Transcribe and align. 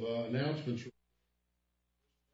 uh, 0.00 0.24
announcements. 0.28 0.84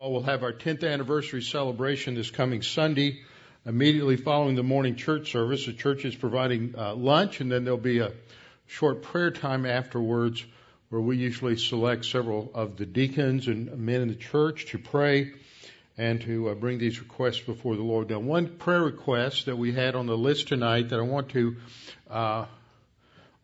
We'll 0.01 0.23
have 0.23 0.45
our 0.45 0.53
10th 0.53 0.89
anniversary 0.89 1.43
celebration 1.43 2.15
this 2.15 2.31
coming 2.31 2.63
Sunday, 2.63 3.21
immediately 3.67 4.17
following 4.17 4.55
the 4.55 4.63
morning 4.63 4.95
church 4.95 5.33
service. 5.33 5.67
The 5.67 5.73
church 5.73 6.05
is 6.05 6.15
providing 6.15 6.75
uh, 6.79 6.95
lunch, 6.95 7.41
and 7.41 7.51
then 7.51 7.65
there'll 7.65 7.79
be 7.79 7.99
a 7.99 8.13
short 8.67 9.03
prayer 9.03 9.33
time 9.33 9.67
afterwards, 9.67 10.45
where 10.91 11.01
we 11.01 11.17
usually 11.17 11.57
select 11.57 12.05
several 12.05 12.51
of 12.55 12.77
the 12.77 12.87
deacons 12.87 13.49
and 13.49 13.77
men 13.77 14.03
in 14.03 14.09
the 14.09 14.15
church 14.15 14.67
to 14.67 14.79
pray 14.79 15.33
and 15.97 16.21
to 16.21 16.51
uh, 16.51 16.55
bring 16.55 16.79
these 16.79 17.01
requests 17.01 17.41
before 17.41 17.75
the 17.75 17.83
Lord. 17.83 18.09
Now, 18.09 18.21
one 18.21 18.47
prayer 18.47 18.83
request 18.83 19.47
that 19.47 19.57
we 19.57 19.73
had 19.73 19.97
on 19.97 20.07
the 20.07 20.17
list 20.17 20.47
tonight 20.47 20.91
that 20.91 20.99
I 21.01 21.03
want 21.03 21.31
to 21.31 21.57
uh, 22.09 22.45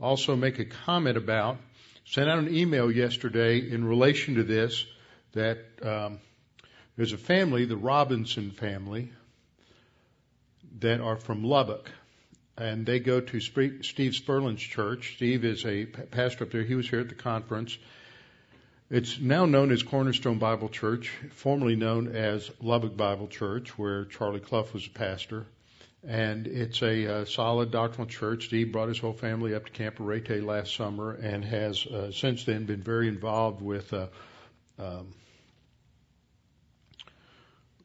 also 0.01 0.37
make 0.37 0.61
a 0.61 0.65
comment 0.65 1.17
about 1.17 1.57
sent 2.05 2.29
out 2.29 2.39
an 2.39 2.55
email 2.55 2.91
yesterday 2.91 3.59
in 3.59 3.85
relation 3.85 4.35
to 4.35 4.43
this 4.43 4.87
that 5.33 5.59
um, 5.83 6.21
there's 6.97 7.13
a 7.13 7.19
family, 7.19 7.65
the 7.65 7.77
Robinson 7.77 8.51
family, 8.51 9.11
that 10.81 11.01
are 11.01 11.17
from 11.17 11.45
Lubbock. 11.45 11.91
And 12.57 12.87
they 12.87 13.01
go 13.01 13.21
to 13.21 13.41
Steve 13.41 14.15
Spurlin's 14.15 14.61
church. 14.61 15.15
Steve 15.17 15.45
is 15.45 15.65
a 15.65 15.87
pastor 15.87 16.45
up 16.45 16.51
there. 16.53 16.63
He 16.63 16.77
was 16.77 16.89
here 16.89 17.01
at 17.01 17.09
the 17.09 17.15
conference. 17.17 17.77
It's 18.91 19.19
now 19.19 19.45
known 19.45 19.73
as 19.73 19.83
Cornerstone 19.83 20.39
Bible 20.39 20.69
Church, 20.69 21.11
formerly 21.33 21.75
known 21.75 22.15
as 22.15 22.49
Lubbock 22.61 22.97
Bible 22.97 23.27
Church, 23.27 23.77
where 23.77 24.05
Charlie 24.05 24.39
Clough 24.39 24.69
was 24.73 24.87
a 24.87 24.91
pastor 24.91 25.47
and 26.07 26.47
it's 26.47 26.83
a 26.83 27.21
uh, 27.21 27.25
solid 27.25 27.71
doctrinal 27.71 28.07
church. 28.07 28.47
Steve 28.47 28.73
brought 28.73 28.89
his 28.89 28.99
whole 28.99 29.13
family 29.13 29.55
up 29.55 29.67
to 29.67 29.73
Camp 29.73 29.99
Arete 30.01 30.43
last 30.43 30.75
summer 30.75 31.13
and 31.13 31.45
has 31.45 31.87
uh, 31.87 32.11
since 32.13 32.45
then 32.45 32.67
been 32.67 32.83
very 32.83 33.09
involved 33.09 33.63
with 33.63 33.93
uh, 33.93 34.07
um, 34.79 35.15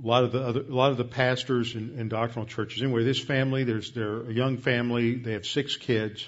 a 0.03 0.07
lot 0.07 0.23
of 0.23 0.31
the 0.31 0.41
other, 0.41 0.61
a 0.61 0.73
lot 0.73 0.91
of 0.91 0.97
the 0.97 1.05
pastors 1.05 1.75
and, 1.75 1.97
and 1.99 2.09
doctrinal 2.09 2.45
churches. 2.45 2.81
Anyway, 2.81 3.03
this 3.03 3.19
family, 3.19 3.63
there's 3.63 3.91
they're 3.91 4.21
a 4.21 4.33
young 4.33 4.57
family. 4.57 5.15
They 5.15 5.33
have 5.33 5.45
six 5.45 5.77
kids, 5.77 6.25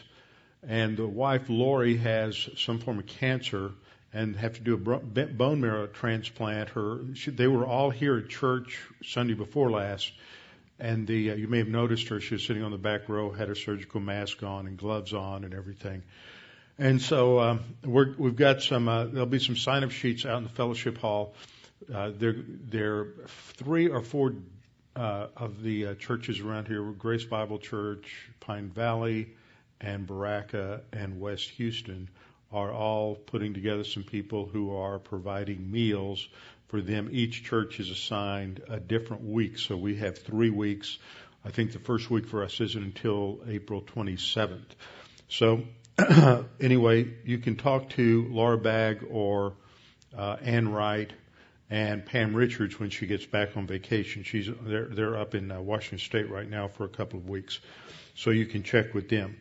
and 0.67 0.98
the 0.98 1.08
wife 1.08 1.50
Lori 1.50 1.98
has 1.98 2.50
some 2.58 2.80
form 2.80 3.00
of 3.00 3.08
cancer 3.08 3.72
and 4.14 4.36
have 4.36 4.55
to 4.55 4.61
do 4.61 4.73
a 4.73 4.78
bone 4.78 5.61
marrow 5.61 5.88
transplant. 5.88 6.70
Her, 6.70 7.00
she, 7.16 7.31
they 7.31 7.48
were 7.48 7.66
all 7.66 7.89
here 7.89 8.17
at 8.17 8.28
church 8.28 8.81
Sunday 9.03 9.36
before 9.36 9.72
last 9.72 10.11
and 10.81 11.07
the 11.07 11.31
uh, 11.31 11.35
you 11.35 11.47
may 11.47 11.59
have 11.59 11.67
noticed 11.67 12.09
her. 12.09 12.19
She 12.19 12.33
was 12.33 12.43
sitting 12.43 12.63
on 12.63 12.71
the 12.71 12.77
back 12.77 13.07
row, 13.07 13.31
had 13.31 13.47
her 13.47 13.55
surgical 13.55 14.01
mask 14.01 14.43
on 14.43 14.67
and 14.67 14.77
gloves 14.77 15.13
on 15.13 15.43
and 15.43 15.53
everything. 15.53 16.03
And 16.77 17.01
so 17.01 17.39
um, 17.39 17.59
we're, 17.85 18.15
we've 18.17 18.35
got 18.35 18.63
some. 18.63 18.87
Uh, 18.87 19.05
there'll 19.05 19.27
be 19.27 19.39
some 19.39 19.55
sign-up 19.55 19.91
sheets 19.91 20.25
out 20.25 20.37
in 20.39 20.43
the 20.43 20.49
fellowship 20.49 20.97
hall. 20.97 21.35
Uh, 21.93 22.11
there, 22.17 22.35
there 22.69 22.95
are 22.95 23.13
three 23.27 23.87
or 23.87 24.02
four 24.02 24.33
uh, 24.95 25.27
of 25.37 25.61
the 25.61 25.87
uh, 25.87 25.93
churches 25.95 26.39
around 26.39 26.67
here: 26.67 26.81
Grace 26.81 27.23
Bible 27.23 27.59
Church, 27.59 28.29
Pine 28.39 28.69
Valley, 28.69 29.29
and 29.79 30.07
Berachah, 30.07 30.81
and 30.91 31.19
West 31.19 31.49
Houston 31.52 32.09
are 32.52 32.71
all 32.71 33.15
putting 33.15 33.53
together 33.53 33.83
some 33.83 34.03
people 34.03 34.45
who 34.45 34.75
are 34.75 34.99
providing 34.99 35.71
meals 35.71 36.27
for 36.72 36.81
them. 36.81 37.09
Each 37.11 37.44
church 37.44 37.81
is 37.81 37.91
assigned 37.91 38.61
a 38.69 38.80
different 38.80 39.23
week. 39.23 39.59
So 39.59 39.75
we 39.75 39.97
have 39.97 40.17
three 40.17 40.50
weeks. 40.50 40.97
I 41.44 41.52
think 41.52 41.73
the 41.73 41.80
first 41.80 42.09
week 42.09 42.27
for 42.27 42.44
us 42.44 42.61
isn't 42.61 42.81
until 42.81 43.41
April 43.47 43.81
27th. 43.81 44.72
So 45.27 45.64
anyway, 46.59 47.14
you 47.25 47.38
can 47.39 47.58
talk 47.58 47.89
to 47.92 48.25
Laura 48.30 48.58
Bagg 48.58 49.05
or 49.11 49.53
uh, 50.17 50.38
Ann 50.42 50.72
Wright 50.72 51.11
and 51.70 52.05
Pam 52.05 52.33
Richards 52.33 52.80
when 52.80 52.89
she 52.89 53.05
gets 53.05 53.26
back 53.26 53.58
on 53.58 53.67
vacation. 53.67 54.23
She's 54.23 54.49
they're 54.61 54.88
they're 54.88 55.17
up 55.17 55.36
in 55.36 55.52
uh, 55.52 55.61
Washington 55.61 55.99
State 55.99 56.30
right 56.30 56.49
now 56.49 56.67
for 56.67 56.86
a 56.86 56.89
couple 56.89 57.20
of 57.20 57.30
weeks, 57.30 57.59
so 58.15 58.30
you 58.30 58.45
can 58.45 58.64
check 58.64 58.93
with 58.93 59.09
them. 59.09 59.38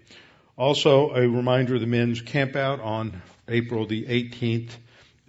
Also, 0.57 1.11
a 1.15 1.29
reminder 1.29 1.75
of 1.77 1.81
the 1.81 1.87
men's 1.87 2.23
camp 2.23 2.55
out 2.55 2.81
on 2.81 3.21
April 3.49 3.87
the 3.87 4.05
18th 4.05 4.71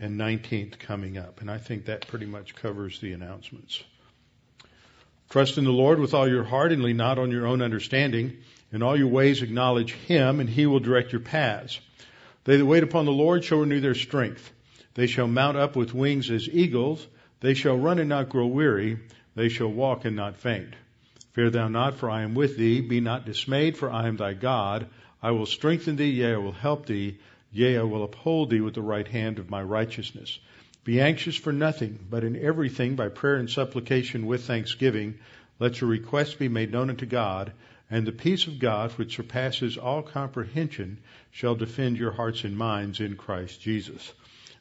and 0.01 0.19
19th 0.19 0.79
coming 0.79 1.17
up. 1.17 1.39
And 1.39 1.49
I 1.49 1.59
think 1.59 1.85
that 1.85 2.07
pretty 2.07 2.25
much 2.25 2.55
covers 2.55 2.99
the 2.99 3.13
announcements. 3.13 3.81
Trust 5.29 5.57
in 5.57 5.63
the 5.63 5.71
Lord 5.71 5.99
with 5.99 6.13
all 6.13 6.27
your 6.27 6.43
heart 6.43 6.73
and 6.73 6.83
lean 6.83 6.97
not 6.97 7.17
on 7.17 7.31
your 7.31 7.47
own 7.47 7.61
understanding. 7.61 8.37
In 8.73 8.83
all 8.83 8.97
your 8.97 9.07
ways 9.07 9.41
acknowledge 9.41 9.93
Him 9.93 10.39
and 10.39 10.49
He 10.49 10.65
will 10.65 10.79
direct 10.79 11.13
your 11.13 11.21
paths. 11.21 11.79
They 12.43 12.57
that 12.57 12.65
wait 12.65 12.83
upon 12.83 13.05
the 13.05 13.11
Lord 13.11 13.45
shall 13.45 13.59
renew 13.59 13.79
their 13.79 13.95
strength. 13.95 14.51
They 14.95 15.07
shall 15.07 15.27
mount 15.27 15.55
up 15.55 15.75
with 15.75 15.93
wings 15.93 16.29
as 16.31 16.49
eagles. 16.49 17.05
They 17.39 17.53
shall 17.53 17.77
run 17.77 17.99
and 17.99 18.09
not 18.09 18.29
grow 18.29 18.47
weary. 18.47 18.99
They 19.35 19.49
shall 19.49 19.71
walk 19.71 20.03
and 20.03 20.15
not 20.15 20.37
faint. 20.37 20.73
Fear 21.33 21.51
thou 21.51 21.67
not, 21.69 21.95
for 21.95 22.09
I 22.09 22.23
am 22.23 22.33
with 22.33 22.57
thee. 22.57 22.81
Be 22.81 22.99
not 22.99 23.25
dismayed, 23.25 23.77
for 23.77 23.89
I 23.89 24.07
am 24.07 24.17
thy 24.17 24.33
God. 24.33 24.87
I 25.23 25.31
will 25.31 25.45
strengthen 25.45 25.95
thee, 25.95 26.09
yea, 26.09 26.33
I 26.33 26.37
will 26.37 26.51
help 26.51 26.87
thee. 26.87 27.19
Yea, 27.53 27.79
I 27.79 27.83
will 27.83 28.03
uphold 28.03 28.49
thee 28.49 28.61
with 28.61 28.75
the 28.75 28.81
right 28.81 29.07
hand 29.07 29.37
of 29.37 29.49
my 29.49 29.61
righteousness. 29.61 30.39
Be 30.83 31.01
anxious 31.01 31.35
for 31.35 31.51
nothing, 31.51 31.99
but 32.09 32.23
in 32.23 32.35
everything 32.35 32.95
by 32.95 33.09
prayer 33.09 33.35
and 33.35 33.49
supplication 33.49 34.25
with 34.25 34.45
thanksgiving, 34.45 35.19
let 35.59 35.81
your 35.81 35.89
requests 35.89 36.33
be 36.33 36.47
made 36.47 36.71
known 36.71 36.89
unto 36.89 37.05
God, 37.05 37.51
and 37.89 38.07
the 38.07 38.13
peace 38.13 38.47
of 38.47 38.57
God, 38.57 38.91
which 38.93 39.15
surpasses 39.15 39.77
all 39.77 40.01
comprehension, 40.01 40.99
shall 41.29 41.55
defend 41.55 41.97
your 41.97 42.11
hearts 42.11 42.45
and 42.45 42.57
minds 42.57 43.01
in 43.01 43.17
Christ 43.17 43.61
Jesus. 43.61 44.13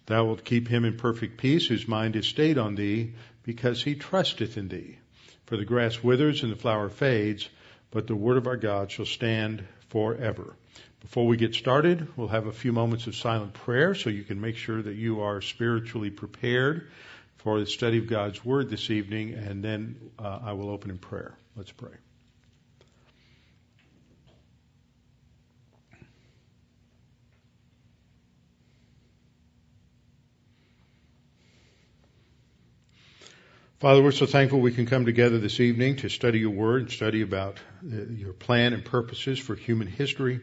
Thou 0.06 0.24
wilt 0.24 0.44
keep 0.44 0.66
him 0.66 0.84
in 0.84 0.96
perfect 0.96 1.38
peace, 1.38 1.68
whose 1.68 1.86
mind 1.86 2.16
is 2.16 2.26
stayed 2.26 2.58
on 2.58 2.74
thee, 2.74 3.12
because 3.44 3.84
he 3.84 3.94
trusteth 3.94 4.58
in 4.58 4.66
thee. 4.66 4.98
For 5.46 5.56
the 5.56 5.64
grass 5.64 6.02
withers 6.02 6.42
and 6.42 6.50
the 6.50 6.56
flower 6.56 6.88
fades, 6.88 7.48
but 7.92 8.08
the 8.08 8.16
word 8.16 8.36
of 8.36 8.48
our 8.48 8.56
God 8.56 8.90
shall 8.90 9.06
stand 9.06 9.64
forever. 9.88 10.56
Before 11.00 11.26
we 11.26 11.36
get 11.36 11.54
started, 11.54 12.08
we'll 12.16 12.28
have 12.28 12.46
a 12.46 12.52
few 12.52 12.72
moments 12.72 13.06
of 13.06 13.16
silent 13.16 13.54
prayer 13.54 13.94
so 13.94 14.10
you 14.10 14.22
can 14.22 14.40
make 14.40 14.56
sure 14.56 14.80
that 14.80 14.94
you 14.94 15.22
are 15.22 15.40
spiritually 15.40 16.10
prepared 16.10 16.90
for 17.38 17.58
the 17.58 17.66
study 17.66 17.98
of 17.98 18.06
God's 18.06 18.44
Word 18.44 18.68
this 18.68 18.90
evening, 18.90 19.32
and 19.32 19.64
then 19.64 19.96
uh, 20.18 20.40
I 20.42 20.52
will 20.52 20.68
open 20.68 20.90
in 20.90 20.98
prayer. 20.98 21.34
Let's 21.56 21.72
pray. 21.72 21.92
Father, 33.80 34.02
we're 34.02 34.12
so 34.12 34.26
thankful 34.26 34.60
we 34.60 34.72
can 34.72 34.84
come 34.84 35.06
together 35.06 35.38
this 35.38 35.58
evening 35.58 35.96
to 35.96 36.10
study 36.10 36.40
your 36.40 36.50
word 36.50 36.82
and 36.82 36.90
study 36.90 37.22
about 37.22 37.56
uh, 37.82 37.96
your 38.10 38.34
plan 38.34 38.74
and 38.74 38.84
purposes 38.84 39.38
for 39.38 39.54
human 39.54 39.86
history. 39.86 40.40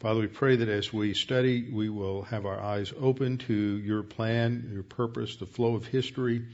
Father, 0.00 0.20
we 0.20 0.28
pray 0.28 0.56
that 0.56 0.68
as 0.70 0.90
we 0.90 1.12
study, 1.12 1.68
we 1.70 1.90
will 1.90 2.22
have 2.22 2.46
our 2.46 2.58
eyes 2.58 2.90
open 2.98 3.36
to 3.36 3.54
your 3.54 4.02
plan, 4.02 4.70
your 4.72 4.82
purpose, 4.82 5.36
the 5.36 5.44
flow 5.44 5.74
of 5.74 5.84
history, 5.84 6.46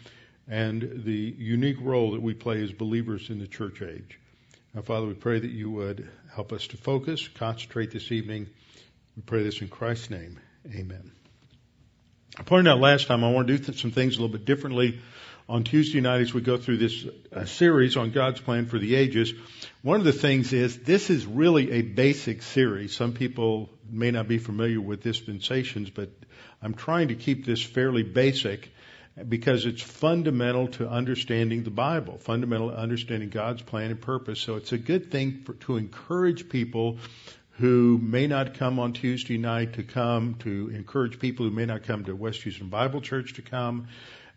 and 0.49 1.05
the 1.05 1.35
unique 1.39 1.77
role 1.81 2.11
that 2.11 2.23
we 2.23 2.35
play 2.35 2.61
as 2.61 2.73
believers 2.73 3.31
in 3.31 3.39
the 3.39 3.47
church 3.47 3.83
age. 3.83 4.19
Now, 4.75 4.83
Father, 4.83 5.07
we 5.07 5.15
pray 5.15 5.39
that 5.39 5.51
you 5.51 5.71
would 5.71 6.11
help 6.35 6.53
us 6.53 6.67
to 6.69 6.77
focus, 6.77 7.29
concentrate 7.29 7.93
this 7.93 8.11
evening. 8.11 8.49
We 9.15 9.23
pray 9.23 9.45
this 9.45 9.61
in 9.61 9.69
Christ's 9.69 10.11
name. 10.11 10.41
Amen. 10.75 11.13
I 12.37 12.43
pointed 12.43 12.69
out 12.69 12.81
last 12.81 13.07
time 13.07 13.23
I 13.23 13.31
want 13.31 13.47
to 13.47 13.59
do 13.59 13.73
some 13.75 13.93
things 13.93 14.17
a 14.17 14.21
little 14.21 14.37
bit 14.37 14.45
differently 14.45 14.99
on 15.49 15.63
Tuesday 15.63 16.01
night 16.01 16.23
as 16.23 16.35
we 16.35 16.41
go 16.41 16.57
through 16.57 16.79
this 16.79 17.07
uh, 17.33 17.45
series 17.45 17.97
on 17.97 18.11
God's 18.11 18.41
plan 18.41 18.67
for 18.67 18.79
the 18.79 18.97
ages. 18.97 19.33
One 19.83 20.01
of 20.01 20.05
the 20.05 20.13
things 20.13 20.53
is 20.53 20.79
this 20.79 21.09
is 21.09 21.25
really 21.25 21.71
a 21.71 21.83
basic 21.83 22.43
series. 22.43 22.95
Some 22.95 23.13
people 23.13 23.71
may 23.89 24.11
not 24.11 24.27
be 24.27 24.39
familiar 24.39 24.81
with 24.81 25.03
dispensations, 25.03 25.91
but 25.91 26.11
I'm 26.61 26.75
trying 26.75 27.09
to 27.09 27.15
keep 27.15 27.47
this 27.47 27.63
fairly 27.63 28.03
basic 28.03 28.73
because 29.29 29.65
it's 29.65 29.83
fundamental 29.83 30.69
to 30.69 30.89
understanding 30.89 31.63
the 31.63 31.71
Bible, 31.71 32.19
fundamental 32.19 32.71
to 32.71 32.77
understanding 32.77 33.31
God's 33.31 33.63
plan 33.63 33.91
and 33.91 34.01
purpose. 34.01 34.41
So 34.41 34.57
it's 34.57 34.73
a 34.73 34.79
good 34.79 35.11
thing 35.11 35.43
for, 35.45 35.55
to 35.55 35.77
encourage 35.77 36.49
people 36.49 36.99
who 37.53 37.99
may 38.03 38.27
not 38.27 38.55
come 38.55 38.79
on 38.79 38.93
Tuesday 38.93 39.39
night 39.39 39.75
to 39.75 39.83
come, 39.83 40.35
to 40.41 40.71
encourage 40.75 41.19
people 41.19 41.47
who 41.47 41.53
may 41.53 41.65
not 41.65 41.85
come 41.85 42.05
to 42.05 42.15
West 42.15 42.43
Houston 42.43 42.69
Bible 42.69 43.01
Church 43.01 43.35
to 43.35 43.43
come, 43.43 43.89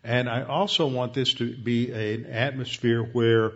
and 0.02 0.28
I 0.28 0.42
also 0.42 0.86
want 0.86 1.14
this 1.14 1.34
to 1.34 1.56
be 1.56 1.90
an 1.92 2.26
atmosphere 2.26 3.02
where 3.02 3.52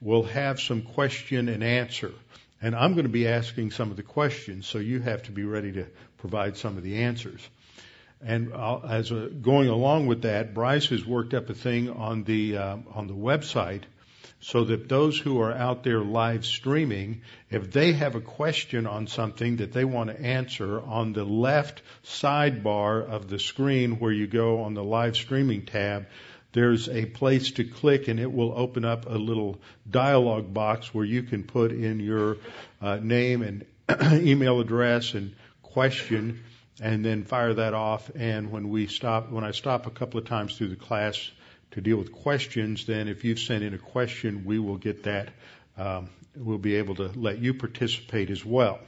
we'll 0.00 0.24
have 0.24 0.60
some 0.60 0.82
question 0.82 1.48
and 1.48 1.62
answer. 1.62 2.12
And 2.60 2.74
I'm 2.74 2.94
going 2.94 3.04
to 3.04 3.12
be 3.12 3.28
asking 3.28 3.70
some 3.70 3.90
of 3.90 3.96
the 3.96 4.02
questions, 4.02 4.66
so 4.66 4.78
you 4.78 5.00
have 5.00 5.24
to 5.24 5.32
be 5.32 5.44
ready 5.44 5.72
to 5.72 5.86
provide 6.18 6.56
some 6.56 6.76
of 6.76 6.82
the 6.82 7.02
answers. 7.02 7.48
And 8.20 8.52
I'll, 8.52 8.84
as 8.88 9.12
a, 9.12 9.28
going 9.28 9.68
along 9.68 10.06
with 10.06 10.22
that, 10.22 10.54
Bryce 10.54 10.86
has 10.86 11.06
worked 11.06 11.34
up 11.34 11.50
a 11.50 11.54
thing 11.54 11.90
on 11.90 12.24
the 12.24 12.56
uh, 12.56 12.76
on 12.92 13.06
the 13.06 13.14
website 13.14 13.82
so 14.40 14.64
that 14.64 14.88
those 14.88 15.18
who 15.18 15.40
are 15.40 15.52
out 15.52 15.82
there 15.82 16.00
live 16.00 16.46
streaming, 16.46 17.22
if 17.50 17.72
they 17.72 17.92
have 17.92 18.14
a 18.14 18.20
question 18.20 18.86
on 18.86 19.06
something 19.06 19.56
that 19.56 19.72
they 19.72 19.84
want 19.84 20.10
to 20.10 20.20
answer 20.20 20.80
on 20.80 21.12
the 21.12 21.24
left 21.24 21.82
sidebar 22.04 23.04
of 23.04 23.28
the 23.28 23.38
screen 23.38 23.98
where 23.98 24.12
you 24.12 24.26
go 24.26 24.62
on 24.62 24.74
the 24.74 24.84
live 24.84 25.16
streaming 25.16 25.66
tab, 25.66 26.06
there's 26.52 26.88
a 26.88 27.04
place 27.04 27.52
to 27.52 27.64
click 27.64 28.08
and 28.08 28.18
it 28.20 28.32
will 28.32 28.52
open 28.56 28.84
up 28.84 29.06
a 29.06 29.18
little 29.18 29.60
dialog 29.90 30.54
box 30.54 30.94
where 30.94 31.04
you 31.04 31.22
can 31.22 31.42
put 31.42 31.72
in 31.72 32.00
your 32.00 32.36
uh, 32.80 32.96
name 32.96 33.42
and 33.42 33.66
email 34.26 34.60
address 34.60 35.14
and 35.14 35.34
question 35.62 36.42
and 36.80 37.04
then 37.04 37.24
fire 37.24 37.54
that 37.54 37.74
off. 37.74 38.10
And 38.14 38.50
when 38.50 38.70
we 38.70 38.86
stop 38.86 39.30
when 39.30 39.44
I 39.44 39.50
stop 39.50 39.86
a 39.86 39.90
couple 39.90 40.20
of 40.20 40.26
times 40.26 40.56
through 40.56 40.68
the 40.68 40.76
class 40.76 41.30
to 41.72 41.80
deal 41.80 41.96
with 41.96 42.12
questions 42.12 42.86
then 42.86 43.08
if 43.08 43.24
you've 43.24 43.38
sent 43.38 43.62
in 43.62 43.74
a 43.74 43.78
question 43.78 44.44
we 44.44 44.58
will 44.58 44.76
get 44.76 45.04
that 45.04 45.28
um, 45.76 46.10
we'll 46.36 46.58
be 46.58 46.76
able 46.76 46.94
to 46.94 47.08
let 47.14 47.38
you 47.38 47.54
participate 47.54 48.30
as 48.30 48.44
well 48.44 48.78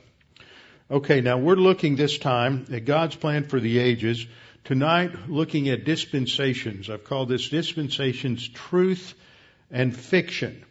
okay 0.90 1.20
now 1.20 1.38
we're 1.38 1.54
looking 1.54 1.96
this 1.96 2.18
time 2.18 2.66
at 2.72 2.84
God's 2.84 3.16
plan 3.16 3.44
for 3.44 3.60
the 3.60 3.78
ages 3.78 4.26
Tonight, 4.64 5.28
looking 5.28 5.68
at 5.68 5.84
dispensations. 5.84 6.90
I've 6.90 7.04
called 7.04 7.28
this 7.28 7.48
dispensations 7.48 8.46
truth 8.46 9.14
and 9.70 9.96
fiction 9.96 10.64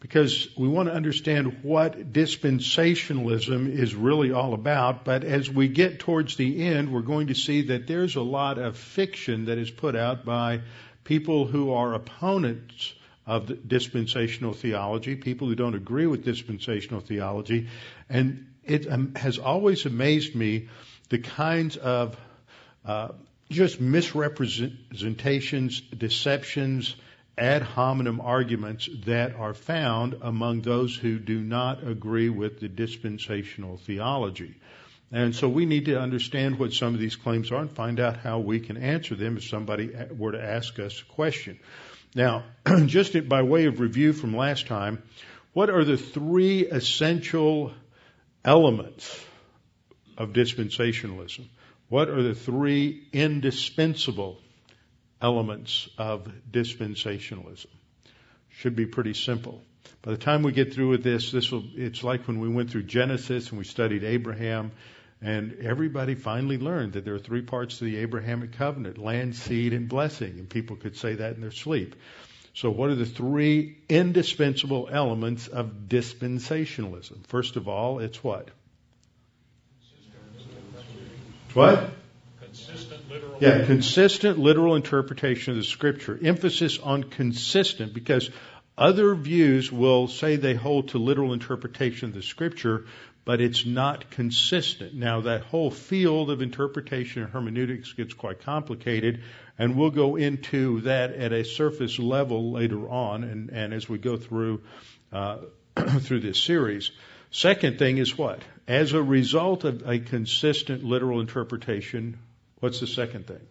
because 0.00 0.48
we 0.58 0.68
want 0.68 0.88
to 0.88 0.94
understand 0.94 1.60
what 1.62 2.12
dispensationalism 2.12 3.72
is 3.72 3.94
really 3.94 4.32
all 4.32 4.52
about. 4.52 5.04
But 5.04 5.24
as 5.24 5.48
we 5.48 5.68
get 5.68 6.00
towards 6.00 6.36
the 6.36 6.66
end, 6.66 6.92
we're 6.92 7.00
going 7.00 7.28
to 7.28 7.34
see 7.34 7.62
that 7.68 7.86
there's 7.86 8.16
a 8.16 8.20
lot 8.20 8.58
of 8.58 8.76
fiction 8.76 9.46
that 9.46 9.58
is 9.58 9.70
put 9.70 9.94
out 9.94 10.24
by 10.24 10.60
people 11.06 11.46
who 11.46 11.72
are 11.72 11.94
opponents 11.94 12.92
of 13.26 13.68
dispensational 13.68 14.52
theology, 14.52 15.14
people 15.14 15.48
who 15.48 15.54
don't 15.54 15.76
agree 15.76 16.06
with 16.06 16.24
dispensational 16.24 17.00
theology. 17.00 17.68
And 18.08 18.46
it 18.64 18.90
um, 18.90 19.14
has 19.14 19.38
always 19.38 19.86
amazed 19.86 20.34
me 20.34 20.68
the 21.08 21.18
kinds 21.18 21.76
of 21.76 22.18
uh, 22.84 23.10
just 23.50 23.80
misrepresentations, 23.80 25.80
deceptions, 25.80 26.96
ad 27.38 27.62
hominem 27.62 28.20
arguments 28.20 28.88
that 29.04 29.36
are 29.36 29.54
found 29.54 30.16
among 30.22 30.62
those 30.62 30.96
who 30.96 31.20
do 31.20 31.40
not 31.40 31.86
agree 31.86 32.30
with 32.30 32.58
the 32.60 32.68
dispensational 32.68 33.76
theology. 33.76 34.56
And 35.12 35.34
so 35.34 35.48
we 35.48 35.66
need 35.66 35.84
to 35.84 36.00
understand 36.00 36.58
what 36.58 36.72
some 36.72 36.94
of 36.94 37.00
these 37.00 37.14
claims 37.14 37.52
are 37.52 37.60
and 37.60 37.70
find 37.70 38.00
out 38.00 38.16
how 38.16 38.40
we 38.40 38.58
can 38.58 38.76
answer 38.76 39.14
them 39.14 39.36
if 39.36 39.44
somebody 39.44 39.92
were 40.16 40.32
to 40.32 40.42
ask 40.42 40.78
us 40.80 41.00
a 41.00 41.04
question. 41.04 41.60
Now, 42.14 42.44
just 42.86 43.28
by 43.28 43.42
way 43.42 43.66
of 43.66 43.78
review 43.78 44.12
from 44.12 44.36
last 44.36 44.66
time, 44.66 45.02
what 45.52 45.70
are 45.70 45.84
the 45.84 45.96
three 45.96 46.66
essential 46.66 47.72
elements 48.44 49.24
of 50.18 50.30
dispensationalism? 50.32 51.46
What 51.88 52.08
are 52.08 52.22
the 52.22 52.34
three 52.34 53.06
indispensable 53.12 54.38
elements 55.22 55.88
of 55.98 56.28
dispensationalism? 56.50 57.66
Should 58.48 58.74
be 58.74 58.86
pretty 58.86 59.14
simple. 59.14 59.62
By 60.02 60.12
the 60.12 60.18
time 60.18 60.42
we 60.42 60.52
get 60.52 60.74
through 60.74 60.88
with 60.88 61.04
this, 61.04 61.30
this 61.30 61.52
will, 61.52 61.64
it's 61.74 62.02
like 62.02 62.26
when 62.26 62.40
we 62.40 62.48
went 62.48 62.70
through 62.70 62.84
Genesis 62.84 63.50
and 63.50 63.58
we 63.58 63.64
studied 63.64 64.02
Abraham 64.02 64.72
and 65.22 65.58
everybody 65.62 66.14
finally 66.14 66.58
learned 66.58 66.92
that 66.92 67.04
there 67.04 67.14
are 67.14 67.18
three 67.18 67.42
parts 67.42 67.78
to 67.78 67.84
the 67.84 67.96
Abrahamic 67.96 68.52
covenant, 68.52 68.98
land, 68.98 69.34
seed, 69.34 69.72
and 69.72 69.88
blessing. 69.88 70.38
And 70.38 70.48
people 70.48 70.76
could 70.76 70.96
say 70.96 71.14
that 71.14 71.34
in 71.34 71.40
their 71.40 71.50
sleep. 71.50 71.96
So 72.54 72.70
what 72.70 72.90
are 72.90 72.94
the 72.94 73.06
three 73.06 73.78
indispensable 73.88 74.88
elements 74.90 75.48
of 75.48 75.88
dispensationalism? 75.88 77.26
First 77.26 77.56
of 77.56 77.68
all, 77.68 77.98
it's 77.98 78.22
what? 78.22 78.48
What? 81.52 81.90
Consistent 82.40 83.10
literal. 83.10 83.38
Yeah, 83.40 83.64
consistent 83.64 84.38
literal 84.38 84.74
interpretation 84.74 85.52
of 85.52 85.56
the 85.58 85.64
scripture. 85.64 86.18
Emphasis 86.22 86.78
on 86.78 87.04
consistent 87.04 87.94
because 87.94 88.30
other 88.76 89.14
views 89.14 89.72
will 89.72 90.06
say 90.06 90.36
they 90.36 90.54
hold 90.54 90.88
to 90.88 90.98
literal 90.98 91.32
interpretation 91.32 92.10
of 92.10 92.14
the 92.14 92.22
scripture, 92.22 92.86
but 93.26 93.40
it's 93.40 93.66
not 93.66 94.08
consistent. 94.10 94.94
Now 94.94 95.22
that 95.22 95.42
whole 95.42 95.72
field 95.72 96.30
of 96.30 96.40
interpretation 96.40 97.24
and 97.24 97.32
hermeneutics 97.32 97.92
gets 97.92 98.14
quite 98.14 98.40
complicated, 98.42 99.20
and 99.58 99.76
we'll 99.76 99.90
go 99.90 100.14
into 100.14 100.80
that 100.82 101.12
at 101.12 101.32
a 101.32 101.44
surface 101.44 101.98
level 101.98 102.52
later 102.52 102.88
on, 102.88 103.24
and, 103.24 103.50
and 103.50 103.74
as 103.74 103.88
we 103.88 103.98
go 103.98 104.16
through 104.16 104.62
uh, 105.12 105.38
through 106.00 106.20
this 106.20 106.40
series. 106.40 106.92
Second 107.32 107.80
thing 107.80 107.98
is 107.98 108.16
what? 108.16 108.40
As 108.68 108.92
a 108.92 109.02
result 109.02 109.64
of 109.64 109.86
a 109.88 109.98
consistent 109.98 110.84
literal 110.84 111.20
interpretation, 111.20 112.18
what's 112.60 112.78
the 112.78 112.86
second 112.86 113.26
thing? 113.26 113.44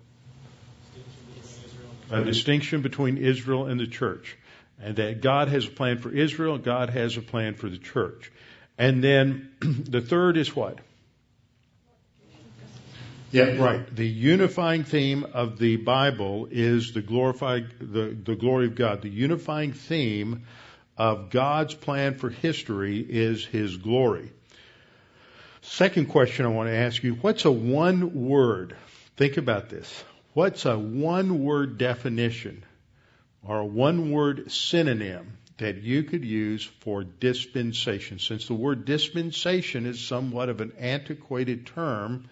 A 2.11 2.23
distinction 2.23 2.81
between 2.81 3.17
Israel 3.17 3.65
and 3.65 3.77
the 3.77 3.87
church. 3.87 4.37
And 4.81 4.95
that 4.97 5.21
God 5.21 5.49
has 5.49 5.67
a 5.67 5.71
plan 5.71 5.97
for 5.97 6.11
Israel, 6.11 6.57
God 6.57 6.89
has 6.91 7.17
a 7.17 7.21
plan 7.21 7.55
for 7.55 7.69
the 7.69 7.77
church. 7.77 8.31
And 8.77 9.03
then 9.03 9.51
the 9.59 10.01
third 10.01 10.37
is 10.37 10.55
what? 10.55 10.79
Yeah, 13.31 13.57
right. 13.57 13.93
The 13.93 14.07
unifying 14.07 14.85
theme 14.85 15.25
of 15.33 15.59
the 15.59 15.75
Bible 15.75 16.47
is 16.49 16.93
the 16.93 17.01
glorified, 17.01 17.67
the, 17.79 18.15
the 18.23 18.35
glory 18.35 18.67
of 18.67 18.75
God. 18.75 19.01
The 19.01 19.09
unifying 19.09 19.73
theme 19.73 20.45
of 20.97 21.31
God's 21.31 21.73
plan 21.73 22.15
for 22.15 22.29
history 22.29 22.99
is 22.99 23.43
His 23.45 23.75
glory. 23.75 24.31
Second 25.61 26.09
question 26.09 26.45
I 26.45 26.49
want 26.49 26.69
to 26.69 26.75
ask 26.75 27.03
you, 27.03 27.15
what's 27.15 27.43
a 27.43 27.51
one 27.51 28.27
word? 28.27 28.75
Think 29.17 29.37
about 29.37 29.69
this. 29.69 30.03
What's 30.33 30.65
a 30.65 30.77
one 30.77 31.43
word 31.43 31.77
definition 31.77 32.63
or 33.43 33.59
a 33.59 33.65
one 33.65 34.11
word 34.11 34.51
synonym 34.51 35.37
that 35.57 35.77
you 35.77 36.03
could 36.03 36.25
use 36.25 36.63
for 36.81 37.03
dispensation? 37.03 38.19
Since 38.19 38.47
the 38.47 38.53
word 38.53 38.85
dispensation 38.85 39.85
is 39.85 39.99
somewhat 39.99 40.49
of 40.49 40.61
an 40.61 40.73
antiquated 40.79 41.65
term, 41.65 42.27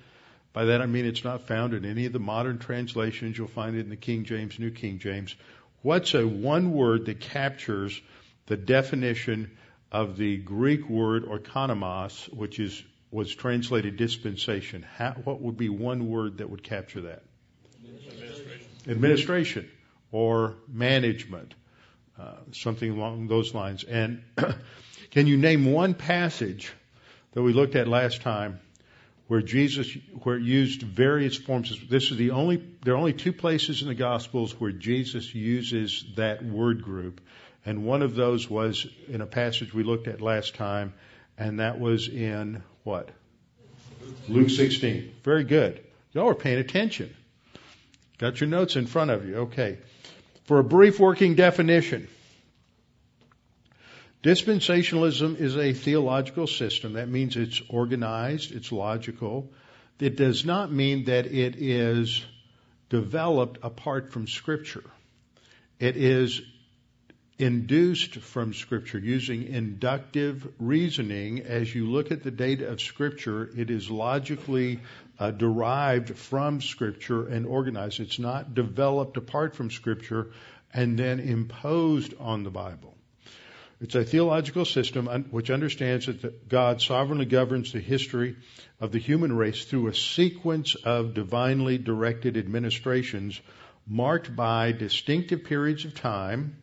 by 0.52 0.66
that 0.66 0.82
I 0.82 0.86
mean 0.86 1.06
it's 1.06 1.24
not 1.24 1.48
found 1.48 1.74
in 1.74 1.86
any 1.86 2.06
of 2.06 2.14
the 2.14 2.20
modern 2.20 2.60
translations. 2.60 3.38
You'll 3.38 3.48
find 3.48 3.76
it 3.76 3.82
in 3.82 3.90
the 3.90 3.96
King 3.96 4.26
James, 4.26 4.60
New 4.60 4.72
King 4.72 5.00
James. 5.00 5.36
What's 5.82 6.14
a 6.14 6.26
one 6.26 6.72
word 6.72 7.06
that 7.08 7.20
captures 7.20 8.00
the 8.46 8.58
definition 8.58 9.52
of 9.92 10.18
the 10.18 10.38
Greek 10.38 10.90
word 10.90 11.26
oikonomos, 11.26 12.34
which 12.34 12.60
is 12.60 12.84
was 13.14 13.34
translated 13.34 13.96
dispensation. 13.96 14.84
How, 14.98 15.12
what 15.24 15.40
would 15.40 15.56
be 15.56 15.70
one 15.70 16.10
word 16.10 16.40
that 16.40 16.50
would 16.50 16.64
capture 16.64 17.02
that? 17.02 17.22
Administration. 17.86 18.68
Administration 18.90 19.72
or 20.12 20.56
management, 20.68 21.54
uh, 22.20 22.36
something 22.52 22.92
along 22.92 23.28
those 23.28 23.54
lines. 23.54 23.84
And 23.84 24.24
can 25.12 25.28
you 25.28 25.38
name 25.38 25.72
one 25.72 25.94
passage 25.94 26.72
that 27.32 27.42
we 27.42 27.54
looked 27.54 27.76
at 27.76 27.88
last 27.88 28.22
time 28.22 28.60
where 29.28 29.42
Jesus, 29.42 29.92
where 30.24 30.38
used 30.38 30.84
various 30.84 31.38
forms? 31.38 31.76
This 31.90 32.12
is 32.12 32.18
the 32.18 32.32
only, 32.32 32.64
there 32.84 32.94
are 32.94 32.98
only 32.98 33.14
two 33.14 33.34
places 33.34 33.82
in 33.82 33.88
the 33.88 33.96
Gospels 33.96 34.60
where 34.60 34.72
Jesus 34.72 35.34
uses 35.34 36.06
that 36.16 36.44
word 36.44 36.84
group. 36.84 37.22
And 37.66 37.86
one 37.86 38.02
of 38.02 38.16
those 38.16 38.50
was 38.50 38.86
in 39.08 39.22
a 39.22 39.26
passage 39.26 39.74
we 39.74 39.84
looked 39.84 40.08
at 40.08 40.22
last 40.22 40.56
time, 40.56 40.94
and 41.38 41.60
that 41.60 41.80
was 41.80 42.10
in 42.10 42.62
what? 42.84 43.10
Luke 44.28 44.50
16. 44.50 45.16
Very 45.24 45.46
good. 45.46 45.84
Y'all 46.12 46.30
are 46.30 46.36
paying 46.36 46.60
attention. 46.60 47.16
Got 48.18 48.40
your 48.40 48.50
notes 48.50 48.76
in 48.76 48.86
front 48.86 49.12
of 49.12 49.28
you. 49.28 49.36
Okay. 49.36 49.80
For 50.44 50.60
a 50.60 50.64
brief 50.64 51.00
working 51.00 51.36
definition, 51.36 52.10
dispensationalism 54.24 55.40
is 55.40 55.56
a 55.56 55.72
theological 55.72 56.48
system. 56.48 56.94
That 56.94 57.08
means 57.08 57.38
it's 57.38 57.62
organized, 57.70 58.52
it's 58.54 58.72
logical. 58.72 59.50
It 60.00 60.18
does 60.18 60.44
not 60.44 60.70
mean 60.70 61.06
that 61.06 61.28
it 61.28 61.56
is 61.56 62.26
developed 62.90 63.60
apart 63.64 64.12
from 64.12 64.28
Scripture. 64.28 64.84
It 65.80 65.96
is 65.96 66.42
induced 67.40 68.16
from 68.18 68.54
Scripture 68.54 69.00
using 69.00 69.48
inductive 69.48 70.48
reasoning. 70.60 71.42
As 71.42 71.74
you 71.74 71.90
look 71.90 72.12
at 72.12 72.22
the 72.22 72.32
data 72.32 72.68
of 72.70 72.82
Scripture, 72.82 73.50
it 73.58 73.70
is 73.70 73.90
logically 73.90 74.82
uh, 75.24 75.32
derived 75.32 76.18
from 76.18 76.60
Scripture 76.60 77.26
and 77.28 77.46
organized. 77.46 78.02
It's 78.02 78.20
not 78.20 78.54
developed 78.54 79.16
apart 79.16 79.56
from 79.56 79.72
Scripture 79.72 80.32
and 80.74 81.00
then 81.00 81.22
imposed 81.22 82.14
on 82.20 82.44
the 82.44 82.50
Bible. 82.50 82.94
It's 83.80 83.96
a 83.96 84.04
theological 84.04 84.66
system 84.66 85.08
which 85.32 85.50
understands 85.50 86.08
that 86.08 86.50
God 86.50 86.82
sovereignly 86.82 87.24
governs 87.26 87.72
the 87.72 87.80
history 87.80 88.36
of 88.82 88.92
the 88.92 89.00
human 89.00 89.32
race 89.32 89.64
through 89.64 89.88
a 89.88 89.96
sequence 89.96 90.76
of 90.76 91.14
divinely 91.14 91.78
directed 91.78 92.36
administrations 92.36 93.40
marked 93.88 94.36
by 94.36 94.74
distinctive 94.74 95.46
periods 95.46 95.86
of 95.86 95.96
time 95.96 96.62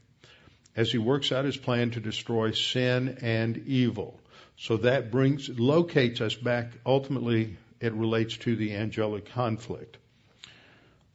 as 0.76 0.93
he 0.93 0.99
works 0.99 1.33
out 1.33 1.47
his 1.47 1.57
plan 1.57 1.93
to 1.93 2.00
destroy 2.00 2.50
sin 2.50 3.21
and 3.23 3.57
evil. 3.67 4.21
So 4.59 4.76
that 4.79 5.11
brings, 5.11 5.49
locates 5.49 6.21
us 6.21 6.35
back, 6.35 6.73
ultimately, 6.85 7.57
it 7.80 7.92
relates 7.94 8.37
to 8.38 8.56
the 8.56 8.75
angelic 8.75 9.32
conflict. 9.32 9.96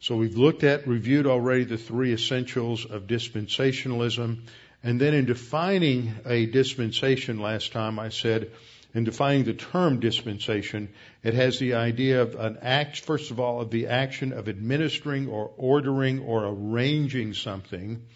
So 0.00 0.16
we've 0.16 0.36
looked 0.36 0.62
at, 0.62 0.86
reviewed 0.86 1.26
already 1.26 1.64
the 1.64 1.78
three 1.78 2.12
essentials 2.12 2.84
of 2.84 3.06
dispensationalism. 3.06 4.42
And 4.82 5.00
then 5.00 5.14
in 5.14 5.24
defining 5.24 6.14
a 6.26 6.46
dispensation 6.46 7.40
last 7.40 7.72
time, 7.72 7.98
I 7.98 8.10
said, 8.10 8.50
in 8.94 9.04
defining 9.04 9.44
the 9.44 9.54
term 9.54 10.00
dispensation, 10.00 10.88
it 11.22 11.34
has 11.34 11.58
the 11.58 11.74
idea 11.74 12.22
of 12.22 12.34
an 12.34 12.58
act, 12.62 13.00
first 13.00 13.30
of 13.30 13.40
all, 13.40 13.60
of 13.60 13.70
the 13.70 13.88
action 13.88 14.32
of 14.32 14.48
administering 14.48 15.28
or 15.28 15.50
ordering 15.56 16.20
or 16.20 16.46
arranging 16.46 17.34
something, 17.34 18.06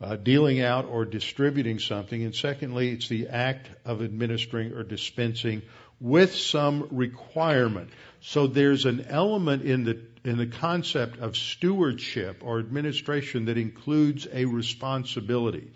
uh, 0.00 0.16
dealing 0.16 0.60
out 0.60 0.84
or 0.84 1.04
distributing 1.04 1.78
something. 1.78 2.22
And 2.22 2.34
secondly, 2.34 2.90
it's 2.90 3.08
the 3.08 3.28
act 3.28 3.70
of 3.84 4.02
administering 4.02 4.72
or 4.72 4.82
dispensing 4.82 5.62
with 6.00 6.34
some 6.34 6.88
requirement. 6.90 7.90
So 8.20 8.46
there's 8.46 8.86
an 8.86 9.06
element 9.08 9.62
in 9.62 9.84
the 9.84 10.00
in 10.22 10.36
the 10.36 10.46
concept 10.46 11.18
of 11.18 11.36
stewardship 11.36 12.42
or 12.44 12.58
administration 12.58 13.46
that 13.46 13.56
includes 13.56 14.28
a 14.30 14.44
responsibility, 14.44 15.72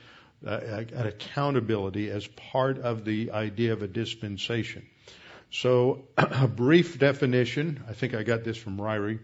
uh, 0.47 0.85
an 0.93 1.07
accountability 1.07 2.11
as 2.11 2.27
part 2.27 2.79
of 2.79 3.07
the 3.07 3.31
idea 3.31 3.73
of 3.73 3.83
a 3.83 3.89
dispensation. 3.89 4.85
So, 5.51 6.09
a 6.19 6.49
brief 6.49 6.99
definition, 6.99 7.85
I 7.89 7.95
think 7.95 8.15
I 8.15 8.23
got 8.23 8.45
this 8.45 8.59
from 8.59 8.77
Ryrie. 8.77 9.21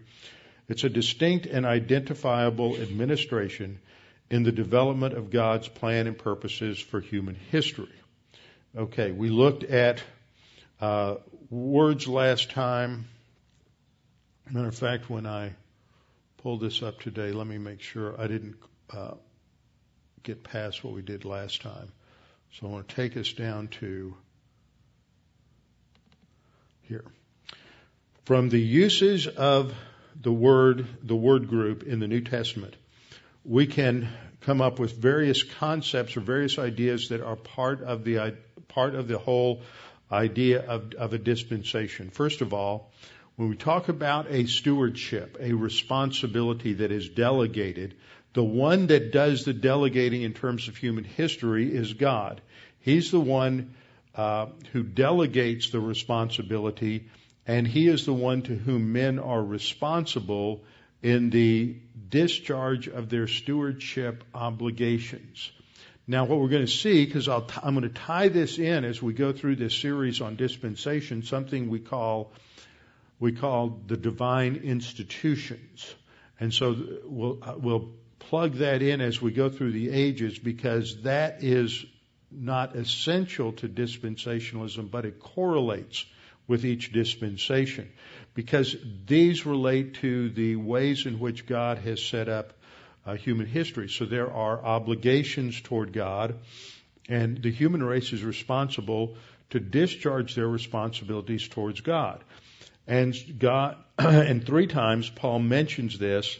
It's 0.69 0.83
a 0.83 0.89
distinct 0.89 1.45
and 1.45 1.65
identifiable 1.65 2.77
administration 2.77 3.79
in 4.29 4.43
the 4.43 4.51
development 4.51 5.13
of 5.13 5.29
God's 5.29 5.67
plan 5.67 6.07
and 6.07 6.17
purposes 6.17 6.79
for 6.79 7.01
human 7.01 7.35
history. 7.35 7.93
Okay, 8.75 9.11
we 9.11 9.29
looked 9.29 9.65
at 9.65 10.01
uh, 10.81 11.15
words 11.49 12.07
last 12.07 12.51
time. 12.51 13.05
Matter 14.49 14.67
of 14.67 14.75
fact, 14.75 15.09
when 15.09 15.27
I 15.27 15.53
pulled 16.37 16.61
this 16.61 16.81
up 16.81 16.99
today, 16.99 17.31
let 17.31 17.45
me 17.47 17.57
make 17.57 17.81
sure 17.81 18.19
I 18.19 18.27
didn't 18.27 18.55
uh, 18.91 19.13
get 20.23 20.43
past 20.43 20.83
what 20.83 20.93
we 20.93 21.03
did 21.03 21.23
last 21.23 21.61
time. 21.61 21.91
So 22.53 22.67
I 22.67 22.69
want 22.71 22.89
to 22.89 22.95
take 22.95 23.15
us 23.15 23.31
down 23.31 23.69
to 23.79 24.15
here. 26.81 27.05
From 28.25 28.49
the 28.49 28.59
uses 28.59 29.27
of 29.27 29.73
the 30.19 30.31
word, 30.31 30.85
the 31.03 31.15
word 31.15 31.47
group 31.47 31.83
in 31.83 31.99
the 31.99 32.07
New 32.07 32.21
Testament, 32.21 32.75
we 33.45 33.67
can 33.67 34.09
come 34.41 34.61
up 34.61 34.79
with 34.79 34.97
various 34.97 35.43
concepts 35.43 36.17
or 36.17 36.21
various 36.21 36.57
ideas 36.59 37.09
that 37.09 37.21
are 37.21 37.35
part 37.35 37.81
of 37.81 38.03
the 38.03 38.35
part 38.67 38.95
of 38.95 39.07
the 39.07 39.17
whole 39.17 39.61
idea 40.11 40.61
of, 40.61 40.93
of 40.93 41.13
a 41.13 41.17
dispensation. 41.17 42.09
First 42.09 42.41
of 42.41 42.53
all, 42.53 42.91
when 43.35 43.49
we 43.49 43.55
talk 43.55 43.89
about 43.89 44.29
a 44.29 44.45
stewardship, 44.45 45.37
a 45.39 45.53
responsibility 45.53 46.73
that 46.73 46.91
is 46.91 47.09
delegated, 47.09 47.95
the 48.33 48.43
one 48.43 48.87
that 48.87 49.11
does 49.11 49.45
the 49.45 49.53
delegating 49.53 50.21
in 50.21 50.33
terms 50.33 50.67
of 50.67 50.77
human 50.77 51.03
history 51.03 51.73
is 51.73 51.93
God. 51.93 52.41
He's 52.79 53.11
the 53.11 53.19
one 53.19 53.73
uh, 54.15 54.47
who 54.73 54.83
delegates 54.83 55.69
the 55.69 55.79
responsibility, 55.79 57.09
and 57.47 57.67
He 57.67 57.87
is 57.87 58.05
the 58.05 58.13
one 58.13 58.41
to 58.43 58.55
whom 58.55 58.93
men 58.93 59.19
are 59.19 59.43
responsible 59.43 60.63
in 61.01 61.29
the 61.29 61.75
discharge 62.09 62.87
of 62.87 63.09
their 63.09 63.27
stewardship 63.27 64.23
obligations. 64.33 65.51
Now, 66.11 66.25
what 66.25 66.41
we're 66.41 66.49
going 66.49 66.65
to 66.65 66.71
see, 66.71 67.05
because 67.05 67.29
i 67.29 67.41
am 67.63 67.73
going 67.73 67.83
to 67.83 67.87
tie 67.87 68.27
this 68.27 68.59
in 68.59 68.83
as 68.83 69.01
we 69.01 69.13
go 69.13 69.31
through 69.31 69.55
this 69.55 69.73
series 69.73 70.19
on 70.19 70.35
dispensation, 70.35 71.23
something 71.23 71.69
we 71.69 71.79
call 71.79 72.33
we 73.21 73.31
call 73.31 73.79
the 73.87 73.95
divine 73.95 74.57
institutions. 74.57 75.95
And 76.37 76.53
so 76.53 76.75
we'll, 77.05 77.39
we'll 77.55 77.93
plug 78.19 78.55
that 78.55 78.81
in 78.81 78.99
as 78.99 79.21
we 79.21 79.31
go 79.31 79.47
through 79.47 79.71
the 79.71 79.89
ages 79.89 80.37
because 80.37 81.01
that 81.03 81.43
is 81.45 81.85
not 82.29 82.75
essential 82.75 83.53
to 83.53 83.69
dispensationalism, 83.69 84.91
but 84.91 85.05
it 85.05 85.17
correlates 85.17 86.03
with 86.45 86.65
each 86.65 86.91
dispensation 86.91 87.89
because 88.33 88.75
these 89.05 89.45
relate 89.45 89.93
to 90.01 90.29
the 90.31 90.57
ways 90.57 91.05
in 91.05 91.19
which 91.19 91.45
God 91.45 91.77
has 91.77 92.03
set 92.03 92.27
up 92.27 92.51
uh, 93.05 93.15
human 93.15 93.47
history. 93.47 93.89
So 93.89 94.05
there 94.05 94.31
are 94.31 94.63
obligations 94.63 95.59
toward 95.61 95.93
God, 95.93 96.35
and 97.09 97.41
the 97.41 97.51
human 97.51 97.83
race 97.83 98.13
is 98.13 98.23
responsible 98.23 99.15
to 99.51 99.59
discharge 99.59 100.35
their 100.35 100.47
responsibilities 100.47 101.47
towards 101.47 101.81
God. 101.81 102.23
And 102.87 103.15
God, 103.37 103.77
and 103.97 104.45
three 104.45 104.67
times 104.67 105.09
Paul 105.09 105.39
mentions 105.39 105.97
this 105.99 106.37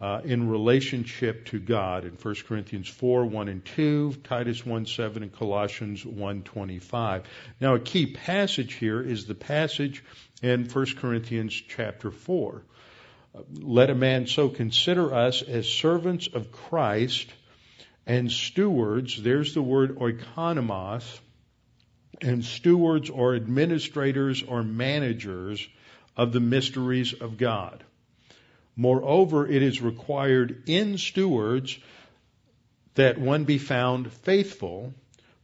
uh, 0.00 0.22
in 0.24 0.48
relationship 0.48 1.46
to 1.46 1.58
God 1.58 2.04
in 2.04 2.12
1 2.12 2.34
Corinthians 2.46 2.88
4, 2.88 3.26
1 3.26 3.48
and 3.48 3.64
2, 3.64 4.14
Titus 4.24 4.64
1, 4.64 4.86
7, 4.86 5.22
and 5.22 5.32
Colossians 5.32 6.04
1, 6.06 6.42
25. 6.42 7.24
Now 7.60 7.74
a 7.74 7.80
key 7.80 8.06
passage 8.06 8.74
here 8.74 9.02
is 9.02 9.26
the 9.26 9.34
passage 9.34 10.02
in 10.42 10.64
1 10.64 10.86
Corinthians 10.96 11.52
chapter 11.52 12.10
4. 12.10 12.62
Let 13.52 13.90
a 13.90 13.94
man 13.94 14.26
so 14.26 14.48
consider 14.48 15.14
us 15.14 15.42
as 15.42 15.68
servants 15.68 16.28
of 16.32 16.50
Christ 16.50 17.32
and 18.06 18.30
stewards. 18.30 19.22
There's 19.22 19.54
the 19.54 19.62
word 19.62 19.96
oikonomos. 19.98 21.20
And 22.22 22.44
stewards 22.44 23.08
or 23.08 23.34
administrators 23.34 24.42
or 24.42 24.62
managers 24.62 25.66
of 26.16 26.32
the 26.32 26.40
mysteries 26.40 27.14
of 27.14 27.38
God. 27.38 27.82
Moreover, 28.76 29.46
it 29.46 29.62
is 29.62 29.80
required 29.80 30.64
in 30.66 30.98
stewards 30.98 31.78
that 32.94 33.18
one 33.18 33.44
be 33.44 33.58
found 33.58 34.12
faithful. 34.12 34.92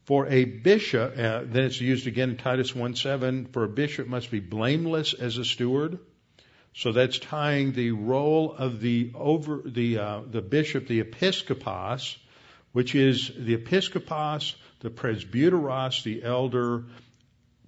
For 0.04 0.26
a 0.28 0.44
bishop, 0.44 1.12
uh, 1.18 1.42
then 1.44 1.64
it's 1.64 1.80
used 1.80 2.06
again 2.06 2.30
in 2.30 2.36
Titus 2.36 2.72
1:7. 2.72 3.46
For 3.52 3.64
a 3.64 3.68
bishop 3.68 4.06
must 4.06 4.30
be 4.30 4.40
blameless 4.40 5.14
as 5.14 5.38
a 5.38 5.44
steward. 5.44 5.98
So 6.76 6.92
that's 6.92 7.18
tying 7.18 7.72
the 7.72 7.92
role 7.92 8.52
of 8.52 8.80
the 8.80 9.10
over 9.14 9.62
the 9.64 9.98
uh, 9.98 10.20
the 10.30 10.42
bishop, 10.42 10.86
the 10.86 11.02
episkopos, 11.02 12.16
which 12.72 12.94
is 12.94 13.32
the 13.34 13.56
episkopos, 13.56 14.54
the 14.80 14.90
presbyteros, 14.90 16.02
the 16.02 16.22
elder, 16.22 16.84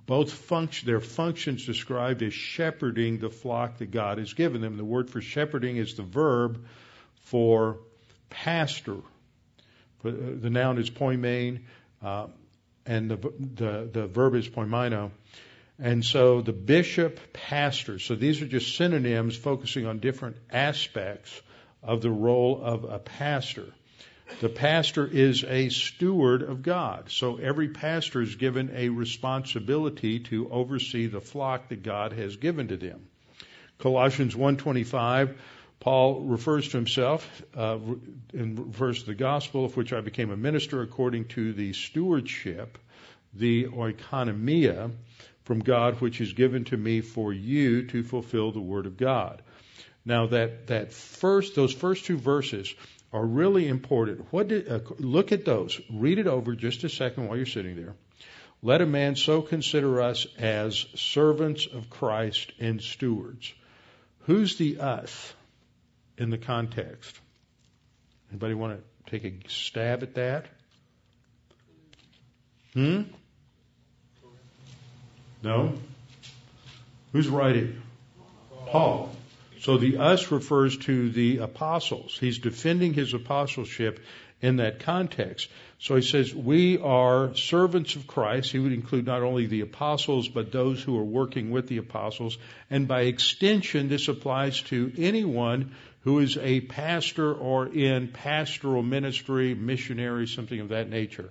both 0.04 0.30
function, 0.30 0.86
their 0.86 1.00
functions 1.00 1.64
described 1.64 2.22
as 2.22 2.34
shepherding 2.34 3.18
the 3.18 3.30
flock 3.30 3.78
that 3.78 3.90
God 3.90 4.18
has 4.18 4.34
given 4.34 4.60
them. 4.60 4.76
The 4.76 4.84
word 4.84 5.08
for 5.08 5.22
shepherding 5.22 5.78
is 5.78 5.94
the 5.94 6.02
verb 6.02 6.66
for 7.22 7.78
pastor. 8.28 8.98
Uh, 10.04 10.10
the 10.10 10.50
noun 10.50 10.76
is 10.76 10.90
poimen, 10.90 11.60
uh, 12.02 12.26
and 12.84 13.10
the, 13.10 13.16
the, 13.16 13.88
the 13.90 14.06
verb 14.06 14.34
is 14.34 14.46
poimaino. 14.46 15.12
And 15.78 16.04
so 16.04 16.42
the 16.42 16.52
bishop, 16.52 17.32
pastor. 17.32 17.99
So 17.99 18.16
these 18.16 18.42
are 18.42 18.47
just 18.47 18.76
synonyms 18.76 19.37
focusing 19.37 19.87
on 19.87 20.00
different 20.00 20.37
aspects 20.50 21.40
of 21.82 22.02
the 22.02 22.11
role 22.11 22.61
of 22.62 22.85
a 22.85 22.99
pastor. 22.99 23.66
The 24.40 24.49
pastor 24.49 25.06
is 25.06 25.44
a 25.44 25.68
steward 25.68 26.42
of 26.42 26.62
God. 26.62 27.11
So 27.11 27.37
every 27.37 27.68
pastor 27.68 28.20
is 28.20 28.35
given 28.35 28.73
a 28.75 28.88
responsibility 28.88 30.20
to 30.20 30.50
oversee 30.50 31.06
the 31.06 31.20
flock 31.20 31.68
that 31.68 31.82
God 31.82 32.12
has 32.12 32.37
given 32.37 32.68
to 32.68 32.76
them. 32.76 33.06
Colossians 33.78 34.35
1:25 34.35 35.37
Paul 35.80 36.23
refers 36.23 36.68
to 36.70 36.76
himself 36.76 37.42
uh, 37.56 37.78
and 38.32 38.58
refers 38.66 39.00
to 39.00 39.06
the 39.06 39.14
gospel 39.14 39.64
of 39.64 39.76
which 39.76 39.92
I 39.92 40.00
became 40.00 40.30
a 40.30 40.37
minister 40.37 40.82
according 40.82 41.26
to 41.28 41.52
the 41.52 41.73
stewardship, 41.73 42.78
the 43.32 43.66
oikonomia 43.66 44.90
from 45.48 45.60
God 45.60 46.02
which 46.02 46.20
is 46.20 46.34
given 46.34 46.64
to 46.64 46.76
me 46.76 47.00
for 47.00 47.32
you 47.32 47.86
to 47.86 48.04
fulfill 48.04 48.52
the 48.52 48.60
word 48.60 48.84
of 48.84 48.98
God. 48.98 49.40
Now 50.04 50.26
that 50.26 50.66
that 50.66 50.92
first 50.92 51.54
those 51.54 51.72
first 51.72 52.04
two 52.04 52.18
verses 52.18 52.74
are 53.14 53.24
really 53.24 53.66
important. 53.66 54.26
What 54.30 54.48
did, 54.48 54.68
uh, 54.68 54.80
look 54.98 55.32
at 55.32 55.46
those. 55.46 55.80
Read 55.90 56.18
it 56.18 56.26
over 56.26 56.54
just 56.54 56.84
a 56.84 56.90
second 56.90 57.26
while 57.28 57.38
you're 57.38 57.46
sitting 57.46 57.76
there. 57.76 57.94
Let 58.62 58.82
a 58.82 58.86
man 58.86 59.16
so 59.16 59.40
consider 59.40 60.02
us 60.02 60.26
as 60.38 60.84
servants 60.94 61.66
of 61.66 61.88
Christ 61.88 62.52
and 62.60 62.82
stewards. 62.82 63.54
Who's 64.26 64.56
the 64.56 64.80
us 64.80 65.32
in 66.18 66.28
the 66.28 66.36
context? 66.36 67.18
Anybody 68.30 68.52
want 68.52 68.78
to 68.78 69.10
take 69.10 69.24
a 69.24 69.48
stab 69.48 70.02
at 70.02 70.16
that? 70.16 70.44
Hmm? 72.74 73.04
No? 75.42 75.75
Who's 77.12 77.28
writing? 77.28 77.80
Paul. 78.66 79.11
So 79.61 79.76
the 79.76 79.99
us 79.99 80.30
refers 80.30 80.76
to 80.78 81.11
the 81.11 81.38
apostles. 81.38 82.16
He's 82.18 82.38
defending 82.38 82.95
his 82.95 83.14
apostleship 83.14 84.00
in 84.40 84.57
that 84.57 84.80
context. 84.80 85.49
So 85.80 85.97
he 85.97 86.02
says, 86.02 86.35
we 86.35 86.78
are 86.78 87.35
servants 87.35 87.97
of 87.97 88.07
Christ. 88.07 88.52
He 88.52 88.59
would 88.59 88.73
include 88.73 89.07
not 89.07 89.23
only 89.23 89.47
the 89.47 89.62
apostles, 89.62 90.28
but 90.28 90.52
those 90.52 90.83
who 90.83 90.97
are 90.99 91.04
working 91.04 91.50
with 91.50 91.66
the 91.66 91.78
apostles. 91.78 92.38
And 92.71 92.87
by 92.87 93.02
extension, 93.02 93.88
this 93.88 94.09
applies 94.09 94.61
to 94.62 94.92
anyone 94.97 95.75
who 96.02 96.21
is 96.21 96.37
a 96.37 96.61
pastor 96.61 97.33
or 97.33 97.66
in 97.66 98.09
pastoral 98.09 98.83
ministry, 98.83 99.54
missionary, 99.54 100.26
something 100.26 100.61
of 100.61 100.68
that 100.68 100.88
nature. 100.88 101.30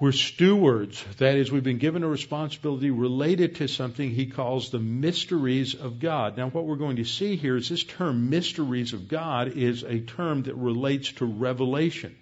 We're 0.00 0.12
stewards. 0.12 1.04
That 1.18 1.36
is, 1.36 1.52
we've 1.52 1.62
been 1.62 1.76
given 1.76 2.02
a 2.02 2.08
responsibility 2.08 2.90
related 2.90 3.56
to 3.56 3.68
something 3.68 4.08
he 4.08 4.24
calls 4.24 4.70
the 4.70 4.78
mysteries 4.78 5.74
of 5.74 6.00
God. 6.00 6.38
Now, 6.38 6.48
what 6.48 6.64
we're 6.64 6.76
going 6.76 6.96
to 6.96 7.04
see 7.04 7.36
here 7.36 7.54
is 7.54 7.68
this 7.68 7.84
term 7.84 8.30
mysteries 8.30 8.94
of 8.94 9.08
God 9.08 9.48
is 9.58 9.82
a 9.82 10.00
term 10.00 10.44
that 10.44 10.54
relates 10.54 11.12
to 11.12 11.26
revelation. 11.26 12.16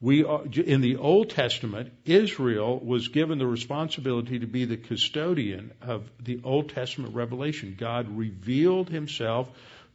We 0.00 0.24
are, 0.24 0.42
in 0.46 0.80
the 0.80 0.96
Old 0.96 1.28
Testament, 1.28 1.92
Israel 2.06 2.78
was 2.78 3.08
given 3.08 3.36
the 3.36 3.46
responsibility 3.46 4.38
to 4.38 4.46
be 4.46 4.64
the 4.64 4.78
custodian 4.78 5.72
of 5.82 6.10
the 6.18 6.40
Old 6.44 6.70
Testament 6.70 7.14
revelation. 7.14 7.76
God 7.78 8.08
revealed 8.08 8.88
himself 8.88 9.50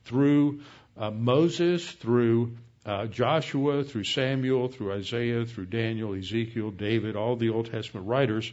through 0.05 0.61
uh, 0.95 1.09
Moses, 1.09 1.89
through 1.89 2.57
uh, 2.85 3.05
Joshua, 3.07 3.83
through 3.83 4.03
Samuel, 4.03 4.67
through 4.67 4.93
Isaiah, 4.93 5.45
through 5.45 5.67
Daniel, 5.67 6.13
Ezekiel, 6.13 6.71
David, 6.71 7.15
all 7.15 7.35
the 7.35 7.49
Old 7.49 7.71
Testament 7.71 8.07
writers. 8.07 8.51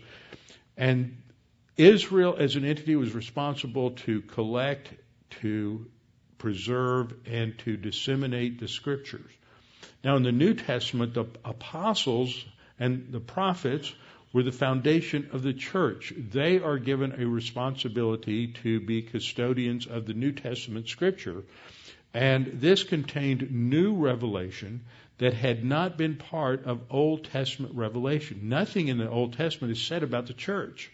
And 0.77 1.23
Israel 1.77 2.37
as 2.39 2.57
an 2.57 2.65
entity 2.65 2.97
was 2.97 3.15
responsible 3.15 3.93
to 3.93 4.23
collect, 4.23 4.93
to 5.41 5.87
preserve, 6.39 7.13
and 7.27 7.59
to 7.61 7.77
disseminate 7.77 8.61
the 8.61 8.69
scriptures. 8.69 9.31
Now, 10.05 10.17
in 10.17 10.23
the 10.23 10.33
New 10.33 10.55
Testament, 10.55 11.15
the 11.15 11.27
apostles 11.45 12.45
and 12.79 13.09
the 13.11 13.21
prophets 13.21 13.93
were 14.33 14.43
the 14.43 14.53
foundation 14.53 15.31
of 15.33 15.43
the 15.43 15.53
church. 15.53 16.13
They 16.17 16.61
are 16.61 16.79
given 16.79 17.21
a 17.21 17.27
responsibility 17.27 18.49
to 18.63 18.81
be 18.81 19.03
custodians 19.03 19.87
of 19.87 20.07
the 20.07 20.15
New 20.15 20.33
Testament 20.33 20.89
scripture. 20.89 21.43
And 22.13 22.47
this 22.61 22.83
contained 22.83 23.51
new 23.51 23.95
revelation 23.95 24.83
that 25.19 25.35
had 25.35 25.65
not 25.65 25.99
been 25.99 26.17
part 26.17 26.65
of 26.65 26.81
Old 26.91 27.25
Testament 27.25 27.75
revelation. 27.75 28.49
Nothing 28.49 28.89
in 28.89 28.99
the 28.99 29.09
Old 29.09 29.35
Testament 29.35 29.73
is 29.73 29.83
said 29.83 30.03
about 30.03 30.27
the 30.27 30.33
church. 30.33 30.91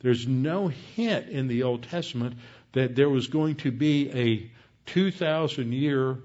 There's 0.00 0.26
no 0.26 0.68
hint 0.68 1.28
in 1.28 1.48
the 1.48 1.64
Old 1.64 1.82
Testament 1.82 2.36
that 2.72 2.94
there 2.94 3.08
was 3.08 3.26
going 3.26 3.56
to 3.56 3.72
be 3.72 4.10
a 4.10 4.50
2,000 4.90 5.72
year 5.72 6.18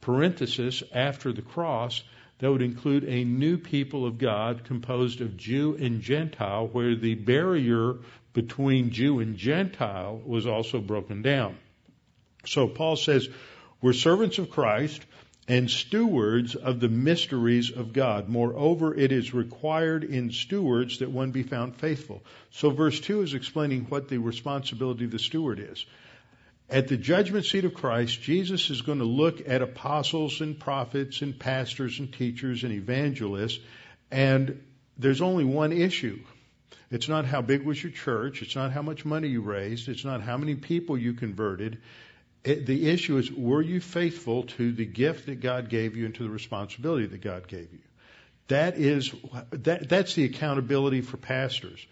parenthesis 0.00 0.82
after 0.92 1.32
the 1.32 1.42
cross 1.42 2.02
that 2.38 2.50
would 2.50 2.62
include 2.62 3.04
a 3.04 3.24
new 3.24 3.58
people 3.58 4.06
of 4.06 4.18
God 4.18 4.64
composed 4.64 5.20
of 5.20 5.36
Jew 5.36 5.76
and 5.80 6.00
Gentile, 6.00 6.68
where 6.68 6.94
the 6.94 7.14
barrier 7.14 7.96
between 8.32 8.90
Jew 8.90 9.20
and 9.20 9.36
Gentile 9.36 10.20
was 10.24 10.46
also 10.46 10.80
broken 10.80 11.22
down. 11.22 11.56
So 12.46 12.68
Paul 12.68 12.96
says, 12.96 13.28
we're 13.84 13.92
servants 13.92 14.38
of 14.38 14.48
Christ 14.48 15.04
and 15.46 15.70
stewards 15.70 16.54
of 16.54 16.80
the 16.80 16.88
mysteries 16.88 17.70
of 17.70 17.92
God. 17.92 18.30
Moreover, 18.30 18.94
it 18.94 19.12
is 19.12 19.34
required 19.34 20.04
in 20.04 20.32
stewards 20.32 21.00
that 21.00 21.10
one 21.10 21.32
be 21.32 21.42
found 21.42 21.76
faithful. 21.76 22.22
So 22.50 22.70
verse 22.70 22.98
2 22.98 23.20
is 23.20 23.34
explaining 23.34 23.82
what 23.90 24.08
the 24.08 24.16
responsibility 24.16 25.04
of 25.04 25.10
the 25.10 25.18
steward 25.18 25.58
is. 25.60 25.84
At 26.70 26.88
the 26.88 26.96
judgment 26.96 27.44
seat 27.44 27.66
of 27.66 27.74
Christ, 27.74 28.22
Jesus 28.22 28.70
is 28.70 28.80
going 28.80 29.00
to 29.00 29.04
look 29.04 29.46
at 29.46 29.60
apostles 29.60 30.40
and 30.40 30.58
prophets 30.58 31.20
and 31.20 31.38
pastors 31.38 31.98
and 31.98 32.10
teachers 32.10 32.64
and 32.64 32.72
evangelists, 32.72 33.60
and 34.10 34.62
there's 34.96 35.20
only 35.20 35.44
one 35.44 35.72
issue. 35.72 36.20
It's 36.90 37.10
not 37.10 37.26
how 37.26 37.42
big 37.42 37.64
was 37.64 37.82
your 37.82 37.92
church. 37.92 38.40
It's 38.40 38.56
not 38.56 38.72
how 38.72 38.80
much 38.80 39.04
money 39.04 39.28
you 39.28 39.42
raised. 39.42 39.90
It's 39.90 40.06
not 40.06 40.22
how 40.22 40.38
many 40.38 40.54
people 40.54 40.96
you 40.96 41.12
converted. 41.12 41.82
It, 42.44 42.66
the 42.66 42.90
issue 42.90 43.16
is, 43.16 43.32
were 43.32 43.62
you 43.62 43.80
faithful 43.80 44.44
to 44.44 44.72
the 44.72 44.84
gift 44.84 45.26
that 45.26 45.40
God 45.40 45.70
gave 45.70 45.96
you 45.96 46.04
and 46.04 46.14
to 46.16 46.22
the 46.22 46.30
responsibility 46.30 47.06
that 47.06 47.22
God 47.22 47.48
gave 47.48 47.72
you? 47.72 47.80
That 48.48 48.76
is, 48.76 49.12
that, 49.50 49.88
that's 49.88 50.14
the 50.14 50.24
accountability 50.24 51.00
for 51.00 51.16
pastors. 51.16 51.84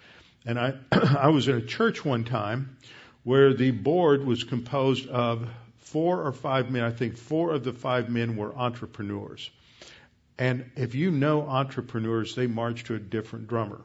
And 0.45 0.59
I, 0.59 0.75
I 0.93 1.29
was 1.29 1.49
in 1.49 1.57
a 1.57 1.63
church 1.63 2.05
one 2.05 2.25
time 2.25 2.77
where 3.25 3.55
the 3.55 3.71
board 3.71 4.27
was 4.27 4.45
composed 4.45 5.09
of 5.09 5.49
four 5.79 6.27
or 6.27 6.33
five 6.33 6.71
men. 6.71 6.85
I 6.85 6.91
think 6.91 7.17
four 7.17 7.53
of 7.53 7.65
the 7.65 7.73
five 7.73 8.11
men 8.11 8.37
were 8.37 8.55
entrepreneurs. 8.55 9.51
And 10.39 10.71
if 10.77 10.95
you 10.95 11.11
know 11.11 11.43
entrepreneurs, 11.43 12.35
they 12.35 12.47
march 12.47 12.85
to 12.85 12.95
a 12.95 12.99
different 12.99 13.49
drummer. 13.49 13.81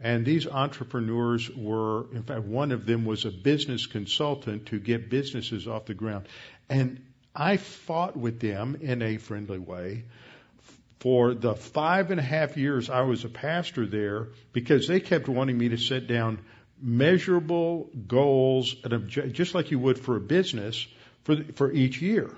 And 0.00 0.26
these 0.26 0.46
entrepreneurs 0.46 1.50
were, 1.50 2.06
in 2.12 2.22
fact, 2.22 2.42
one 2.42 2.70
of 2.70 2.84
them 2.84 3.04
was 3.04 3.24
a 3.24 3.30
business 3.30 3.86
consultant 3.86 4.66
to 4.66 4.78
get 4.78 5.08
businesses 5.08 5.66
off 5.66 5.86
the 5.86 5.94
ground. 5.94 6.28
And 6.68 7.02
I 7.34 7.56
fought 7.56 8.16
with 8.16 8.40
them 8.40 8.76
in 8.80 9.00
a 9.02 9.16
friendly 9.16 9.58
way 9.58 10.04
for 11.00 11.34
the 11.34 11.54
five 11.54 12.10
and 12.10 12.18
a 12.18 12.22
half 12.22 12.56
years 12.56 12.90
I 12.90 13.02
was 13.02 13.24
a 13.24 13.28
pastor 13.28 13.86
there 13.86 14.28
because 14.52 14.88
they 14.88 15.00
kept 15.00 15.28
wanting 15.28 15.56
me 15.56 15.68
to 15.70 15.76
set 15.76 16.06
down 16.06 16.38
measurable 16.80 17.90
goals 18.06 18.74
and 18.84 18.92
obje- 18.92 19.32
just 19.32 19.54
like 19.54 19.70
you 19.70 19.78
would 19.78 19.98
for 19.98 20.16
a 20.16 20.20
business 20.20 20.86
for, 21.24 21.36
the, 21.36 21.52
for 21.52 21.72
each 21.72 22.00
year. 22.00 22.30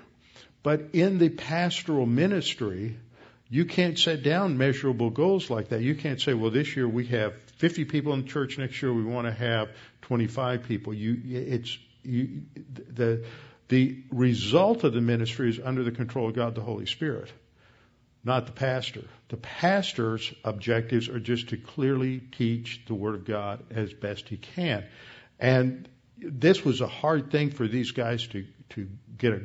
But 0.61 0.89
in 0.93 1.19
the 1.19 1.29
pastoral 1.29 2.05
ministry, 2.05 2.97
you 3.49 3.65
can't 3.65 3.97
set 3.97 4.21
down 4.21 4.57
measurable 4.57 5.09
goals 5.09 5.49
like 5.49 5.69
that. 5.69 5.81
You 5.81 5.95
can't 5.95 6.21
say, 6.21 6.35
well, 6.35 6.51
this 6.51 6.75
year 6.75 6.87
we 6.87 7.07
have 7.07 7.35
50 7.57 7.85
people 7.85 8.13
in 8.13 8.21
the 8.21 8.27
church. 8.27 8.59
Next 8.59 8.79
year 8.81 8.93
we 8.93 9.03
want 9.03 9.25
to 9.25 9.33
have 9.33 9.69
25 10.03 10.63
people. 10.63 10.93
You, 10.93 11.19
it's, 11.25 11.77
you, 12.03 12.43
the, 12.93 13.25
the 13.69 14.03
result 14.11 14.83
of 14.83 14.93
the 14.93 15.01
ministry 15.01 15.49
is 15.49 15.59
under 15.63 15.83
the 15.83 15.91
control 15.91 16.29
of 16.29 16.35
God 16.35 16.53
the 16.53 16.61
Holy 16.61 16.85
Spirit, 16.85 17.31
not 18.23 18.45
the 18.45 18.51
pastor. 18.51 19.05
The 19.29 19.37
pastor's 19.37 20.31
objectives 20.43 21.09
are 21.09 21.19
just 21.19 21.49
to 21.49 21.57
clearly 21.57 22.19
teach 22.19 22.83
the 22.85 22.93
Word 22.93 23.15
of 23.15 23.25
God 23.25 23.63
as 23.71 23.91
best 23.91 24.29
he 24.29 24.37
can. 24.37 24.85
And 25.39 25.89
this 26.19 26.63
was 26.63 26.81
a 26.81 26.87
hard 26.87 27.31
thing 27.31 27.49
for 27.49 27.67
these 27.67 27.91
guys 27.91 28.27
to, 28.27 28.45
to 28.69 28.87
get 29.17 29.33
a 29.33 29.41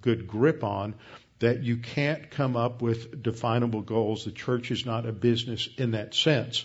good 0.00 0.28
grip 0.28 0.62
on 0.62 0.94
that 1.40 1.62
you 1.62 1.76
can't 1.76 2.30
come 2.30 2.56
up 2.56 2.82
with 2.82 3.22
definable 3.22 3.82
goals. 3.82 4.24
The 4.24 4.32
church 4.32 4.70
is 4.70 4.84
not 4.84 5.06
a 5.06 5.12
business 5.12 5.68
in 5.76 5.92
that 5.92 6.14
sense. 6.14 6.64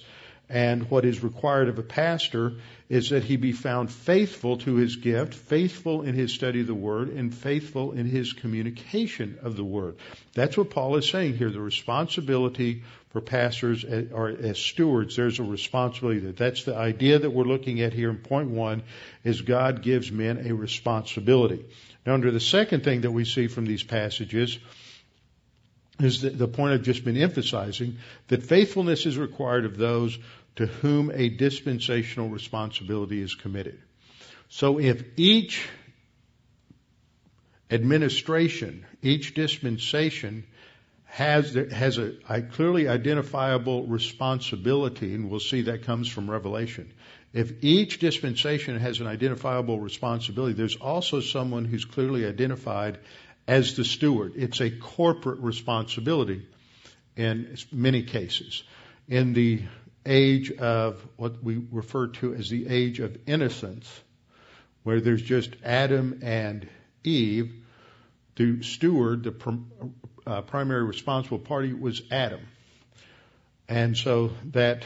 And 0.49 0.89
what 0.91 1.05
is 1.05 1.23
required 1.23 1.69
of 1.69 1.79
a 1.79 1.83
pastor 1.83 2.55
is 2.89 3.09
that 3.09 3.23
he 3.23 3.37
be 3.37 3.53
found 3.53 3.91
faithful 3.91 4.57
to 4.57 4.75
his 4.75 4.97
gift, 4.97 5.33
faithful 5.33 6.01
in 6.01 6.15
his 6.15 6.33
study 6.33 6.61
of 6.61 6.67
the 6.67 6.75
Word, 6.75 7.09
and 7.09 7.33
faithful 7.33 7.93
in 7.93 8.05
his 8.05 8.33
communication 8.33 9.39
of 9.41 9.55
the 9.55 9.63
Word. 9.63 9.95
That's 10.33 10.57
what 10.57 10.69
Paul 10.69 10.97
is 10.97 11.09
saying 11.09 11.37
here. 11.37 11.49
The 11.49 11.61
responsibility 11.61 12.83
for 13.09 13.21
pastors 13.21 13.85
or 13.85 14.29
as 14.29 14.59
stewards, 14.59 15.15
there's 15.15 15.39
a 15.39 15.43
responsibility 15.43 16.19
that 16.21 16.37
that's 16.37 16.65
the 16.65 16.75
idea 16.75 17.19
that 17.19 17.29
we're 17.29 17.45
looking 17.45 17.81
at 17.81 17.93
here 17.93 18.09
in 18.09 18.17
point 18.17 18.49
one 18.49 18.83
is 19.23 19.41
God 19.41 19.81
gives 19.81 20.11
men 20.11 20.45
a 20.45 20.53
responsibility. 20.53 21.65
Now 22.05 22.13
under 22.13 22.31
the 22.31 22.39
second 22.39 22.83
thing 22.83 23.01
that 23.01 23.11
we 23.11 23.25
see 23.25 23.47
from 23.47 23.65
these 23.65 23.83
passages 23.83 24.59
is 25.99 26.21
the, 26.21 26.31
the 26.31 26.47
point 26.47 26.73
I've 26.73 26.83
just 26.83 27.05
been 27.05 27.17
emphasizing, 27.17 27.97
that 28.27 28.43
faithfulness 28.43 29.05
is 29.05 29.17
required 29.17 29.65
of 29.65 29.77
those 29.77 30.17
to 30.55 30.65
whom 30.65 31.11
a 31.13 31.29
dispensational 31.29 32.29
responsibility 32.29 33.21
is 33.21 33.35
committed. 33.35 33.79
So 34.49 34.79
if 34.79 35.03
each 35.17 35.67
administration, 37.71 38.85
each 39.01 39.33
dispensation 39.33 40.45
has 41.05 41.53
has 41.71 41.97
a, 41.97 42.13
a, 42.27 42.41
clearly 42.41 42.87
identifiable 42.87 43.85
responsibility, 43.85 45.13
and 45.13 45.29
we'll 45.29 45.39
see 45.39 45.61
that 45.63 45.83
comes 45.83 46.07
from 46.07 46.29
Revelation. 46.29 46.91
If 47.33 47.63
each 47.63 47.99
dispensation 47.99 48.77
has 48.77 48.99
an 48.99 49.07
identifiable 49.07 49.79
responsibility, 49.79 50.53
there's 50.53 50.75
also 50.75 51.19
someone 51.19 51.65
who's 51.65 51.83
clearly 51.83 52.27
identified 52.27 52.99
as 53.47 53.75
the 53.75 53.83
steward. 53.83 54.33
It's 54.35 54.61
a 54.61 54.69
corporate 54.69 55.39
responsibility 55.39 56.45
in 57.15 57.57
many 57.71 58.03
cases. 58.03 58.63
In 59.07 59.33
the 59.33 59.61
age 60.05 60.51
of 60.51 61.05
what 61.17 61.43
we 61.43 61.65
refer 61.71 62.07
to 62.07 62.35
as 62.35 62.49
the 62.49 62.67
age 62.67 62.99
of 62.99 63.17
innocence, 63.25 63.87
where 64.83 65.01
there's 65.01 65.21
just 65.21 65.55
Adam 65.63 66.19
and 66.21 66.67
Eve, 67.03 67.51
the 68.35 68.61
steward, 68.61 69.23
the 69.23 69.59
uh, 70.27 70.41
primary 70.41 70.83
responsible 70.83 71.39
party 71.39 71.73
was 71.73 72.01
Adam. 72.11 72.41
And 73.73 73.97
so 73.97 74.29
that, 74.51 74.83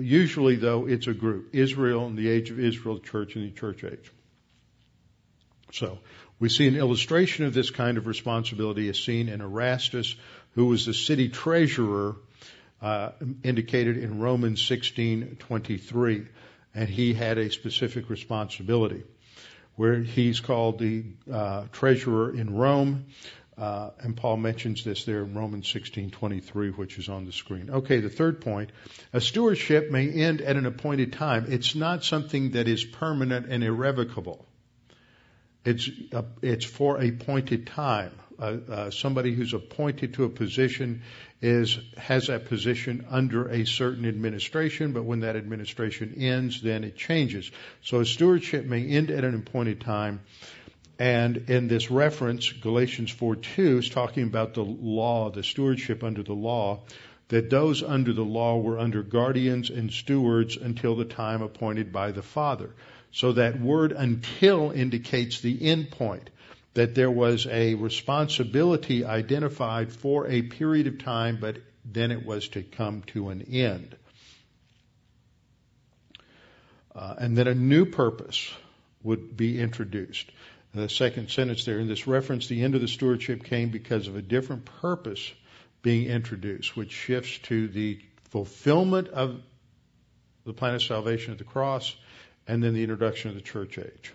usually 0.00 0.54
though 0.54 0.86
it's 0.86 1.08
a 1.08 1.12
group, 1.12 1.56
Israel 1.56 2.06
in 2.06 2.14
the 2.14 2.28
age 2.28 2.52
of 2.52 2.60
Israel, 2.60 2.94
the 2.94 3.00
church 3.00 3.34
in 3.34 3.42
the 3.42 3.50
church 3.50 3.82
age. 3.82 4.12
So 5.72 5.98
we 6.38 6.48
see 6.48 6.68
an 6.68 6.76
illustration 6.76 7.46
of 7.46 7.52
this 7.52 7.70
kind 7.70 7.98
of 7.98 8.06
responsibility 8.06 8.88
is 8.88 9.02
seen 9.02 9.28
in 9.28 9.40
Erastus, 9.40 10.14
who 10.54 10.66
was 10.66 10.86
the 10.86 10.94
city 10.94 11.28
treasurer, 11.28 12.14
uh, 12.80 13.10
indicated 13.42 13.96
in 13.96 14.20
Romans 14.20 14.62
16:23, 14.62 16.28
and 16.76 16.88
he 16.88 17.14
had 17.14 17.38
a 17.38 17.50
specific 17.50 18.08
responsibility, 18.08 19.02
where 19.74 19.98
he's 19.98 20.38
called 20.38 20.78
the 20.78 21.02
uh, 21.28 21.64
treasurer 21.72 22.32
in 22.32 22.54
Rome. 22.54 23.06
Uh, 23.58 23.90
and 24.00 24.16
Paul 24.16 24.36
mentions 24.36 24.84
this 24.84 25.04
there 25.04 25.24
in 25.24 25.34
Romans 25.34 25.66
16:23, 25.66 26.70
which 26.70 26.96
is 26.98 27.08
on 27.08 27.24
the 27.24 27.32
screen. 27.32 27.70
Okay, 27.70 27.98
the 27.98 28.08
third 28.08 28.40
point: 28.40 28.70
a 29.12 29.20
stewardship 29.20 29.90
may 29.90 30.08
end 30.08 30.40
at 30.40 30.56
an 30.56 30.64
appointed 30.64 31.12
time. 31.12 31.46
It's 31.48 31.74
not 31.74 32.04
something 32.04 32.52
that 32.52 32.68
is 32.68 32.84
permanent 32.84 33.46
and 33.46 33.64
irrevocable. 33.64 34.46
It's 35.64 35.90
it's 36.40 36.64
for 36.64 37.00
a 37.00 37.08
appointed 37.08 37.66
time. 37.66 38.12
Uh, 38.38 38.56
uh, 38.70 38.90
somebody 38.90 39.34
who's 39.34 39.52
appointed 39.52 40.14
to 40.14 40.22
a 40.22 40.28
position 40.28 41.02
is 41.42 41.76
has 41.96 42.28
that 42.28 42.44
position 42.44 43.06
under 43.10 43.48
a 43.48 43.64
certain 43.64 44.06
administration, 44.06 44.92
but 44.92 45.02
when 45.02 45.20
that 45.20 45.34
administration 45.34 46.14
ends, 46.18 46.62
then 46.62 46.84
it 46.84 46.96
changes. 46.96 47.50
So 47.82 47.98
a 47.98 48.06
stewardship 48.06 48.64
may 48.64 48.86
end 48.86 49.10
at 49.10 49.24
an 49.24 49.34
appointed 49.34 49.80
time. 49.80 50.20
And 50.98 51.48
in 51.48 51.68
this 51.68 51.90
reference, 51.90 52.50
Galatians 52.50 53.12
4:2 53.12 53.78
is 53.78 53.88
talking 53.88 54.24
about 54.24 54.54
the 54.54 54.64
law, 54.64 55.30
the 55.30 55.44
stewardship 55.44 56.02
under 56.02 56.24
the 56.24 56.34
law, 56.34 56.82
that 57.28 57.50
those 57.50 57.82
under 57.82 58.12
the 58.12 58.24
law 58.24 58.58
were 58.58 58.78
under 58.78 59.02
guardians 59.02 59.70
and 59.70 59.92
stewards 59.92 60.56
until 60.56 60.96
the 60.96 61.04
time 61.04 61.42
appointed 61.42 61.92
by 61.92 62.10
the 62.10 62.22
Father. 62.22 62.74
So 63.12 63.32
that 63.32 63.60
word 63.60 63.92
until 63.92 64.72
indicates 64.72 65.40
the 65.40 65.62
end 65.62 65.90
point, 65.90 66.30
that 66.74 66.94
there 66.94 67.10
was 67.10 67.46
a 67.46 67.74
responsibility 67.74 69.04
identified 69.04 69.92
for 69.92 70.26
a 70.26 70.42
period 70.42 70.88
of 70.88 70.98
time, 70.98 71.38
but 71.40 71.58
then 71.84 72.10
it 72.10 72.24
was 72.24 72.48
to 72.48 72.62
come 72.62 73.02
to 73.08 73.28
an 73.28 73.42
end. 73.42 73.96
Uh, 76.94 77.14
and 77.18 77.38
then 77.38 77.46
a 77.46 77.54
new 77.54 77.86
purpose 77.86 78.50
would 79.02 79.36
be 79.36 79.60
introduced 79.60 80.30
the 80.80 80.88
second 80.88 81.30
sentence 81.30 81.64
there 81.64 81.78
in 81.78 81.88
this 81.88 82.06
reference, 82.06 82.46
the 82.46 82.62
end 82.62 82.74
of 82.74 82.80
the 82.80 82.88
stewardship 82.88 83.44
came 83.44 83.70
because 83.70 84.08
of 84.08 84.16
a 84.16 84.22
different 84.22 84.64
purpose 84.64 85.32
being 85.82 86.06
introduced, 86.08 86.76
which 86.76 86.92
shifts 86.92 87.38
to 87.44 87.68
the 87.68 88.00
fulfillment 88.30 89.08
of 89.08 89.40
the 90.44 90.52
plan 90.52 90.74
of 90.74 90.82
salvation 90.82 91.32
at 91.32 91.38
the 91.38 91.44
cross 91.44 91.94
and 92.46 92.62
then 92.62 92.74
the 92.74 92.82
introduction 92.82 93.30
of 93.30 93.36
the 93.36 93.42
church 93.42 93.78
age. 93.78 94.12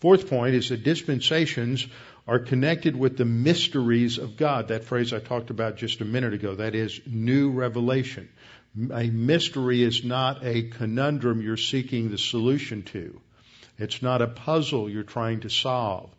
Fourth 0.00 0.28
point 0.28 0.54
is 0.54 0.68
that 0.68 0.84
dispensations 0.84 1.86
are 2.26 2.38
connected 2.38 2.94
with 2.94 3.16
the 3.16 3.24
mysteries 3.24 4.18
of 4.18 4.36
God. 4.36 4.68
That 4.68 4.84
phrase 4.84 5.12
I 5.12 5.18
talked 5.18 5.50
about 5.50 5.76
just 5.76 6.00
a 6.00 6.04
minute 6.04 6.34
ago. 6.34 6.54
That 6.54 6.74
is 6.74 7.00
new 7.06 7.50
revelation. 7.50 8.28
A 8.92 9.10
mystery 9.10 9.82
is 9.82 10.04
not 10.04 10.44
a 10.44 10.68
conundrum 10.68 11.42
you're 11.42 11.56
seeking 11.56 12.10
the 12.10 12.18
solution 12.18 12.82
to. 12.84 13.20
It's 13.78 14.02
not 14.02 14.22
a 14.22 14.26
puzzle 14.26 14.90
you're 14.90 15.02
trying 15.02 15.40
to 15.40 15.50
solve. 15.50 16.10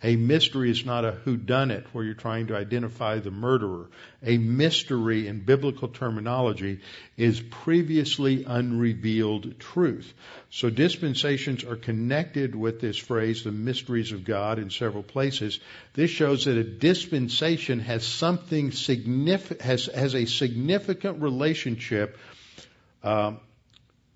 A 0.00 0.14
mystery 0.14 0.70
is 0.70 0.86
not 0.86 1.04
a 1.04 1.10
whodunit 1.10 1.86
where 1.86 2.04
you're 2.04 2.14
trying 2.14 2.46
to 2.48 2.56
identify 2.56 3.18
the 3.18 3.32
murderer. 3.32 3.90
A 4.22 4.38
mystery 4.38 5.26
in 5.26 5.40
biblical 5.40 5.88
terminology 5.88 6.78
is 7.16 7.40
previously 7.40 8.44
unrevealed 8.44 9.58
truth. 9.58 10.14
So 10.50 10.70
dispensations 10.70 11.64
are 11.64 11.74
connected 11.74 12.54
with 12.54 12.80
this 12.80 12.96
phrase, 12.96 13.42
the 13.42 13.50
mysteries 13.50 14.12
of 14.12 14.24
God, 14.24 14.60
in 14.60 14.70
several 14.70 15.02
places. 15.02 15.58
This 15.94 16.12
shows 16.12 16.44
that 16.44 16.56
a 16.56 16.62
dispensation 16.62 17.80
has 17.80 18.06
something 18.06 18.70
significant, 18.70 19.62
has, 19.62 19.86
has 19.86 20.14
a 20.14 20.26
significant 20.26 21.22
relationship 21.22 22.16
um, 23.02 23.40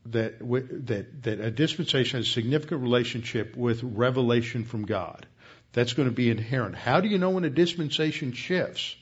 that, 0.07 0.39
that, 0.41 1.23
that 1.23 1.41
a 1.41 1.51
dispensation 1.51 2.19
has 2.19 2.27
a 2.27 2.31
significant 2.31 2.83
relationship 2.83 3.57
with 3.57 3.83
revelation 3.83 4.65
from 4.65 4.85
God. 4.85 5.27
That's 5.73 5.95
going 5.95 6.09
to 6.09 6.15
be 6.15 6.31
inherent. 6.31 6.75
How 6.75 7.01
do 7.01 7.09
you 7.09 7.19
know 7.19 7.31
when 7.31 7.45
a 7.45 7.51
dispensation 7.51 8.33
shifts? 8.33 8.97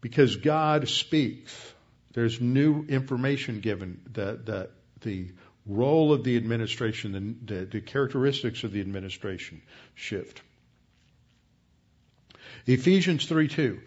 Because 0.00 0.36
God 0.36 0.88
speaks. 0.88 1.72
There's 2.12 2.40
new 2.40 2.84
information 2.88 3.60
given. 3.60 4.00
The, 4.12 4.40
the, 4.42 4.70
the 5.02 5.28
role 5.66 6.12
of 6.12 6.24
the 6.24 6.36
administration, 6.36 7.12
the, 7.46 7.54
the, 7.54 7.64
the 7.66 7.80
characteristics 7.80 8.64
of 8.64 8.72
the 8.72 8.80
administration 8.80 9.62
shift. 9.94 10.42
Ephesians 12.66 13.26
3 13.26 13.48
2. 13.48 13.80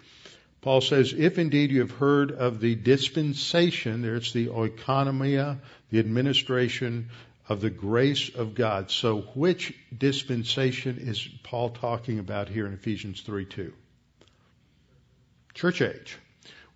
Paul 0.66 0.82
says, 0.82 1.14
if 1.16 1.38
indeed 1.38 1.70
you 1.70 1.82
have 1.82 1.92
heard 1.92 2.32
of 2.32 2.60
the 2.60 2.74
dispensation, 2.74 4.02
there's 4.02 4.34
the 4.34 4.48
oikonomia, 4.48 5.60
the 5.92 6.00
administration 6.00 7.10
of 7.48 7.62
the 7.62 7.70
grace 7.70 8.34
of 8.34 8.56
God. 8.56 8.90
So 8.90 9.22
which 9.36 9.76
dispensation 9.96 10.98
is 10.98 11.30
Paul 11.44 11.70
talking 11.70 12.18
about 12.18 12.50
here 12.50 12.66
in 12.66 12.74
Ephesians 12.74 13.22
3 13.22 13.46
2? 13.46 13.74
Church 15.54 15.84
age. 15.84 16.18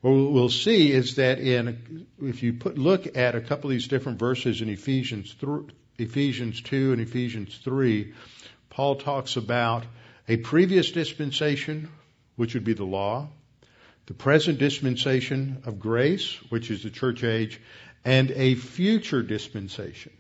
What 0.02 0.12
we'll 0.12 0.50
see 0.50 0.92
is 0.92 1.16
that 1.16 1.40
in, 1.40 2.06
if 2.22 2.44
you 2.44 2.54
put, 2.54 2.78
look 2.78 3.18
at 3.18 3.34
a 3.34 3.42
couple 3.42 3.72
of 3.72 3.74
these 3.74 3.88
different 3.88 4.20
verses 4.20 4.62
in 4.62 4.70
Ephesians, 4.70 5.36
Ephesians 5.98 6.62
2 6.62 6.94
and 6.94 7.02
Ephesians 7.02 7.58
3, 7.64 8.14
Paul 8.70 8.98
talks 8.98 9.36
about 9.36 9.84
a 10.28 10.38
previous 10.38 10.92
dispensation, 10.92 11.90
which 12.36 12.54
would 12.54 12.64
be 12.64 12.74
the 12.74 12.86
law, 12.86 13.30
the 14.10 14.16
present 14.16 14.58
dispensation 14.58 15.62
of 15.66 15.80
grace, 15.80 16.34
which 16.50 16.72
is 16.72 16.82
the 16.82 16.90
church 16.90 17.24
age, 17.24 17.62
and 18.04 18.32
a 18.32 18.56
future 18.56 19.22
dispensation. 19.22 20.12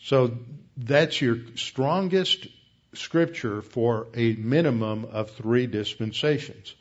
So 0.00 0.38
that's 0.78 1.20
your 1.20 1.36
strongest 1.54 2.46
scripture 2.94 3.60
for 3.60 4.06
a 4.14 4.32
minimum 4.36 5.04
of 5.04 5.32
three 5.32 5.66
dispensations. 5.66 6.74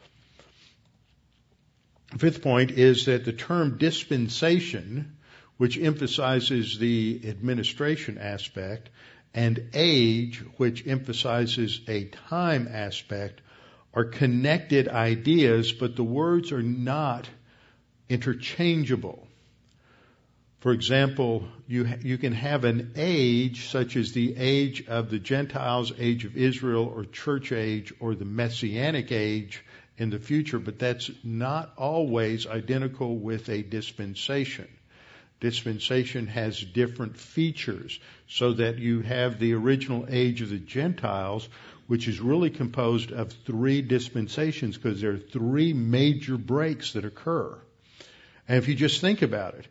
Fifth 2.17 2.41
point 2.41 2.71
is 2.71 3.07
that 3.07 3.25
the 3.25 3.33
term 3.33 3.77
dispensation, 3.77 5.17
which 5.57 5.77
emphasizes 5.77 6.79
the 6.79 7.19
administration 7.25 8.17
aspect, 8.17 8.89
and 9.33 9.71
age, 9.73 10.37
which 10.55 10.87
emphasizes 10.87 11.81
a 11.89 12.05
time 12.05 12.69
aspect, 12.71 13.41
are 13.93 14.05
connected 14.05 14.87
ideas, 14.87 15.71
but 15.71 15.95
the 15.95 16.03
words 16.03 16.51
are 16.51 16.61
not 16.61 17.27
interchangeable. 18.07 19.27
For 20.59 20.73
example, 20.73 21.47
you, 21.67 21.87
you 22.01 22.17
can 22.17 22.33
have 22.33 22.65
an 22.65 22.91
age 22.97 23.69
such 23.69 23.95
as 23.95 24.11
the 24.11 24.35
age 24.35 24.87
of 24.87 25.09
the 25.09 25.19
Gentiles, 25.19 25.93
age 25.97 26.25
of 26.25 26.35
Israel, 26.35 26.91
or 26.93 27.05
church 27.05 27.51
age, 27.53 27.93
or 27.99 28.13
the 28.13 28.25
messianic 28.25 29.11
age 29.11 29.63
in 29.97 30.09
the 30.09 30.19
future, 30.19 30.59
but 30.59 30.77
that's 30.77 31.09
not 31.23 31.71
always 31.77 32.45
identical 32.45 33.17
with 33.17 33.47
a 33.49 33.61
dispensation. 33.61 34.67
Dispensation 35.39 36.27
has 36.27 36.59
different 36.61 37.15
features 37.15 37.97
so 38.27 38.53
that 38.53 38.77
you 38.79 39.01
have 39.01 39.39
the 39.39 39.53
original 39.53 40.05
age 40.09 40.41
of 40.41 40.49
the 40.49 40.57
Gentiles, 40.57 41.47
which 41.89 42.07
is 42.07 42.19
really 42.19 42.51
composed 42.51 43.11
of 43.11 43.31
three 43.47 43.81
dispensations 43.81 44.77
because 44.77 45.01
there 45.01 45.13
are 45.13 45.17
three 45.17 45.73
major 45.73 46.37
breaks 46.37 46.93
that 46.93 47.03
occur. 47.03 47.57
And 48.47 48.59
if 48.59 48.67
you 48.67 48.75
just 48.75 49.01
think 49.01 49.23
about 49.23 49.55
it, 49.55 49.67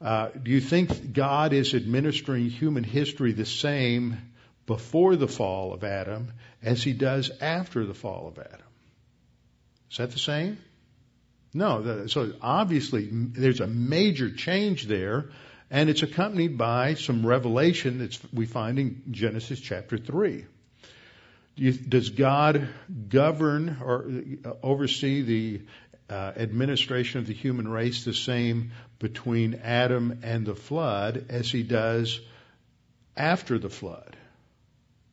uh, 0.00 0.28
do 0.40 0.52
you 0.52 0.60
think 0.60 1.12
God 1.12 1.52
is 1.52 1.74
administering 1.74 2.50
human 2.50 2.84
history 2.84 3.32
the 3.32 3.44
same 3.44 4.16
before 4.66 5.16
the 5.16 5.26
fall 5.26 5.74
of 5.74 5.82
Adam 5.82 6.32
as 6.62 6.84
he 6.84 6.92
does 6.92 7.32
after 7.40 7.84
the 7.84 7.94
fall 7.94 8.28
of 8.28 8.38
Adam? 8.38 8.68
Is 9.90 9.96
that 9.96 10.12
the 10.12 10.20
same? 10.20 10.58
No. 11.52 12.06
So 12.06 12.32
obviously 12.40 13.08
there's 13.10 13.58
a 13.58 13.66
major 13.66 14.30
change 14.30 14.86
there, 14.86 15.30
and 15.68 15.90
it's 15.90 16.04
accompanied 16.04 16.56
by 16.56 16.94
some 16.94 17.26
revelation 17.26 17.98
that 17.98 18.16
we 18.32 18.46
find 18.46 18.78
in 18.78 19.02
Genesis 19.10 19.58
chapter 19.58 19.98
3 19.98 20.44
does 21.56 22.10
God 22.10 22.68
govern 23.08 23.78
or 23.82 24.10
oversee 24.62 25.22
the 25.22 25.62
uh, 26.08 26.32
administration 26.36 27.20
of 27.20 27.26
the 27.26 27.34
human 27.34 27.66
race 27.66 28.04
the 28.04 28.14
same 28.14 28.72
between 28.98 29.54
Adam 29.62 30.20
and 30.22 30.46
the 30.46 30.54
flood 30.54 31.26
as 31.30 31.50
he 31.50 31.62
does 31.62 32.20
after 33.16 33.58
the 33.58 33.70
flood? 33.70 34.16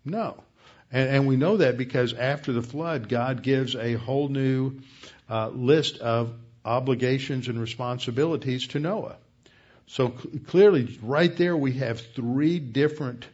No. 0.05 0.43
And, 0.91 1.09
and 1.09 1.27
we 1.27 1.37
know 1.37 1.57
that 1.57 1.77
because 1.77 2.13
after 2.13 2.51
the 2.51 2.61
flood, 2.61 3.09
God 3.09 3.41
gives 3.41 3.75
a 3.75 3.93
whole 3.93 4.27
new 4.27 4.79
uh, 5.29 5.47
list 5.47 5.97
of 5.99 6.33
obligations 6.65 7.47
and 7.47 7.59
responsibilities 7.59 8.67
to 8.67 8.79
Noah. 8.79 9.15
So 9.87 10.09
cl- 10.09 10.39
clearly, 10.47 10.99
right 11.01 11.35
there, 11.35 11.57
we 11.57 11.73
have 11.73 11.99
three 12.15 12.59
different 12.59 13.25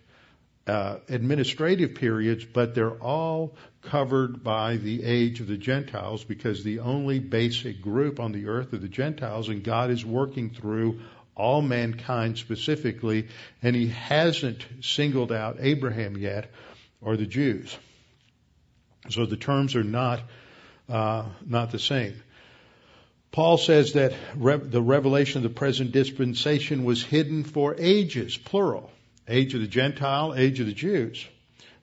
uh, 0.69 0.99
administrative 1.09 1.95
periods, 1.95 2.45
but 2.45 2.75
they're 2.75 3.01
all 3.01 3.55
covered 3.81 4.43
by 4.43 4.77
the 4.77 5.03
age 5.03 5.41
of 5.41 5.47
the 5.47 5.57
Gentiles 5.57 6.23
because 6.23 6.63
the 6.63 6.79
only 6.79 7.19
basic 7.19 7.81
group 7.81 8.19
on 8.19 8.31
the 8.31 8.47
earth 8.47 8.73
are 8.73 8.77
the 8.77 8.87
Gentiles, 8.87 9.49
and 9.49 9.63
God 9.63 9.89
is 9.89 10.05
working 10.05 10.51
through 10.51 11.01
all 11.35 11.61
mankind 11.61 12.37
specifically, 12.37 13.27
and 13.63 13.75
He 13.75 13.87
hasn't 13.87 14.65
singled 14.81 15.31
out 15.31 15.57
Abraham 15.59 16.17
yet 16.17 16.51
or 17.01 17.17
the 17.17 17.25
Jews. 17.25 17.77
So 19.09 19.25
the 19.25 19.37
terms 19.37 19.75
are 19.75 19.83
not 19.83 20.21
uh, 20.87 21.25
not 21.45 21.71
the 21.71 21.79
same. 21.79 22.21
Paul 23.31 23.57
says 23.57 23.93
that 23.93 24.13
the 24.35 24.81
revelation 24.81 25.37
of 25.37 25.43
the 25.43 25.55
present 25.55 25.91
dispensation 25.91 26.83
was 26.83 27.03
hidden 27.03 27.43
for 27.43 27.75
ages, 27.77 28.35
plural. 28.37 28.91
Age 29.29 29.53
of 29.53 29.61
the 29.61 29.67
Gentile, 29.67 30.33
age 30.35 30.59
of 30.59 30.65
the 30.65 30.73
Jews. 30.73 31.25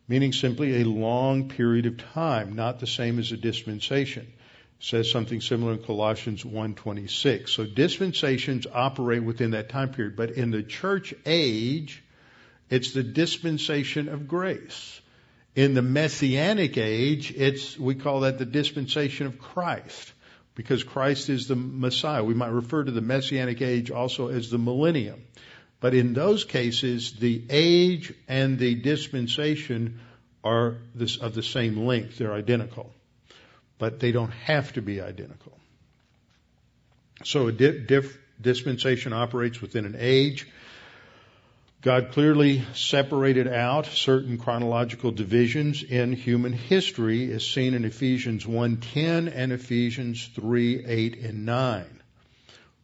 Meaning 0.08 0.32
simply 0.32 0.82
a 0.82 0.84
long 0.84 1.48
period 1.48 1.86
of 1.86 1.96
time, 1.96 2.54
not 2.54 2.78
the 2.80 2.86
same 2.86 3.18
as 3.18 3.32
a 3.32 3.36
dispensation. 3.36 4.22
It 4.22 4.84
says 4.84 5.10
something 5.10 5.40
similar 5.40 5.72
in 5.72 5.82
Colossians 5.82 6.44
1.26. 6.44 7.48
So 7.48 7.64
dispensations 7.64 8.66
operate 8.72 9.22
within 9.22 9.52
that 9.52 9.68
time 9.68 9.90
period, 9.90 10.16
but 10.16 10.32
in 10.32 10.50
the 10.50 10.62
church 10.62 11.14
age, 11.24 12.02
it's 12.68 12.92
the 12.92 13.02
dispensation 13.02 14.08
of 14.08 14.28
grace. 14.28 15.00
In 15.54 15.74
the 15.74 15.82
messianic 15.82 16.76
age, 16.76 17.32
it's, 17.34 17.78
we 17.78 17.94
call 17.94 18.20
that 18.20 18.38
the 18.38 18.44
dispensation 18.44 19.26
of 19.26 19.38
Christ 19.38 20.12
because 20.56 20.82
Christ 20.82 21.28
is 21.28 21.48
the 21.48 21.56
Messiah. 21.56 22.24
We 22.24 22.34
might 22.34 22.50
refer 22.50 22.82
to 22.82 22.90
the 22.90 23.00
Messianic 23.00 23.62
age 23.62 23.90
also 23.90 24.28
as 24.28 24.50
the 24.50 24.58
millennium. 24.58 25.22
But 25.80 25.94
in 25.94 26.14
those 26.14 26.44
cases, 26.44 27.12
the 27.12 27.42
age 27.50 28.12
and 28.28 28.58
the 28.58 28.74
dispensation 28.74 30.00
are 30.42 30.76
this, 30.94 31.16
of 31.16 31.34
the 31.34 31.42
same 31.42 31.86
length. 31.86 32.18
They're 32.18 32.32
identical. 32.32 32.92
But 33.78 34.00
they 34.00 34.12
don't 34.12 34.32
have 34.32 34.72
to 34.74 34.82
be 34.82 35.00
identical. 35.00 35.58
So 37.24 37.48
a 37.48 37.52
dispensation 38.40 39.12
operates 39.12 39.60
within 39.60 39.84
an 39.84 39.96
age 39.98 40.46
God 41.86 42.10
clearly 42.10 42.64
separated 42.74 43.46
out 43.46 43.86
certain 43.86 44.38
chronological 44.38 45.12
divisions 45.12 45.84
in 45.84 46.12
human 46.14 46.52
history 46.52 47.30
as 47.32 47.46
seen 47.46 47.74
in 47.74 47.84
Ephesians 47.84 48.44
1:10 48.44 49.32
and 49.32 49.52
Ephesians 49.52 50.28
3:8 50.34 51.24
and 51.24 51.46
9. 51.46 51.95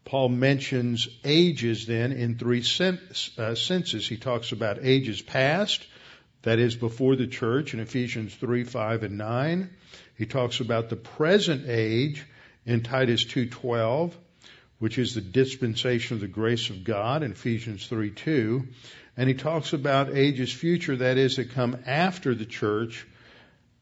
Paul 0.04 0.30
mentions 0.30 1.08
ages 1.24 1.86
then 1.86 2.12
in 2.12 2.36
three 2.36 2.64
uh, 2.80 3.54
senses. 3.54 4.08
He 4.08 4.16
talks 4.16 4.52
about 4.52 4.78
ages 4.82 5.22
past, 5.22 5.86
that 6.42 6.58
is 6.58 6.74
before 6.74 7.16
the 7.16 7.28
church 7.28 7.72
in 7.72 7.80
Ephesians 7.80 8.34
3, 8.34 8.64
5, 8.64 9.02
and 9.04 9.18
9. 9.18 9.70
He 10.18 10.26
talks 10.26 10.60
about 10.60 10.88
the 10.88 10.96
present 10.96 11.68
age 11.68 12.24
in 12.66 12.82
Titus 12.82 13.24
2:12 13.24 14.12
which 14.82 14.98
is 14.98 15.14
the 15.14 15.20
dispensation 15.20 16.16
of 16.16 16.20
the 16.20 16.26
grace 16.26 16.68
of 16.68 16.82
God 16.82 17.22
in 17.22 17.30
Ephesians 17.30 17.86
3 17.86 18.10
2. 18.10 18.66
And 19.16 19.28
he 19.28 19.34
talks 19.36 19.72
about 19.72 20.16
ages 20.16 20.52
future, 20.52 20.96
that 20.96 21.18
is, 21.18 21.36
that 21.36 21.52
come 21.52 21.76
after 21.86 22.34
the 22.34 22.44
church 22.44 23.06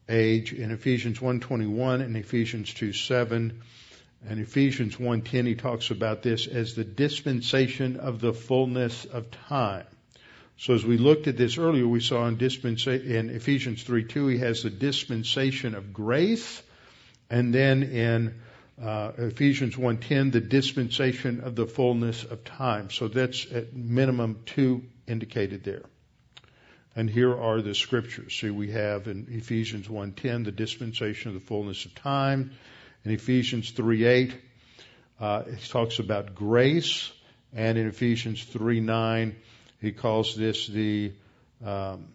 age 0.07 0.53
in 0.53 0.69
Ephesians 0.69 1.17
1.21 1.17 2.03
and 2.03 2.15
Ephesians 2.15 2.71
2 2.75 2.93
7. 2.93 3.63
And 4.27 4.39
Ephesians 4.39 4.97
1.10, 4.97 5.47
he 5.47 5.55
talks 5.55 5.89
about 5.89 6.21
this 6.21 6.47
as 6.47 6.75
the 6.75 6.83
dispensation 6.83 7.97
of 7.97 8.21
the 8.21 8.33
fullness 8.33 9.05
of 9.05 9.31
time. 9.31 9.85
So 10.57 10.75
as 10.75 10.85
we 10.85 10.97
looked 10.97 11.27
at 11.27 11.37
this 11.37 11.57
earlier, 11.57 11.87
we 11.87 12.01
saw 12.01 12.27
in, 12.27 12.37
dispensa- 12.37 13.03
in 13.03 13.31
Ephesians 13.31 13.83
3.2, 13.83 14.31
he 14.31 14.37
has 14.37 14.61
the 14.61 14.69
dispensation 14.69 15.73
of 15.73 15.91
grace. 15.91 16.61
And 17.31 17.51
then 17.51 17.81
in 17.81 18.35
uh, 18.81 19.11
Ephesians 19.17 19.75
1:10, 19.75 20.31
the 20.31 20.41
dispensation 20.41 21.41
of 21.41 21.55
the 21.55 21.67
fullness 21.67 22.23
of 22.23 22.43
time. 22.43 22.89
So 22.89 23.07
that's 23.07 23.45
at 23.51 23.75
minimum 23.75 24.39
two 24.45 24.83
indicated 25.07 25.63
there. 25.63 25.83
And 26.95 27.09
here 27.09 27.35
are 27.35 27.61
the 27.61 27.75
scriptures. 27.75 28.37
See, 28.39 28.49
we 28.49 28.71
have 28.71 29.07
in 29.07 29.27
Ephesians 29.29 29.87
1:10 29.87 30.45
the 30.45 30.51
dispensation 30.51 31.29
of 31.29 31.35
the 31.35 31.45
fullness 31.45 31.85
of 31.85 31.95
time. 31.95 32.51
In 33.03 33.11
Ephesians 33.11 33.71
3:8, 33.71 34.33
uh, 35.19 35.43
it 35.47 35.59
talks 35.69 35.99
about 35.99 36.35
grace, 36.35 37.11
and 37.53 37.77
in 37.77 37.87
Ephesians 37.87 38.45
3:9, 38.45 39.35
he 39.79 39.91
calls 39.91 40.35
this 40.35 40.67
the 40.67 41.11
um, 41.65 42.07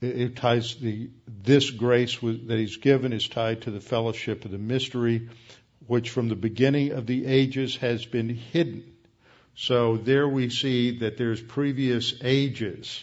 it 0.00 0.36
ties 0.36 0.76
the 0.76 1.08
this 1.26 1.70
grace 1.70 2.18
that 2.20 2.58
he's 2.58 2.76
given 2.76 3.12
is 3.12 3.26
tied 3.28 3.62
to 3.62 3.70
the 3.70 3.80
fellowship 3.80 4.44
of 4.44 4.50
the 4.50 4.58
mystery, 4.58 5.28
which 5.86 6.10
from 6.10 6.28
the 6.28 6.36
beginning 6.36 6.92
of 6.92 7.06
the 7.06 7.26
ages 7.26 7.76
has 7.76 8.04
been 8.04 8.28
hidden. 8.28 8.84
So 9.54 9.96
there 9.96 10.28
we 10.28 10.50
see 10.50 10.98
that 10.98 11.16
there's 11.16 11.40
previous 11.40 12.14
ages. 12.22 13.02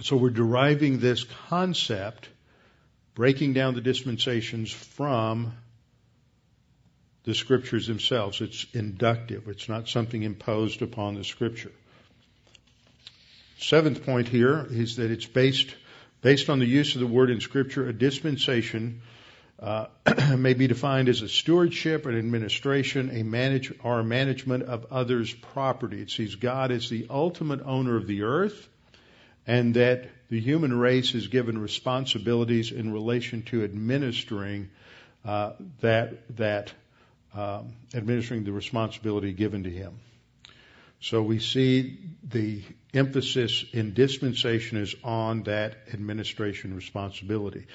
So 0.00 0.16
we're 0.16 0.30
deriving 0.30 0.98
this 0.98 1.24
concept, 1.48 2.28
breaking 3.14 3.52
down 3.52 3.74
the 3.74 3.80
dispensations 3.80 4.70
from 4.70 5.52
the 7.24 7.34
scriptures 7.34 7.86
themselves. 7.86 8.40
It's 8.40 8.66
inductive. 8.72 9.48
It's 9.48 9.68
not 9.68 9.88
something 9.88 10.22
imposed 10.22 10.82
upon 10.82 11.14
the 11.14 11.24
scripture. 11.24 11.72
Seventh 13.58 14.06
point 14.06 14.28
here 14.28 14.66
is 14.70 14.96
that 14.96 15.10
it's 15.10 15.26
based 15.26 15.74
based 16.22 16.50
on 16.50 16.58
the 16.58 16.66
use 16.66 16.94
of 16.94 17.00
the 17.00 17.06
word 17.06 17.30
in 17.30 17.40
Scripture. 17.40 17.88
A 17.88 17.92
dispensation 17.92 19.02
uh, 19.58 19.86
may 20.36 20.54
be 20.54 20.66
defined 20.66 21.08
as 21.08 21.22
a 21.22 21.28
stewardship, 21.28 22.06
an 22.06 22.18
administration, 22.18 23.10
a 23.10 23.22
manage 23.22 23.72
or 23.82 24.00
a 24.00 24.04
management 24.04 24.64
of 24.64 24.86
others' 24.90 25.32
property. 25.32 26.00
It 26.00 26.10
sees 26.10 26.34
God 26.34 26.72
as 26.72 26.88
the 26.88 27.06
ultimate 27.10 27.60
owner 27.64 27.96
of 27.96 28.06
the 28.06 28.22
earth, 28.22 28.68
and 29.46 29.74
that 29.74 30.08
the 30.28 30.40
human 30.40 30.78
race 30.78 31.14
is 31.14 31.28
given 31.28 31.58
responsibilities 31.58 32.70
in 32.72 32.92
relation 32.92 33.42
to 33.42 33.64
administering 33.64 34.70
uh, 35.24 35.52
that 35.80 36.36
that 36.36 36.72
um, 37.34 37.72
administering 37.94 38.44
the 38.44 38.52
responsibility 38.52 39.32
given 39.32 39.64
to 39.64 39.70
him. 39.70 39.98
So 41.00 41.22
we 41.22 41.38
see 41.38 41.98
the 42.22 42.62
emphasis 42.92 43.64
in 43.72 43.94
dispensation 43.94 44.78
is 44.78 44.94
on 45.02 45.44
that 45.44 45.76
administration 45.94 46.74
responsibility. 46.74 47.66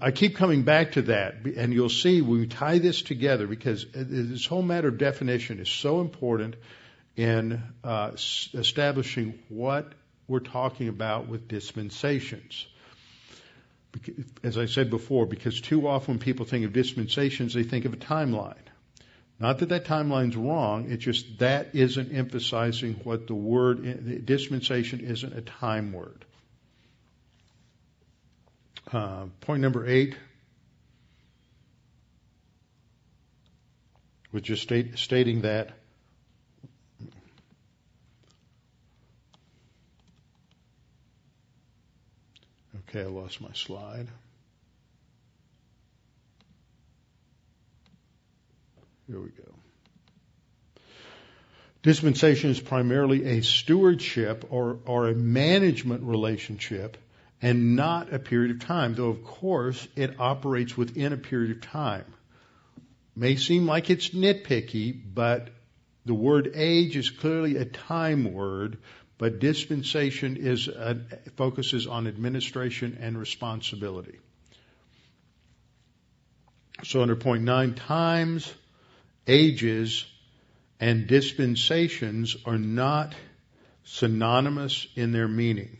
I 0.00 0.10
keep 0.12 0.36
coming 0.36 0.62
back 0.62 0.92
to 0.92 1.02
that, 1.02 1.44
and 1.44 1.72
you'll 1.72 1.88
see 1.88 2.22
we 2.22 2.46
tie 2.46 2.78
this 2.78 3.02
together 3.02 3.46
because 3.46 3.84
this 3.92 4.46
whole 4.46 4.62
matter 4.62 4.88
of 4.88 4.96
definition 4.96 5.58
is 5.58 5.68
so 5.68 6.00
important 6.00 6.54
in 7.16 7.62
uh, 7.82 8.12
establishing 8.12 9.38
what 9.48 9.92
we're 10.28 10.40
talking 10.40 10.88
about 10.88 11.28
with 11.28 11.48
dispensations. 11.48 12.66
As 14.42 14.58
I 14.58 14.66
said 14.66 14.90
before, 14.90 15.26
because 15.26 15.60
too 15.60 15.88
often 15.88 16.14
when 16.14 16.18
people 16.18 16.44
think 16.44 16.64
of 16.64 16.72
dispensations, 16.72 17.54
they 17.54 17.62
think 17.62 17.84
of 17.84 17.94
a 17.94 17.96
timeline. 17.96 18.54
Not 19.38 19.58
that 19.58 19.68
that 19.68 19.84
timeline's 19.84 20.36
wrong, 20.36 20.90
it's 20.90 21.04
just 21.04 21.38
that 21.38 21.74
isn't 21.74 22.12
emphasizing 22.12 22.94
what 23.04 23.26
the 23.26 23.34
word, 23.34 23.82
the 23.82 24.18
dispensation 24.18 25.00
isn't 25.00 25.32
a 25.32 25.42
time 25.42 25.92
word. 25.92 26.24
Uh, 28.92 29.26
point 29.40 29.62
number 29.62 29.86
eight, 29.86 30.16
was 34.32 34.42
just 34.42 34.62
state, 34.62 34.98
stating 34.98 35.42
that 35.42 35.70
Okay, 42.96 43.04
I 43.04 43.08
lost 43.10 43.42
my 43.42 43.52
slide. 43.52 44.08
Here 49.06 49.20
we 49.20 49.28
go. 49.28 49.54
Dispensation 51.82 52.48
is 52.50 52.58
primarily 52.58 53.36
a 53.36 53.42
stewardship 53.42 54.46
or, 54.48 54.78
or 54.86 55.08
a 55.08 55.14
management 55.14 56.04
relationship 56.04 56.96
and 57.42 57.76
not 57.76 58.14
a 58.14 58.18
period 58.18 58.52
of 58.52 58.66
time, 58.66 58.94
though 58.94 59.10
of 59.10 59.22
course 59.22 59.86
it 59.94 60.18
operates 60.18 60.74
within 60.74 61.12
a 61.12 61.18
period 61.18 61.50
of 61.50 61.60
time. 61.60 62.06
May 63.14 63.36
seem 63.36 63.66
like 63.66 63.90
it's 63.90 64.08
nitpicky, 64.10 64.98
but 65.14 65.50
the 66.06 66.14
word 66.14 66.52
age 66.54 66.96
is 66.96 67.10
clearly 67.10 67.56
a 67.56 67.66
time 67.66 68.32
word, 68.32 68.78
but 69.18 69.38
dispensation 69.38 70.36
is 70.36 70.68
a, 70.68 70.96
focuses 71.36 71.86
on 71.86 72.06
administration 72.06 72.98
and 73.00 73.18
responsibility. 73.18 74.18
So 76.84 77.00
under 77.00 77.16
point 77.16 77.42
nine, 77.42 77.74
times 77.74 78.52
ages 79.26 80.04
and 80.78 81.06
dispensations 81.06 82.36
are 82.44 82.58
not 82.58 83.14
synonymous 83.84 84.86
in 84.94 85.12
their 85.12 85.28
meaning, 85.28 85.78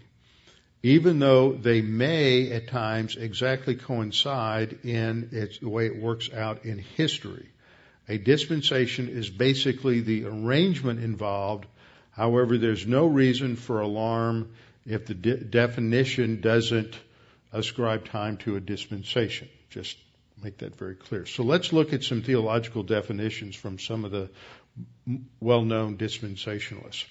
even 0.83 1.19
though 1.19 1.53
they 1.53 1.83
may 1.83 2.51
at 2.53 2.69
times 2.69 3.17
exactly 3.17 3.75
coincide 3.75 4.79
in 4.85 5.29
its, 5.33 5.59
the 5.59 5.69
way 5.69 5.87
it 5.87 6.01
works 6.01 6.33
out 6.33 6.65
in 6.65 6.79
history. 6.79 7.47
A 8.09 8.19
dispensation 8.19 9.09
is 9.09 9.29
basically 9.29 10.01
the 10.01 10.25
arrangement 10.27 11.03
involved. 11.03 11.67
However, 12.17 12.57
there's 12.57 12.87
no 12.87 13.07
reason 13.07 13.57
for 13.57 13.81
alarm 13.81 14.53
if 14.87 15.05
the 15.05 15.15
de- 15.15 15.37
definition 15.37 16.41
doesn't 16.41 16.99
ascribe 17.53 18.07
time 18.07 18.39
to 18.39 18.57
a 18.57 18.61
dispensation. 18.61 19.49
Just 19.69 19.99
make 20.43 20.59
that 20.59 20.77
very 20.77 20.95
clear. 20.95 21.27
So 21.27 21.43
let's 21.43 21.75
look 21.75 21.93
at 21.93 22.03
some 22.03 22.23
theological 22.23 22.83
definitions 22.83 23.55
from 23.55 23.79
some 23.79 24.07
of 24.07 24.13
the 24.13 24.31
well-known 25.41 25.99
dispensationalists. 25.99 27.05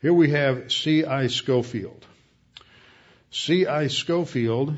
Here 0.00 0.12
we 0.12 0.30
have 0.30 0.72
C.I. 0.72 1.28
Scofield. 1.28 2.04
C.I. 3.30 3.86
Scofield 3.86 4.76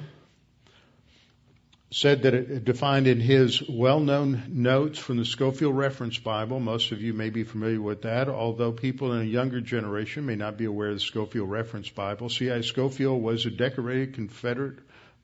said 1.95 2.23
that 2.23 2.35
it 2.35 2.65
defined 2.65 3.07
in 3.07 3.21
his 3.21 3.63
well-known 3.69 4.43
notes 4.49 4.99
from 4.99 5.17
the 5.17 5.25
Scofield 5.25 5.77
Reference 5.77 6.19
Bible. 6.19 6.59
Most 6.59 6.91
of 6.91 7.01
you 7.01 7.15
may 7.15 7.31
be 7.31 7.45
familiar 7.45 7.81
with 7.81 8.03
that, 8.03 8.29
although 8.29 8.73
people 8.73 9.13
in 9.13 9.21
a 9.21 9.25
younger 9.25 9.61
generation 9.61 10.27
may 10.27 10.35
not 10.35 10.59
be 10.59 10.65
aware 10.65 10.89
of 10.89 10.95
the 10.95 11.01
Scofield 11.01 11.49
Reference 11.49 11.89
Bible. 11.89 12.29
C.I. 12.29 12.63
Scofield 12.63 13.23
was 13.23 13.47
a 13.47 13.51
decorated 13.51 14.15
Confederate 14.15 14.81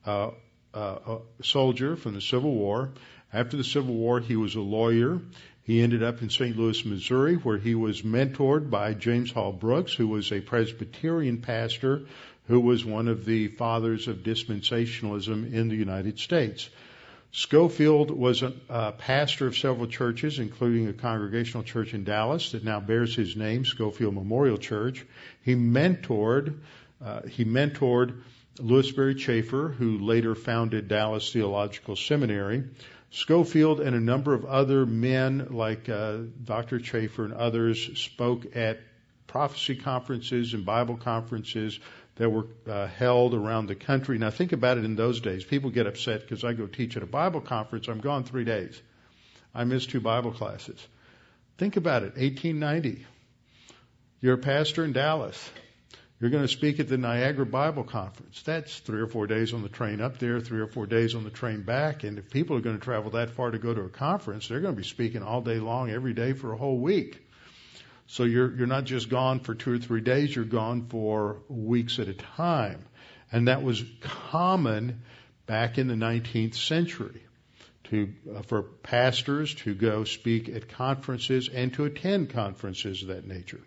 uh, 0.06 0.30
uh, 0.72 1.18
soldier 1.42 1.96
from 1.96 2.14
the 2.14 2.20
Civil 2.20 2.54
War. 2.54 2.92
After 3.33 3.56
the 3.56 3.64
Civil 3.64 3.94
War, 3.94 4.20
he 4.20 4.37
was 4.37 4.54
a 4.54 4.61
lawyer. 4.61 5.20
He 5.64 5.83
ended 5.83 6.04
up 6.04 6.22
in 6.22 6.30
St. 6.30 6.56
Louis, 6.56 6.85
Missouri, 6.85 7.35
where 7.35 7.59
he 7.59 7.74
was 7.74 8.02
mentored 8.02 8.70
by 8.70 8.94
James 8.94 9.33
Hall 9.33 9.52
Brookes, 9.52 9.92
who 9.92 10.06
was 10.06 10.30
a 10.30 10.40
Presbyterian 10.40 11.40
pastor 11.40 12.02
who 12.50 12.58
was 12.58 12.84
one 12.84 13.06
of 13.06 13.24
the 13.24 13.46
fathers 13.46 14.08
of 14.08 14.24
dispensationalism 14.24 15.52
in 15.52 15.68
the 15.68 15.76
United 15.76 16.18
States. 16.18 16.68
Scofield 17.30 18.10
was 18.10 18.42
a, 18.42 18.52
a, 18.68 18.90
pastor 18.90 19.46
of 19.46 19.56
several 19.56 19.86
churches, 19.86 20.40
including 20.40 20.88
a 20.88 20.92
congregational 20.92 21.62
church 21.62 21.94
in 21.94 22.02
Dallas 22.02 22.50
that 22.50 22.64
now 22.64 22.80
bears 22.80 23.14
his 23.14 23.36
name, 23.36 23.64
Scofield 23.64 24.16
Memorial 24.16 24.58
Church. 24.58 25.06
He 25.44 25.54
mentored, 25.54 26.58
uh, 27.00 27.22
he 27.28 27.44
mentored 27.44 28.22
Lewis 28.58 28.88
Sperry 28.88 29.14
Chafer, 29.14 29.68
who 29.68 29.98
later 29.98 30.34
founded 30.34 30.88
Dallas 30.88 31.32
Theological 31.32 31.94
Seminary. 31.94 32.64
Scofield 33.12 33.78
and 33.78 33.94
a 33.94 34.00
number 34.00 34.34
of 34.34 34.44
other 34.44 34.86
men 34.86 35.46
like 35.50 35.88
uh, 35.88 36.16
Dr. 36.42 36.80
Chafer 36.80 37.26
and 37.26 37.32
others 37.32 37.96
spoke 37.96 38.56
at 38.56 38.80
prophecy 39.30 39.76
conferences 39.76 40.54
and 40.54 40.66
Bible 40.66 40.96
conferences 40.96 41.78
that 42.20 42.28
were 42.28 42.46
uh, 42.68 42.87
held 42.87 43.33
around 43.33 43.66
the 43.66 43.74
country. 43.74 44.18
Now 44.18 44.28
think 44.28 44.52
about 44.52 44.76
it 44.76 44.85
in 44.85 44.94
those 44.94 45.22
days. 45.22 45.42
People 45.42 45.70
get 45.70 45.87
upset 45.87 46.20
because 46.20 46.44
I 46.44 46.52
go 46.52 46.66
teach 46.66 46.94
at 46.98 47.02
a 47.02 47.06
Bible 47.06 47.40
conference. 47.40 47.88
I'm 47.88 48.00
gone 48.00 48.24
three 48.24 48.44
days. 48.44 48.78
I 49.54 49.64
miss 49.64 49.87
two 49.87 50.02
Bible 50.02 50.30
classes. 50.30 50.87
Think 51.56 51.78
about 51.78 52.02
it. 52.02 52.16
1890. 52.18 53.06
You're 54.20 54.35
a 54.35 54.38
pastor 54.38 54.85
in 54.85 54.92
Dallas. 54.92 55.50
You're 56.20 56.28
going 56.28 56.44
to 56.44 56.48
speak 56.48 56.78
at 56.78 56.88
the 56.88 56.98
Niagara 56.98 57.46
Bible 57.46 57.85
Conference. 57.85 58.42
That's 58.42 58.80
three 58.80 59.00
or 59.00 59.06
four 59.06 59.26
days 59.26 59.54
on 59.54 59.62
the 59.62 59.70
train 59.70 60.02
up 60.02 60.18
there, 60.18 60.40
three 60.40 60.61
or 60.61 60.66
four 60.66 60.85
days 60.85 61.14
on 61.14 61.24
the 61.24 61.30
train 61.30 61.62
back. 61.62 62.04
And 62.04 62.18
if 62.18 62.28
people 62.28 62.54
are 62.54 62.61
going 62.61 62.76
to 62.76 62.85
travel 62.85 63.12
that 63.12 63.30
far 63.30 63.50
to 63.50 63.59
go 63.59 63.72
to 63.72 63.80
a 63.80 63.88
conference, 63.88 64.46
they're 64.46 64.61
going 64.61 64.74
to 64.74 64.78
be 64.78 64.87
speaking 64.87 65.22
all 65.22 65.40
day 65.40 65.59
long, 65.59 65.90
every 65.90 66.12
day 66.12 66.35
for 66.35 66.52
a 66.52 66.59
whole 66.59 66.76
week. 66.76 67.29
So 68.10 68.24
you're, 68.24 68.52
you're 68.56 68.66
not 68.66 68.86
just 68.86 69.08
gone 69.08 69.38
for 69.38 69.54
two 69.54 69.74
or 69.74 69.78
three 69.78 70.00
days, 70.00 70.34
you're 70.34 70.44
gone 70.44 70.88
for 70.88 71.42
weeks 71.48 72.00
at 72.00 72.08
a 72.08 72.12
time. 72.12 72.84
And 73.30 73.46
that 73.46 73.62
was 73.62 73.84
common 74.00 75.02
back 75.46 75.78
in 75.78 75.86
the 75.86 75.94
19th 75.94 76.56
century 76.56 77.22
to, 77.84 78.12
uh, 78.34 78.42
for 78.42 78.62
pastors 78.62 79.54
to 79.56 79.76
go 79.76 80.02
speak 80.02 80.48
at 80.48 80.68
conferences 80.70 81.48
and 81.48 81.72
to 81.74 81.84
attend 81.84 82.30
conferences 82.30 83.02
of 83.02 83.08
that 83.08 83.28
nature. 83.28 83.60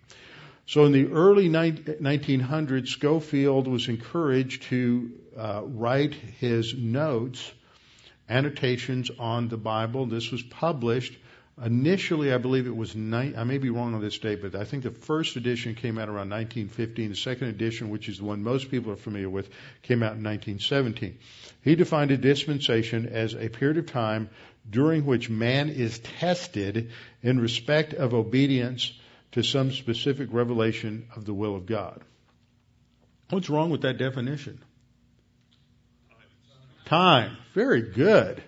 So 0.65 0.83
in 0.83 0.91
the 0.91 1.13
early 1.13 1.47
1900s, 1.47 2.89
Scofield 2.89 3.69
was 3.69 3.87
encouraged 3.87 4.63
to 4.63 5.11
uh, 5.37 5.61
write 5.63 6.15
his 6.15 6.73
notes, 6.73 7.49
annotations 8.27 9.09
on 9.17 9.47
the 9.47 9.57
Bible. 9.57 10.05
This 10.05 10.31
was 10.31 10.41
published 10.41 11.17
Initially, 11.61 12.33
I 12.33 12.39
believe 12.39 12.65
it 12.65 12.75
was, 12.75 12.95
ni- 12.95 13.35
I 13.35 13.43
may 13.43 13.59
be 13.59 13.69
wrong 13.69 13.93
on 13.93 14.01
this 14.01 14.17
date, 14.17 14.41
but 14.41 14.55
I 14.55 14.63
think 14.63 14.83
the 14.83 14.89
first 14.89 15.35
edition 15.35 15.75
came 15.75 15.99
out 15.99 16.09
around 16.09 16.31
1915. 16.31 17.09
The 17.09 17.15
second 17.15 17.49
edition, 17.49 17.89
which 17.91 18.09
is 18.09 18.17
the 18.17 18.23
one 18.23 18.41
most 18.41 18.71
people 18.71 18.91
are 18.91 18.95
familiar 18.95 19.29
with, 19.29 19.49
came 19.83 20.01
out 20.01 20.17
in 20.17 20.23
1917. 20.23 21.19
He 21.61 21.75
defined 21.75 22.09
a 22.09 22.17
dispensation 22.17 23.07
as 23.07 23.35
a 23.35 23.49
period 23.49 23.77
of 23.77 23.85
time 23.85 24.31
during 24.67 25.05
which 25.05 25.29
man 25.29 25.69
is 25.69 25.99
tested 25.99 26.89
in 27.21 27.39
respect 27.39 27.93
of 27.93 28.15
obedience 28.15 28.91
to 29.33 29.43
some 29.43 29.71
specific 29.71 30.29
revelation 30.31 31.07
of 31.15 31.25
the 31.25 31.33
will 31.35 31.55
of 31.55 31.67
God. 31.67 32.01
What's 33.29 33.49
wrong 33.49 33.69
with 33.69 33.81
that 33.81 33.99
definition? 33.99 34.59
Time. 36.85 37.37
Very 37.53 37.81
good. 37.81 38.43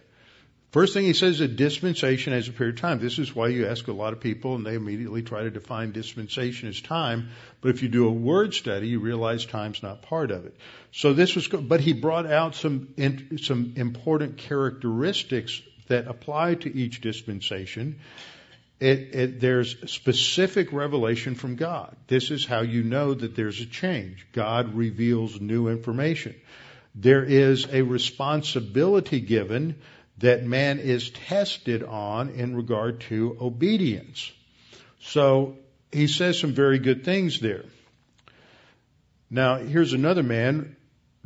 First 0.76 0.94
thing 0.94 1.06
he 1.06 1.14
says 1.14 1.36
is 1.36 1.40
a 1.40 1.48
dispensation 1.48 2.34
as 2.34 2.50
a 2.50 2.52
period 2.52 2.76
of 2.76 2.82
time. 2.82 3.00
This 3.00 3.18
is 3.18 3.34
why 3.34 3.48
you 3.48 3.66
ask 3.66 3.88
a 3.88 3.94
lot 3.94 4.12
of 4.12 4.20
people 4.20 4.56
and 4.56 4.66
they 4.66 4.74
immediately 4.74 5.22
try 5.22 5.44
to 5.44 5.50
define 5.50 5.94
dispensation 5.94 6.68
as 6.68 6.82
time. 6.82 7.30
But 7.62 7.70
if 7.70 7.82
you 7.82 7.88
do 7.88 8.10
a 8.10 8.12
word 8.12 8.54
study, 8.54 8.90
you 8.90 9.00
realize 9.00 9.46
time's 9.46 9.82
not 9.82 10.02
part 10.02 10.32
of 10.32 10.46
it. 10.46 10.54
So 10.92 11.14
this 11.14 11.34
was, 11.34 11.48
but 11.48 11.80
he 11.80 11.94
brought 11.94 12.26
out 12.26 12.56
some, 12.56 12.94
some 13.42 13.76
important 13.78 14.36
characteristics 14.36 15.62
that 15.88 16.10
apply 16.10 16.56
to 16.56 16.78
each 16.78 17.00
dispensation. 17.00 18.02
It, 18.82 19.16
it, 19.16 19.40
there's 19.40 19.90
specific 19.90 20.74
revelation 20.74 21.36
from 21.36 21.56
God. 21.56 21.96
This 22.08 22.32
is 22.32 22.46
how 22.46 22.64
you 22.64 22.84
know 22.84 23.14
that 23.14 23.34
there's 23.34 23.62
a 23.62 23.66
change. 23.66 24.28
God 24.34 24.76
reveals 24.76 25.40
new 25.40 25.70
information. 25.70 26.36
There 26.96 27.24
is 27.24 27.66
a 27.72 27.82
responsibility 27.82 29.22
given 29.22 29.76
that 30.20 30.44
man 30.44 30.80
is 30.80 31.10
tested 31.10 31.84
on 31.84 32.30
in 32.30 32.56
regard 32.56 33.02
to 33.02 33.38
obedience. 33.42 34.32
So 35.00 35.58
he 35.92 36.08
says 36.08 36.40
some 36.40 36.54
very 36.54 36.80
good 36.80 37.04
things 37.04 37.40
there. 37.40 37.66
Now, 39.30 39.58
here's 39.58 39.94
another 39.94 40.24
man, 40.24 40.76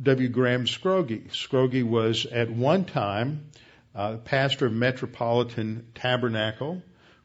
W. 0.02 0.28
Graham 0.28 0.64
Scroggie. 0.66 1.30
Scroggie 1.30 1.84
was 1.84 2.26
at 2.26 2.50
one 2.50 2.84
time 2.84 3.50
uh, 3.94 4.16
pastor 4.16 4.66
of 4.66 4.72
Metropolitan 4.72 5.86
Tabernacle, 5.94 6.82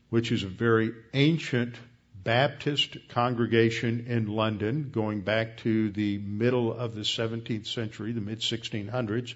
which 0.10 0.32
is 0.32 0.43
a 0.43 0.47
very 0.47 0.93
ancient 1.13 1.75
Baptist 2.23 2.97
congregation 3.10 4.06
in 4.08 4.28
London, 4.28 4.89
going 4.91 5.21
back 5.21 5.58
to 5.58 5.91
the 5.91 6.17
middle 6.17 6.73
of 6.73 6.95
the 6.95 7.01
17th 7.01 7.67
century, 7.67 8.13
the 8.13 8.21
mid 8.21 8.39
1600s 8.39 9.36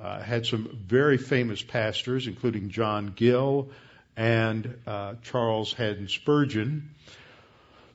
uh, 0.00 0.20
had 0.20 0.46
some 0.46 0.78
very 0.86 1.18
famous 1.18 1.62
pastors, 1.62 2.26
including 2.26 2.70
John 2.70 3.12
Gill 3.14 3.70
and 4.16 4.78
uh, 4.86 5.14
Charles 5.22 5.72
Haddon 5.72 6.08
Spurgeon. 6.08 6.94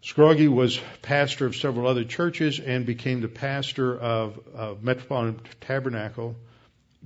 Scroggie 0.03 0.47
was 0.47 0.79
pastor 1.01 1.47
of 1.47 1.55
several 1.55 1.87
other 1.87 2.03
churches 2.03 2.59
and 2.59 2.85
became 2.85 3.21
the 3.21 3.27
pastor 3.27 3.97
of, 3.97 4.39
of 4.53 4.83
Metropolitan 4.83 5.39
Tabernacle 5.61 6.35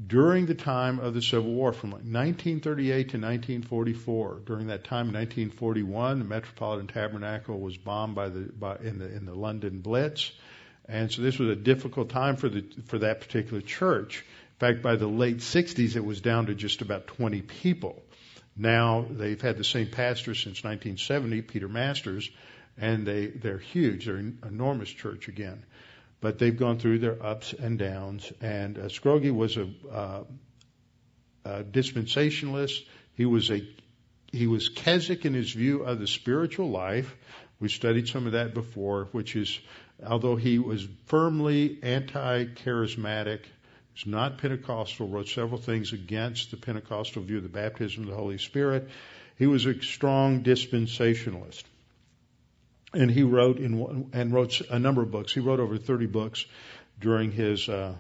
during 0.07 0.45
the 0.45 0.55
time 0.55 0.99
of 0.99 1.13
the 1.13 1.21
Civil 1.21 1.51
War, 1.51 1.73
from 1.73 1.91
1938 1.91 2.91
to 2.91 3.17
1944. 3.17 4.41
During 4.45 4.67
that 4.67 4.83
time, 4.83 5.09
in 5.09 5.13
1941, 5.13 6.19
the 6.19 6.25
Metropolitan 6.25 6.87
Tabernacle 6.87 7.59
was 7.59 7.77
bombed 7.77 8.15
by 8.15 8.29
the 8.29 8.41
by, 8.41 8.77
in 8.77 8.99
the 8.99 9.13
in 9.13 9.25
the 9.25 9.33
London 9.33 9.79
Blitz, 9.79 10.31
and 10.87 11.11
so 11.11 11.21
this 11.21 11.37
was 11.37 11.49
a 11.49 11.55
difficult 11.55 12.09
time 12.09 12.37
for 12.37 12.49
the 12.49 12.63
for 12.85 12.99
that 12.99 13.21
particular 13.21 13.61
church. 13.61 14.25
Fact, 14.59 14.81
by 14.81 14.97
the 14.97 15.07
late 15.07 15.37
60s, 15.37 15.95
it 15.95 16.03
was 16.03 16.19
down 16.19 16.47
to 16.47 16.53
just 16.53 16.81
about 16.81 17.07
20 17.07 17.41
people. 17.41 18.03
Now 18.57 19.05
they've 19.09 19.39
had 19.39 19.57
the 19.57 19.63
same 19.63 19.87
pastor 19.87 20.35
since 20.35 20.63
1970, 20.65 21.43
Peter 21.43 21.69
Masters, 21.69 22.29
and 22.77 23.07
they, 23.07 23.27
they're 23.27 23.57
huge. 23.57 24.05
They're 24.05 24.17
an 24.17 24.39
enormous 24.45 24.89
church 24.89 25.29
again. 25.29 25.65
But 26.19 26.39
they've 26.39 26.57
gone 26.57 26.77
through 26.77 26.99
their 26.99 27.25
ups 27.25 27.53
and 27.53 27.79
downs. 27.79 28.29
And 28.41 28.77
uh, 28.77 28.89
Scroggie 28.89 29.33
was 29.33 29.55
a, 29.55 29.69
uh, 29.89 30.23
a 31.45 31.63
dispensationalist. 31.63 32.83
He 33.15 33.25
was 33.25 33.49
a 33.49 33.65
he 34.31 34.45
was 34.45 34.69
Keswick 34.69 35.25
in 35.25 35.33
his 35.33 35.51
view 35.51 35.83
of 35.83 35.99
the 35.99 36.05
spiritual 36.05 36.69
life. 36.69 37.15
We 37.59 37.67
studied 37.67 38.07
some 38.07 38.27
of 38.27 38.33
that 38.33 38.53
before, 38.53 39.07
which 39.11 39.35
is 39.35 39.59
although 40.05 40.35
he 40.35 40.59
was 40.59 40.87
firmly 41.07 41.79
anti-charismatic 41.81 43.39
Not 44.05 44.37
Pentecostal, 44.37 45.07
wrote 45.07 45.27
several 45.27 45.59
things 45.59 45.93
against 45.93 46.51
the 46.51 46.57
Pentecostal 46.57 47.23
view 47.23 47.37
of 47.37 47.43
the 47.43 47.49
baptism 47.49 48.03
of 48.03 48.09
the 48.09 48.15
Holy 48.15 48.37
Spirit. 48.37 48.89
He 49.37 49.47
was 49.47 49.65
a 49.65 49.81
strong 49.81 50.43
dispensationalist. 50.43 51.63
and 52.93 53.11
he 53.11 53.23
wrote 53.23 53.57
in 53.59 54.09
and 54.13 54.33
wrote 54.33 54.61
a 54.69 54.79
number 54.79 55.01
of 55.01 55.11
books. 55.11 55.33
He 55.33 55.39
wrote 55.39 55.59
over 55.59 55.77
30 55.77 56.07
books 56.07 56.45
during 56.99 57.31
his 57.31 57.69
uh, 57.69 57.95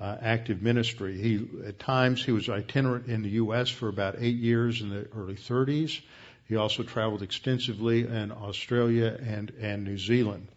uh, 0.00 0.16
active 0.20 0.62
ministry. 0.62 1.20
He 1.20 1.48
at 1.66 1.78
times 1.78 2.24
he 2.24 2.32
was 2.32 2.48
itinerant 2.48 3.06
in 3.06 3.22
the 3.22 3.30
U.S. 3.30 3.68
for 3.68 3.88
about 3.88 4.16
eight 4.18 4.36
years 4.36 4.80
in 4.80 4.90
the 4.90 5.08
early 5.16 5.34
30s. 5.34 6.00
He 6.46 6.56
also 6.56 6.82
traveled 6.82 7.22
extensively 7.22 8.06
in 8.06 8.32
Australia 8.32 9.18
and 9.20 9.52
and 9.60 9.84
New 9.84 9.98
Zealand. 9.98 10.48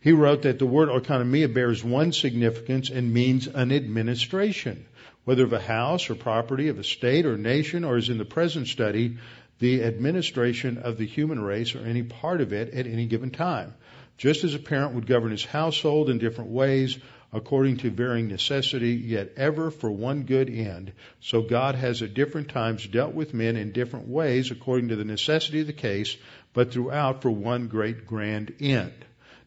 He 0.00 0.12
wrote 0.12 0.42
that 0.42 0.60
the 0.60 0.66
word 0.66 0.88
oikonomia 0.88 1.52
bears 1.52 1.82
one 1.82 2.12
significance 2.12 2.88
and 2.88 3.12
means 3.12 3.48
an 3.48 3.72
administration, 3.72 4.86
whether 5.24 5.42
of 5.42 5.52
a 5.52 5.60
house 5.60 6.08
or 6.08 6.14
property, 6.14 6.68
of 6.68 6.78
a 6.78 6.84
state 6.84 7.26
or 7.26 7.36
nation, 7.36 7.82
or 7.82 7.96
as 7.96 8.08
in 8.08 8.16
the 8.16 8.24
present 8.24 8.68
study, 8.68 9.16
the 9.58 9.82
administration 9.82 10.78
of 10.78 10.98
the 10.98 11.06
human 11.06 11.40
race 11.40 11.74
or 11.74 11.80
any 11.80 12.04
part 12.04 12.40
of 12.40 12.52
it 12.52 12.74
at 12.74 12.86
any 12.86 13.06
given 13.06 13.30
time. 13.30 13.74
Just 14.16 14.44
as 14.44 14.54
a 14.54 14.60
parent 14.60 14.94
would 14.94 15.06
govern 15.06 15.32
his 15.32 15.44
household 15.44 16.10
in 16.10 16.18
different 16.18 16.50
ways, 16.50 16.96
according 17.32 17.78
to 17.78 17.90
varying 17.90 18.28
necessity, 18.28 18.92
yet 18.92 19.32
ever 19.36 19.70
for 19.70 19.90
one 19.90 20.22
good 20.22 20.48
end. 20.48 20.92
So 21.20 21.42
God 21.42 21.74
has 21.74 22.02
at 22.02 22.14
different 22.14 22.50
times 22.50 22.86
dealt 22.86 23.14
with 23.14 23.34
men 23.34 23.56
in 23.56 23.72
different 23.72 24.06
ways 24.06 24.52
according 24.52 24.88
to 24.88 24.96
the 24.96 25.04
necessity 25.04 25.60
of 25.60 25.66
the 25.66 25.72
case, 25.72 26.16
but 26.52 26.72
throughout 26.72 27.22
for 27.22 27.30
one 27.30 27.66
great 27.66 28.06
grand 28.06 28.54
end. 28.60 28.92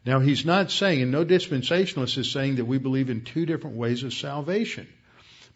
Now 0.04 0.18
he's 0.18 0.44
not 0.44 0.70
saying, 0.70 1.02
and 1.02 1.12
no 1.12 1.24
dispensationalist 1.24 2.18
is 2.18 2.30
saying 2.30 2.56
that 2.56 2.64
we 2.64 2.78
believe 2.78 3.08
in 3.08 3.22
two 3.22 3.46
different 3.46 3.76
ways 3.76 4.02
of 4.02 4.12
salvation, 4.12 4.88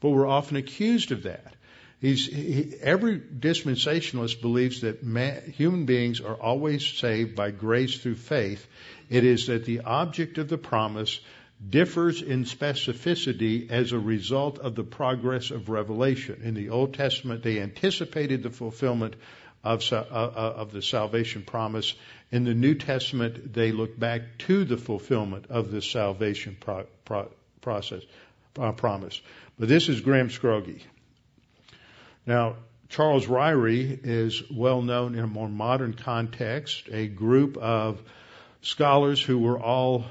but 0.00 0.10
we're 0.10 0.26
often 0.26 0.56
accused 0.56 1.10
of 1.10 1.24
that. 1.24 1.54
He, 2.00 2.74
every 2.82 3.18
dispensationalist 3.18 4.42
believes 4.42 4.82
that 4.82 5.02
man, 5.02 5.50
human 5.50 5.86
beings 5.86 6.20
are 6.20 6.34
always 6.34 6.86
saved 6.86 7.34
by 7.34 7.50
grace 7.50 7.96
through 7.96 8.16
faith. 8.16 8.66
It 9.08 9.24
is 9.24 9.46
that 9.46 9.64
the 9.64 9.80
object 9.80 10.38
of 10.38 10.48
the 10.48 10.58
promise 10.58 11.18
differs 11.68 12.20
in 12.20 12.44
specificity 12.44 13.70
as 13.70 13.92
a 13.92 13.98
result 13.98 14.58
of 14.58 14.74
the 14.74 14.84
progress 14.84 15.50
of 15.50 15.70
revelation. 15.70 16.42
In 16.44 16.52
the 16.52 16.68
Old 16.68 16.92
Testament, 16.92 17.42
they 17.42 17.60
anticipated 17.60 18.42
the 18.42 18.50
fulfillment 18.50 19.16
of, 19.64 19.82
uh, 19.90 19.96
of 19.96 20.70
the 20.70 20.82
salvation 20.82 21.42
promise. 21.42 21.94
In 22.30 22.44
the 22.44 22.54
New 22.54 22.74
Testament, 22.74 23.52
they 23.52 23.72
look 23.72 23.98
back 23.98 24.22
to 24.38 24.64
the 24.64 24.76
fulfillment 24.76 25.46
of 25.48 25.70
the 25.70 25.80
salvation 25.80 26.56
pro- 26.58 26.86
pro- 27.04 27.30
process 27.60 28.02
uh, 28.58 28.72
promise. 28.72 29.20
But 29.58 29.68
this 29.68 29.88
is 29.88 30.00
Graham 30.00 30.28
Scroggie. 30.28 30.82
Now, 32.26 32.56
Charles 32.88 33.26
Ryrie 33.26 33.98
is 34.04 34.42
well 34.50 34.82
known 34.82 35.14
in 35.14 35.24
a 35.24 35.26
more 35.26 35.48
modern 35.48 35.94
context, 35.94 36.88
a 36.90 37.06
group 37.06 37.56
of 37.56 38.02
scholars 38.62 39.22
who 39.22 39.38
were 39.38 39.58
all 39.60 40.04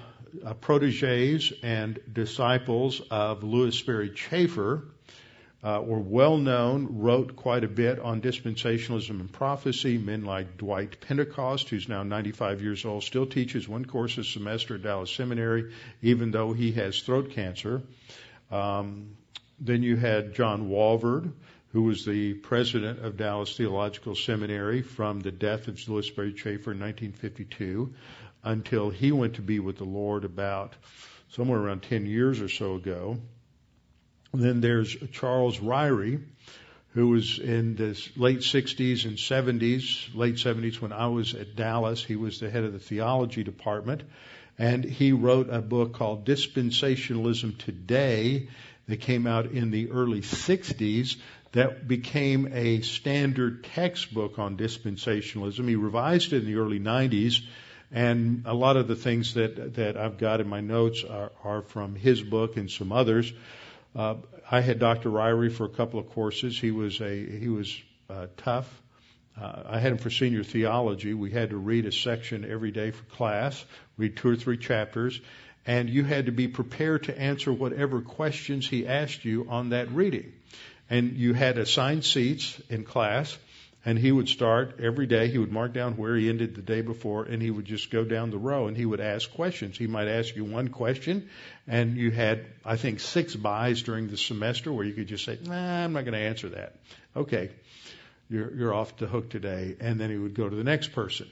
uh, 0.45 0.53
proteges 0.53 1.53
and 1.63 1.99
disciples 2.11 3.01
of 3.11 3.43
Lewis 3.43 3.75
Sperry 3.75 4.09
Chafer, 4.09 4.83
uh, 5.65 5.81
were 5.81 5.99
well 5.99 6.37
known, 6.37 6.99
wrote 6.99 7.35
quite 7.35 7.63
a 7.63 7.67
bit 7.67 7.97
on 7.97 8.21
dispensationalism 8.21 9.09
and 9.09 9.33
prophecy. 9.33 9.97
Men 9.97 10.23
like 10.23 10.57
Dwight 10.57 11.01
Pentecost, 11.01 11.69
who's 11.69 11.89
now 11.89 12.03
95 12.03 12.61
years 12.61 12.85
old, 12.85 13.03
still 13.03 13.25
teaches 13.25 13.67
one 13.67 13.83
course 13.83 14.19
a 14.19 14.23
semester 14.23 14.75
at 14.75 14.83
Dallas 14.83 15.11
Seminary, 15.11 15.73
even 16.03 16.29
though 16.29 16.53
he 16.53 16.73
has 16.73 17.01
throat 17.01 17.31
cancer. 17.31 17.81
Um, 18.51 19.17
then 19.59 19.81
you 19.81 19.95
had 19.95 20.35
John 20.35 20.69
Walvoord, 20.69 21.31
who 21.69 21.81
was 21.81 22.05
the 22.05 22.35
president 22.35 23.03
of 23.03 23.17
Dallas 23.17 23.57
Theological 23.57 24.13
Seminary 24.13 24.83
from 24.83 25.19
the 25.19 25.31
death 25.31 25.67
of 25.67 25.89
Lewis 25.89 26.05
Sperry 26.05 26.33
Chafer 26.33 26.73
in 26.73 26.79
1952 26.79 27.91
until 28.43 28.91
he 28.91 29.11
went 29.11 29.33
to 29.35 29.41
be 29.41 29.59
with 29.59 29.77
the 29.77 29.83
Lord 29.83 30.25
about 30.25 30.75
somewhere 31.29 31.59
around 31.59 31.81
10 31.81 32.05
years 32.05 32.39
or 32.39 32.49
so 32.49 32.75
ago. 32.75 33.17
And 34.35 34.43
then 34.43 34.59
there's 34.59 34.93
Charles 35.13 35.59
Ryrie, 35.59 36.21
who 36.89 37.07
was 37.07 37.39
in 37.39 37.77
the 37.77 37.97
late 38.17 38.39
60s 38.39 39.05
and 39.05 39.15
70s, 39.15 40.13
late 40.13 40.35
70s 40.35 40.81
when 40.81 40.91
I 40.91 41.07
was 41.07 41.33
at 41.33 41.55
Dallas. 41.55 42.03
He 42.03 42.17
was 42.17 42.41
the 42.41 42.49
head 42.49 42.65
of 42.65 42.73
the 42.73 42.79
theology 42.79 43.45
department. 43.45 44.03
And 44.57 44.83
he 44.83 45.13
wrote 45.13 45.49
a 45.49 45.61
book 45.61 45.93
called 45.93 46.25
Dispensationalism 46.25 47.57
Today 47.59 48.49
that 48.89 48.97
came 48.97 49.25
out 49.25 49.51
in 49.51 49.71
the 49.71 49.91
early 49.91 50.19
60s 50.19 51.15
that 51.53 51.87
became 51.87 52.51
a 52.51 52.81
standard 52.81 53.63
textbook 53.63 54.37
on 54.37 54.57
dispensationalism. 54.57 55.65
He 55.65 55.77
revised 55.77 56.33
it 56.33 56.43
in 56.43 56.45
the 56.45 56.55
early 56.55 56.81
90s, 56.81 57.39
and 57.89 58.43
a 58.45 58.53
lot 58.53 58.75
of 58.75 58.89
the 58.89 58.97
things 58.97 59.35
that, 59.35 59.75
that 59.75 59.95
I've 59.95 60.17
got 60.17 60.41
in 60.41 60.49
my 60.49 60.59
notes 60.59 61.05
are, 61.09 61.31
are 61.41 61.61
from 61.61 61.95
his 61.95 62.21
book 62.21 62.57
and 62.57 62.69
some 62.69 62.91
others. 62.91 63.31
Uh, 63.95 64.15
I 64.49 64.61
had 64.61 64.79
Dr. 64.79 65.09
Ryrie 65.09 65.51
for 65.51 65.65
a 65.65 65.69
couple 65.69 65.99
of 65.99 66.09
courses. 66.09 66.59
He 66.59 66.71
was 66.71 66.99
a 67.01 67.39
he 67.39 67.47
was 67.47 67.81
uh, 68.09 68.27
tough. 68.37 68.69
Uh, 69.39 69.63
I 69.67 69.79
had 69.79 69.91
him 69.93 69.97
for 69.97 70.09
senior 70.09 70.43
theology. 70.43 71.13
We 71.13 71.31
had 71.31 71.49
to 71.49 71.57
read 71.57 71.85
a 71.85 71.91
section 71.91 72.49
every 72.49 72.71
day 72.71 72.91
for 72.91 73.03
class, 73.05 73.63
read 73.97 74.15
two 74.17 74.29
or 74.29 74.35
three 74.35 74.57
chapters, 74.57 75.19
and 75.65 75.89
you 75.89 76.03
had 76.03 76.27
to 76.27 76.31
be 76.31 76.47
prepared 76.47 77.03
to 77.03 77.19
answer 77.19 77.51
whatever 77.51 78.01
questions 78.01 78.67
he 78.67 78.87
asked 78.87 79.25
you 79.25 79.47
on 79.49 79.69
that 79.69 79.91
reading 79.91 80.33
and 80.89 81.17
you 81.17 81.33
had 81.33 81.57
assigned 81.57 82.05
seats 82.05 82.59
in 82.69 82.83
class 82.83 83.37
and 83.85 83.99
he 83.99 84.11
would 84.11 84.27
start 84.27 84.79
every 84.81 85.05
day. 85.05 85.27
He 85.27 85.37
would 85.37 85.51
mark 85.51 85.71
down 85.73 85.95
where 85.95 86.15
he 86.15 86.27
ended 86.27 86.55
the 86.55 86.61
day 86.61 86.81
before 86.81 87.23
and 87.23 87.41
he 87.41 87.51
would 87.51 87.65
just 87.65 87.91
go 87.91 88.03
down 88.03 88.31
the 88.31 88.37
row 88.37 88.67
and 88.67 88.75
he 88.75 88.85
would 88.85 88.99
ask 88.99 89.31
questions. 89.31 89.77
He 89.77 89.87
might 89.87 90.07
ask 90.07 90.35
you 90.35 90.43
one 90.43 90.69
question 90.69 91.29
and 91.67 91.95
you 91.95 92.11
had 92.11 92.45
i 92.63 92.75
think 92.75 92.99
six 92.99 93.35
buys 93.35 93.81
during 93.83 94.07
the 94.07 94.17
semester 94.17 94.71
where 94.71 94.85
you 94.85 94.93
could 94.93 95.07
just 95.07 95.25
say 95.25 95.37
nah 95.43 95.83
i'm 95.83 95.93
not 95.93 96.05
going 96.05 96.13
to 96.13 96.19
answer 96.19 96.49
that. 96.49 96.75
Okay 97.15 97.51
you're 98.29 98.53
you're 98.53 98.73
off 98.73 98.97
the 98.97 99.07
hook 99.07 99.29
today. 99.29 99.75
And 99.79 99.99
then 99.99 100.09
he 100.09 100.17
would 100.17 100.33
go 100.33 100.49
to 100.49 100.55
the 100.55 100.63
next 100.63 100.93
person. 100.93 101.27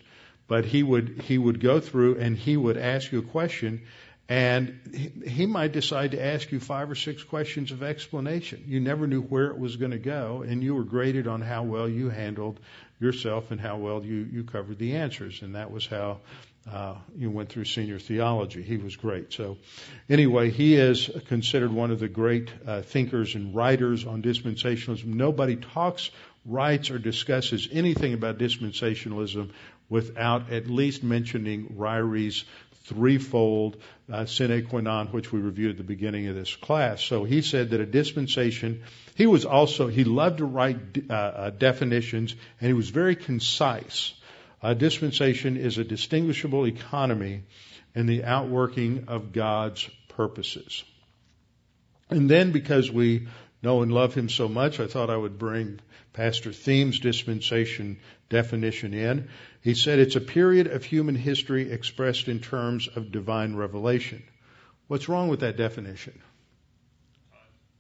But 0.48 0.66
he 0.66 0.84
would 0.84 1.22
he 1.24 1.38
would 1.38 1.60
go 1.60 1.80
through 1.80 2.20
and 2.20 2.38
he 2.38 2.58
would 2.58 2.78
ask 2.78 3.12
you 3.12 3.20
a 3.20 3.24
question 3.24 3.84
and 4.30 5.22
he 5.26 5.46
might 5.46 5.74
decide 5.74 6.12
to 6.12 6.26
ask 6.26 6.52
you 6.52 6.60
five 6.60 6.90
or 6.90 6.96
six 6.96 7.24
questions 7.24 7.72
of 7.72 7.84
explanation. 7.84 8.64
You 8.66 8.80
never 8.80 9.06
knew 9.06 9.22
where 9.22 9.48
it 9.48 9.58
was 9.58 9.76
going 9.76 9.92
to 9.92 9.98
go, 9.98 10.44
and 10.48 10.64
you 10.64 10.76
were 10.76 10.86
graded 10.86 11.28
on 11.28 11.42
how 11.42 11.64
well 11.64 11.90
you 11.90 12.10
handled 12.10 12.60
yourself 13.00 13.52
and 13.52 13.60
how 13.60 13.78
well 13.78 14.04
you, 14.04 14.28
you 14.32 14.44
covered 14.44 14.80
the 14.80 14.96
answers. 14.96 15.42
And 15.42 15.56
that 15.56 15.72
was 15.72 15.86
how 15.86 16.20
uh, 16.72 16.96
you 17.18 17.30
went 17.30 17.50
through 17.50 17.66
senior 17.66 18.00
theology. 18.00 18.62
He 18.62 18.78
was 18.78 18.96
great. 18.96 19.34
So, 19.34 19.58
anyway, 20.10 20.50
he 20.50 20.76
is 20.76 21.10
considered 21.28 21.74
one 21.74 21.92
of 21.92 22.00
the 22.00 22.08
great 22.08 22.50
uh, 22.66 22.82
thinkers 22.82 23.36
and 23.36 23.54
writers 23.54 24.06
on 24.06 24.22
dispensationalism. 24.22 25.06
Nobody 25.06 25.58
talks, 25.58 26.10
writes, 26.46 26.90
or 26.90 26.98
discusses 26.98 27.68
anything 27.72 28.14
about 28.14 28.38
dispensationalism 28.38 29.50
without 29.90 30.52
at 30.52 30.68
least 30.68 31.04
mentioning 31.04 31.76
Ryrie's 31.76 32.46
threefold 32.86 33.78
uh, 34.12 34.26
sine 34.26 34.66
qua 34.66 34.82
non, 34.82 35.08
which 35.08 35.32
we 35.32 35.40
reviewed 35.40 35.72
at 35.72 35.78
the 35.78 35.84
beginning 35.84 36.28
of 36.28 36.36
this 36.36 36.56
class. 36.56 37.02
So 37.02 37.24
he 37.24 37.42
said 37.42 37.70
that 37.70 37.80
a 37.80 37.86
dispensation, 37.86 38.84
he 39.16 39.26
was 39.26 39.46
also, 39.46 39.88
he 39.88 40.04
loved 40.04 40.40
to 40.40 40.46
write 40.46 40.78
uh, 41.10 41.14
uh, 41.14 41.50
definitions, 41.52 42.36
and 42.60 42.68
he 42.68 42.74
was 42.74 42.90
very 42.90 43.16
concise. 43.16 44.14
A 44.62 44.76
dispensation 44.76 45.58
is 45.58 45.78
a 45.78 45.84
distinguishable 45.84 46.66
economy 46.68 47.44
in 47.96 48.06
the 48.06 48.24
outworking 48.24 49.06
of 49.08 49.32
God's 49.32 49.90
purposes. 50.10 50.84
And 52.10 52.30
then 52.30 52.52
because 52.52 52.92
we 52.92 53.28
know 53.62 53.82
and 53.82 53.92
love 53.92 54.14
him 54.14 54.30
so 54.30 54.48
much, 54.48 54.80
I 54.80 54.88
thought 54.88 55.10
I 55.10 55.18
would 55.18 55.40
bring 55.40 55.80
Pastor 56.12 56.52
Thieme's 56.52 57.00
dispensation 57.00 58.00
definition 58.30 58.94
in. 58.94 59.30
He 59.64 59.76
said 59.76 60.00
it's 60.00 60.18
a 60.18 60.22
period 60.22 60.68
of 60.68 60.84
human 60.84 61.16
history 61.16 61.72
expressed 61.72 62.28
in 62.28 62.42
terms 62.42 62.90
of 62.96 63.14
divine 63.14 63.56
revelation. 63.56 64.22
What's 64.88 65.08
wrong 65.08 65.30
with 65.30 65.40
that 65.40 65.56
definition? 65.56 66.22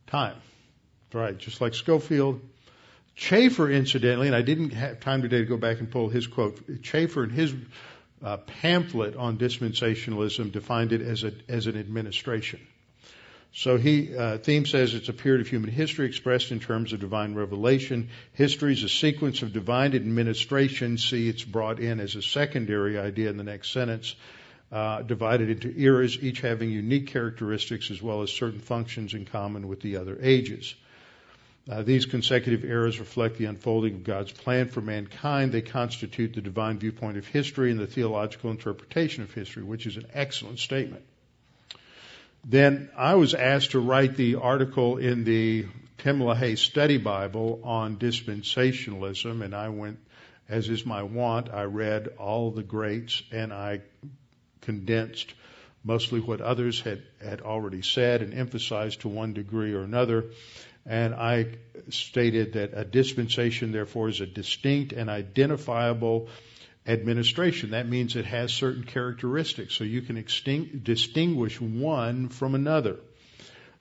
Time. 0.08 0.38
Right, 1.14 1.38
just 1.38 1.60
like 1.60 1.74
Scofield. 1.74 2.40
Chafer, 3.16 3.70
incidentally, 3.70 4.28
and 4.28 4.36
I 4.36 4.42
didn't 4.42 4.72
have 4.72 5.02
time 5.02 5.22
today 5.22 5.40
to 5.40 5.46
go 5.46 5.58
back 5.58 5.80
and 5.80 5.92
pull 5.92 6.08
his 6.08 6.26
quote. 6.26 6.82
Chafer, 6.82 7.26
in 7.26 7.30
his 7.30 7.54
uh, 8.24 8.38
pamphlet 8.38 9.18
on 9.18 9.38
dispensationalism, 9.38 10.54
defined 10.54 10.94
it 10.94 11.02
as, 11.02 11.26
a, 11.26 11.34
as 11.50 11.68
an 11.68 11.78
administration. 11.78 12.62
So 13.56 13.78
he 13.78 14.16
uh, 14.16 14.40
Thieme 14.40 14.68
says 14.68 14.96
it's 14.96 15.10
a 15.10 15.14
period 15.14 15.42
of 15.42 15.48
human 15.48 15.70
history 15.70 16.08
expressed 16.08 16.52
in 16.52 16.60
terms 16.60 16.92
of 16.92 17.00
divine 17.00 17.36
revelation. 17.36 18.10
History 18.34 18.74
is 18.74 18.82
a 18.82 18.90
sequence 18.90 19.44
of 19.44 19.54
divine 19.54 19.94
administration. 19.94 20.98
See, 20.98 21.30
it's 21.30 21.44
brought 21.44 21.80
in 21.80 22.00
as 22.00 22.16
a 22.16 22.24
secondary 22.24 22.98
idea 22.98 23.30
in 23.30 23.38
the 23.38 23.44
next 23.44 23.72
sentence. 23.72 24.16
Uh, 24.72 25.04
divided 25.04 25.52
into 25.52 25.72
eras, 25.80 26.18
each 26.20 26.42
having 26.42 26.72
unique 26.72 27.06
characteristics 27.06 27.92
as 27.92 28.02
well 28.02 28.24
as 28.24 28.32
certain 28.32 28.60
functions 28.60 29.14
in 29.14 29.24
common 29.24 29.68
with 29.68 29.82
the 29.82 29.98
other 29.98 30.18
ages. 30.20 30.74
Uh, 31.70 31.84
these 31.84 32.08
consecutive 32.08 32.66
eras 32.66 33.00
reflect 33.00 33.38
the 33.38 33.46
unfolding 33.46 33.94
of 33.94 34.04
God's 34.04 34.32
plan 34.32 34.68
for 34.68 34.82
mankind. 34.82 35.52
They 35.52 35.62
constitute 35.62 36.34
the 36.34 36.42
divine 36.42 36.80
viewpoint 36.80 37.18
of 37.18 37.28
history 37.28 37.70
and 37.70 37.80
the 37.80 37.86
theological 37.86 38.50
interpretation 38.50 39.22
of 39.22 39.32
history, 39.32 39.62
which 39.62 39.86
is 39.86 39.96
an 39.96 40.08
excellent 40.12 40.58
statement. 40.58 41.06
Then 42.46 42.90
I 42.98 43.16
was 43.16 43.34
asked 43.34 43.72
to 43.72 43.80
write 43.80 44.18
the 44.18 44.36
article 44.36 44.98
in 44.98 45.24
the 45.24 45.66
Tim 45.98 46.20
LaHaye 46.20 46.58
Study 46.58 46.98
Bible 46.98 47.62
on 47.64 47.98
dispensationalism, 47.98 49.42
and 49.44 49.56
I 49.56 49.70
went, 49.70 50.00
as 50.50 50.68
is 50.68 50.86
my 50.86 51.04
wont, 51.04 51.50
I 51.54 51.64
read 51.64 52.10
all 52.20 52.52
the 52.52 52.64
greats 52.64 53.24
and 53.32 53.54
I 53.54 53.80
condensed 54.62 55.34
mostly 55.86 56.20
what 56.20 56.42
others 56.42 56.82
had, 56.82 57.02
had 57.24 57.42
already 57.42 57.82
said 57.82 58.22
and 58.22 58.34
emphasized 58.34 59.02
to 59.02 59.08
one 59.10 59.34
degree 59.34 59.74
or 59.74 59.84
another. 59.84 60.26
And 60.86 61.14
I 61.14 61.48
stated 61.90 62.54
that 62.54 62.72
a 62.74 62.84
dispensation, 62.84 63.72
therefore, 63.72 64.10
is 64.10 64.20
a 64.20 64.26
distinct 64.26 64.92
and 64.92 65.10
identifiable 65.10 66.28
administration. 66.86 67.72
That 67.72 67.88
means 67.88 68.16
it 68.16 68.26
has 68.26 68.54
certain 68.54 68.84
characteristics, 68.84 69.74
so 69.74 69.84
you 69.84 70.02
can 70.02 70.18
extinct, 70.18 70.84
distinguish 70.84 71.60
one 71.60 72.30
from 72.30 72.56
another. 72.56 72.98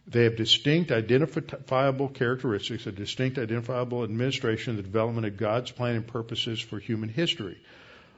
They 0.06 0.24
have 0.24 0.36
distinct 0.36 0.90
identifiable 0.90 2.08
characteristics, 2.08 2.86
a 2.86 2.92
distinct 2.92 3.38
identifiable 3.38 4.02
administration, 4.02 4.76
the 4.76 4.82
development 4.82 5.26
of 5.26 5.36
God's 5.36 5.70
plan 5.70 5.94
and 5.94 6.06
purposes 6.06 6.60
for 6.60 6.78
human 6.78 7.08
history. 7.08 7.58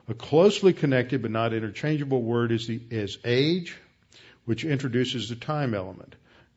A 0.08 0.14
closely 0.14 0.72
connected 0.72 1.22
but 1.22 1.30
not 1.30 1.52
interchangeable 1.52 2.22
word 2.22 2.52
is, 2.52 2.66
the, 2.66 2.80
is 2.90 3.18
age, 3.24 3.76
which 4.44 4.64
introduces 4.64 5.28
the 5.28 5.36
time 5.36 5.74
element. 5.74 6.14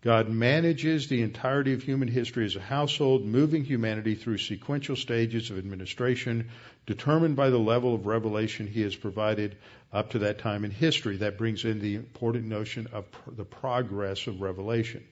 God 0.08 0.30
manages 0.30 1.10
the 1.10 1.22
entirety 1.22 1.74
of 1.74 1.84
human 1.84 2.08
history 2.08 2.46
as 2.46 2.56
a 2.56 2.62
household, 2.62 3.26
moving 3.26 3.66
humanity 3.66 4.16
through 4.16 4.38
sequential 4.38 4.96
stages 4.96 5.52
of 5.52 5.58
administration 5.58 6.48
determined 6.86 7.36
by 7.36 7.50
the 7.50 7.58
level 7.58 7.94
of 7.94 8.06
revelation 8.06 8.68
he 8.68 8.84
has 8.84 8.96
provided 8.96 9.58
up 9.92 10.12
to 10.12 10.20
that 10.20 10.40
time 10.40 10.64
in 10.64 10.72
history. 10.72 11.18
That 11.18 11.38
brings 11.38 11.66
in 11.66 11.82
the 11.82 11.96
important 11.96 12.46
notion 12.46 12.88
of 12.94 13.04
the 13.28 13.44
progress 13.44 14.28
of 14.28 14.40
revelation. 14.40 15.04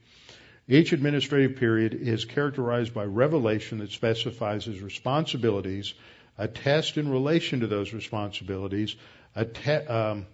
Each 0.65 0.93
administrative 0.93 1.57
period 1.57 1.93
is 1.93 2.23
characterized 2.23 2.93
by 2.93 3.03
revelation 3.03 3.79
that 3.79 3.91
specifies 3.91 4.63
his 4.63 4.79
responsibilities, 4.79 5.93
a 6.37 6.47
test 6.47 6.97
in 6.97 7.11
relation 7.11 7.59
to 7.59 7.67
those 7.67 7.91
responsibilities, 7.91 8.95
a, 9.35 9.43
te- 9.43 9.71
um, 9.71 10.25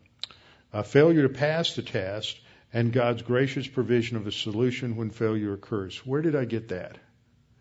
a 0.72 0.84
failure 0.84 1.24
to 1.24 1.34
pass 1.34 1.76
the 1.76 1.82
test, 1.82 2.40
and 2.74 2.94
God's 2.94 3.22
gracious 3.22 3.68
provision 3.68 4.18
of 4.18 4.28
a 4.28 4.32
solution 4.32 4.96
when 4.96 5.10
failure 5.10 5.54
occurs. 5.54 6.06
Where 6.06 6.22
did 6.22 6.36
I 6.36 6.46
get 6.46 6.70
that? 6.70 6.98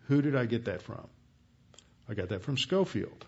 Who 0.07 0.21
did 0.21 0.35
I 0.35 0.45
get 0.45 0.65
that 0.65 0.81
from? 0.81 1.07
I 2.09 2.13
got 2.13 2.29
that 2.29 2.43
from 2.43 2.57
Scofield. 2.57 3.25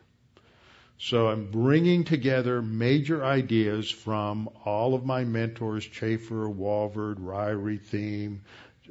So 0.98 1.28
I'm 1.28 1.52
bringing 1.52 2.06
together 2.06 2.62
major 2.62 3.24
ideas 3.26 3.90
from 3.90 4.50
all 4.64 4.94
of 4.94 5.06
my 5.06 5.24
mentors, 5.26 5.86
Chafer, 5.86 6.48
Walvoord, 6.48 7.18
Ryrie, 7.18 7.80
Thieme, 7.80 8.40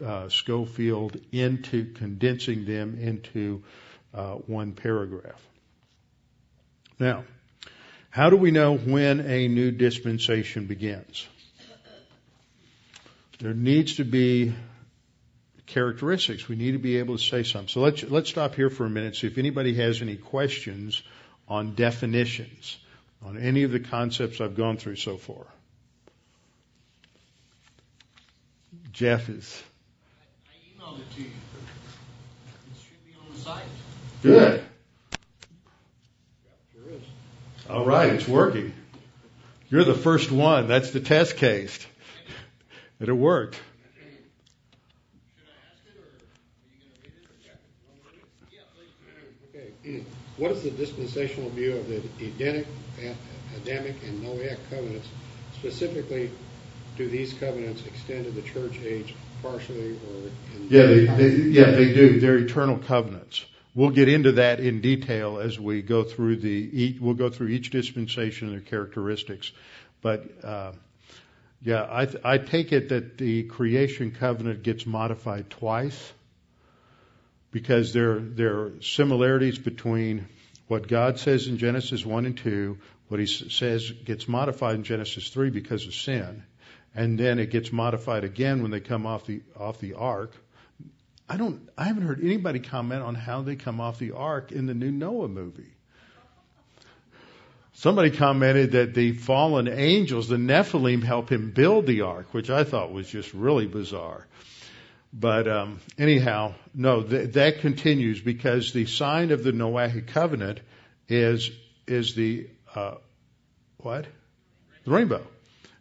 uh, 0.05 0.29
Scofield, 0.29 1.19
into 1.31 1.93
condensing 1.95 2.65
them 2.65 2.99
into 3.01 3.63
uh, 4.13 4.35
one 4.35 4.73
paragraph. 4.73 5.41
Now, 6.99 7.25
how 8.11 8.29
do 8.29 8.37
we 8.37 8.51
know 8.51 8.77
when 8.77 9.21
a 9.21 9.49
new 9.49 9.71
dispensation 9.71 10.67
begins? 10.67 11.27
There 13.43 13.55
needs 13.55 13.97
to 13.97 14.05
be 14.05 14.55
characteristics. 15.67 16.49
We 16.49 16.55
need 16.55 16.73
to 16.73 16.79
be 16.79 16.99
able 16.99 17.19
to 17.19 17.23
say 17.23 17.43
something. 17.43 17.67
So 17.67 17.81
let's 17.81 18.05
let's 18.05 18.31
stop 18.31 18.55
here 18.55 18.71
for 18.71 18.87
a 18.87 18.91
minute. 18.91 19.17
See 19.17 19.27
if 19.27 19.37
anybody 19.37 19.75
has 19.75 20.01
any 20.01 20.15
questions 20.15 21.03
on 21.49 21.75
definitions 21.75 22.79
on 23.21 23.37
any 23.37 23.65
of 23.65 23.73
the 23.73 23.81
concepts 23.81 24.41
I've 24.41 24.57
gone 24.57 24.77
through 24.77 24.95
so 24.95 25.17
far. 25.17 25.45
Jeff 28.93 29.29
is. 29.29 29.61
I 30.47 30.81
emailed 30.81 31.01
it 31.01 31.11
to 31.17 31.23
you. 31.23 31.27
It 31.27 32.81
should 32.81 33.05
be 33.05 33.19
on 33.19 33.35
the 33.35 33.41
site. 33.41 33.65
Good. 34.23 34.65
Sure 36.73 36.93
is. 36.93 37.03
All 37.69 37.85
right, 37.85 38.13
it's 38.13 38.29
working. 38.29 38.73
You're 39.69 39.85
the 39.85 39.95
first 39.95 40.31
one. 40.31 40.69
That's 40.69 40.93
the 40.93 41.01
test 41.01 41.39
case. 41.39 41.85
That 43.03 43.09
it 43.09 43.15
worked. 43.15 43.57
Should 43.57 43.63
I 45.49 45.51
ask 45.73 45.83
it, 45.85 45.99
or 45.99 46.07
are 46.07 46.23
you 46.71 46.79
going 46.79 46.95
to 46.95 48.07
read 48.07 48.21
it? 48.23 48.29
Yeah, 48.53 48.61
please. 48.77 49.75
Okay. 49.83 50.05
What 50.37 50.53
is 50.53 50.63
the 50.63 50.71
dispensational 50.71 51.51
view 51.51 51.79
of 51.79 51.89
the 51.89 52.01
Edenic, 52.25 52.65
Adamic, 53.57 53.97
and 54.05 54.23
Noahic 54.23 54.59
covenants? 54.71 55.09
Specifically, 55.55 56.31
do 56.97 57.09
these 57.09 57.35
covenants 57.35 57.85
extend 57.89 58.27
to 58.27 58.31
the 58.31 58.43
church 58.43 58.79
age 58.85 59.17
partially 59.43 59.95
or 59.95 60.29
in? 60.55 60.69
Yeah, 60.69 60.87
they, 60.87 61.07
they, 61.07 61.29
yeah, 61.29 61.73
they 61.73 61.93
do. 61.93 62.21
They're 62.21 62.39
eternal 62.39 62.79
covenants. 62.79 63.45
We'll 63.75 63.91
get 63.91 64.09
into 64.09 64.31
that 64.31 64.61
in 64.61 64.81
detail 64.81 65.41
as 65.41 65.59
we 65.59 65.83
go 65.83 66.05
through 66.05 66.37
the. 66.37 66.97
We'll 67.01 67.15
go 67.15 67.31
through 67.31 67.49
each 67.49 67.71
dispensation 67.71 68.47
and 68.47 68.59
their 68.59 68.65
characteristics, 68.65 69.51
but 70.03 70.25
uh, 70.45 70.71
yeah, 71.65 71.83
I, 71.83 72.09
I 72.25 72.39
take 72.39 72.73
it 72.73 72.89
that 72.89 73.19
the 73.19 73.45
creation 73.45 74.11
covenant 74.11 74.63
gets 74.65 74.85
modified 74.85 75.49
twice 75.49 76.13
because 77.53 77.93
there 77.93 78.19
there 78.19 78.61
are 78.61 78.73
similarities 78.81 79.59
between 79.59 80.27
what 80.67 80.89
God 80.89 81.21
says 81.21 81.47
in 81.47 81.59
Genesis 81.59 82.05
one 82.05 82.27
and 82.27 82.37
two, 82.37 82.79
what 83.09 83.21
He 83.21 83.27
says 83.27 83.91
gets 83.91 84.27
modified 84.27 84.75
in 84.75 84.83
Genesis 84.83 85.29
three 85.29 85.51
because 85.51 85.87
of 85.87 85.95
sin, 85.95 86.43
and 86.97 87.17
then 87.17 87.39
it 87.39 87.51
gets 87.51 87.71
modified 87.71 88.25
again 88.25 88.63
when 88.63 88.73
they 88.73 88.81
come 88.81 89.07
off 89.07 89.27
the 89.27 89.43
off 89.57 89.79
the 89.79 89.95
ark. 89.95 90.33
I 91.29 91.37
don't. 91.37 91.69
I 91.79 91.85
haven't 91.85 92.07
heard 92.07 92.25
anybody 92.25 92.59
comment 92.59 93.03
on 93.03 93.15
how 93.15 93.43
they 93.43 93.55
come 93.55 93.81
off 93.81 94.01
the 94.01 94.13
ark 94.13 94.51
in 94.51 94.67
the 94.67 94.75
new 94.75 94.91
Noah 94.91 95.29
movie. 95.29 95.75
Somebody 97.75 98.11
commented 98.11 98.73
that 98.73 98.95
the 98.95 99.13
fallen 99.13 99.67
angels, 99.67 100.29
the 100.29 100.37
Nephilim, 100.37 101.03
help 101.03 101.33
him 101.33 101.53
build 101.53 101.87
the 101.87 102.03
ark, 102.03 102.35
which 102.35 102.51
I 102.51 102.65
thought 102.65 102.93
was 102.93 103.09
just 103.09 103.33
really 103.33 103.67
bizarre. 103.67 104.27
But 105.13 105.49
um, 105.49 105.81
anyhow, 105.99 106.55
no, 106.75 107.03
th- 107.03 107.33
that 107.33 107.61
continues 107.61 108.21
because 108.21 108.73
the 108.73 108.87
sign 108.87 109.31
of 109.31 109.43
the 109.43 109.53
Noahic 109.53 110.07
covenant 110.09 110.61
is 111.09 111.51
is 111.87 112.15
the 112.15 112.49
uh, 112.75 112.95
what? 113.79 114.07
The 114.85 114.91
rainbow, 114.91 115.27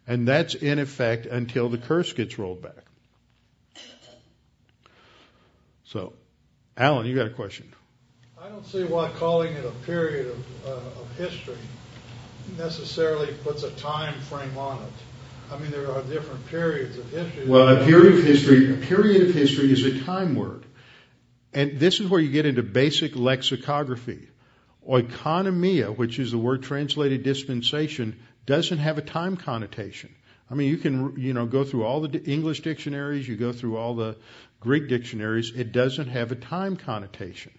and 0.06 0.28
that's 0.28 0.54
in 0.54 0.78
effect 0.78 1.26
until 1.26 1.68
the 1.68 1.78
curse 1.78 2.12
gets 2.12 2.38
rolled 2.38 2.62
back. 2.62 2.84
So, 5.84 6.14
Alan, 6.76 7.06
you 7.06 7.14
got 7.14 7.26
a 7.26 7.30
question? 7.30 7.72
I 8.44 8.48
don't 8.48 8.66
see 8.66 8.82
why 8.82 9.08
calling 9.10 9.52
it 9.52 9.64
a 9.64 9.70
period 9.86 10.26
of, 10.26 10.66
uh, 10.66 11.00
of 11.00 11.16
history 11.16 11.58
necessarily 12.58 13.32
puts 13.44 13.62
a 13.62 13.70
time 13.70 14.18
frame 14.22 14.58
on 14.58 14.82
it. 14.82 15.52
I 15.52 15.58
mean, 15.58 15.70
there 15.70 15.88
are 15.92 16.02
different 16.02 16.44
periods 16.48 16.98
of 16.98 17.08
history. 17.08 17.46
Well, 17.46 17.68
a 17.68 17.84
period 17.84 18.18
of 18.18 18.24
history, 18.24 18.74
a 18.74 18.84
period 18.84 19.28
of 19.28 19.34
history 19.34 19.70
is 19.70 19.84
a 19.84 20.02
time 20.02 20.34
word. 20.34 20.64
And 21.52 21.78
this 21.78 22.00
is 22.00 22.08
where 22.08 22.20
you 22.20 22.32
get 22.32 22.44
into 22.44 22.64
basic 22.64 23.14
lexicography. 23.14 24.26
Oikonomia, 24.88 25.96
which 25.96 26.18
is 26.18 26.32
the 26.32 26.38
word 26.38 26.64
translated 26.64 27.22
dispensation, 27.22 28.18
doesn't 28.44 28.78
have 28.78 28.98
a 28.98 29.02
time 29.02 29.36
connotation. 29.36 30.12
I 30.50 30.54
mean, 30.54 30.68
you 30.68 30.78
can, 30.78 31.14
you 31.16 31.32
know, 31.32 31.46
go 31.46 31.62
through 31.62 31.84
all 31.84 32.00
the 32.00 32.20
English 32.24 32.62
dictionaries, 32.62 33.28
you 33.28 33.36
go 33.36 33.52
through 33.52 33.76
all 33.76 33.94
the 33.94 34.16
Greek 34.58 34.88
dictionaries, 34.88 35.52
it 35.54 35.70
doesn't 35.70 36.08
have 36.08 36.32
a 36.32 36.36
time 36.36 36.76
connotation. 36.76 37.52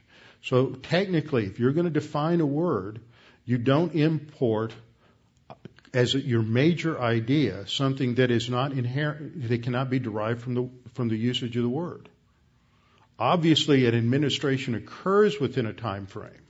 So 0.43 0.67
technically, 0.71 1.45
if 1.45 1.59
you're 1.59 1.71
going 1.71 1.85
to 1.85 1.91
define 1.91 2.41
a 2.41 2.45
word, 2.45 2.99
you 3.45 3.57
don't 3.57 3.95
import 3.95 4.73
as 5.93 6.13
your 6.13 6.41
major 6.41 6.99
idea 6.99 7.67
something 7.67 8.15
that 8.15 8.31
is 8.31 8.49
not 8.49 8.73
inherent, 8.73 9.47
that 9.47 9.63
cannot 9.63 9.89
be 9.89 9.99
derived 9.99 10.41
from 10.41 10.53
the, 10.55 10.69
from 10.93 11.07
the 11.07 11.15
usage 11.15 11.55
of 11.55 11.63
the 11.63 11.69
word. 11.69 12.09
Obviously, 13.17 13.85
an 13.85 13.95
administration 13.95 14.75
occurs 14.75 15.39
within 15.39 15.65
a 15.65 15.73
time 15.73 16.07
frame, 16.07 16.41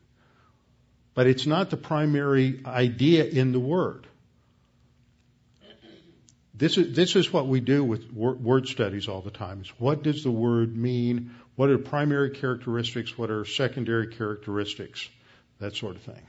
but 1.13 1.27
it's 1.27 1.45
not 1.45 1.69
the 1.69 1.77
primary 1.77 2.61
idea 2.65 3.25
in 3.25 3.51
the 3.51 3.59
word. 3.59 4.07
This 6.63 6.77
is, 6.77 6.95
this 6.95 7.17
is 7.17 7.33
what 7.33 7.47
we 7.47 7.59
do 7.59 7.83
with 7.83 8.09
word 8.13 8.69
studies 8.69 9.09
all 9.09 9.19
the 9.19 9.31
time. 9.31 9.59
Is 9.59 9.73
what 9.79 10.01
does 10.01 10.23
the 10.23 10.31
word 10.31 10.77
mean? 10.77 11.35
What 11.57 11.69
are 11.69 11.77
primary 11.77 12.29
characteristics? 12.29 13.17
What 13.17 13.29
are 13.31 13.43
secondary 13.43 14.07
characteristics? 14.07 15.09
That 15.59 15.75
sort 15.75 15.97
of 15.97 16.03
thing. 16.03 16.21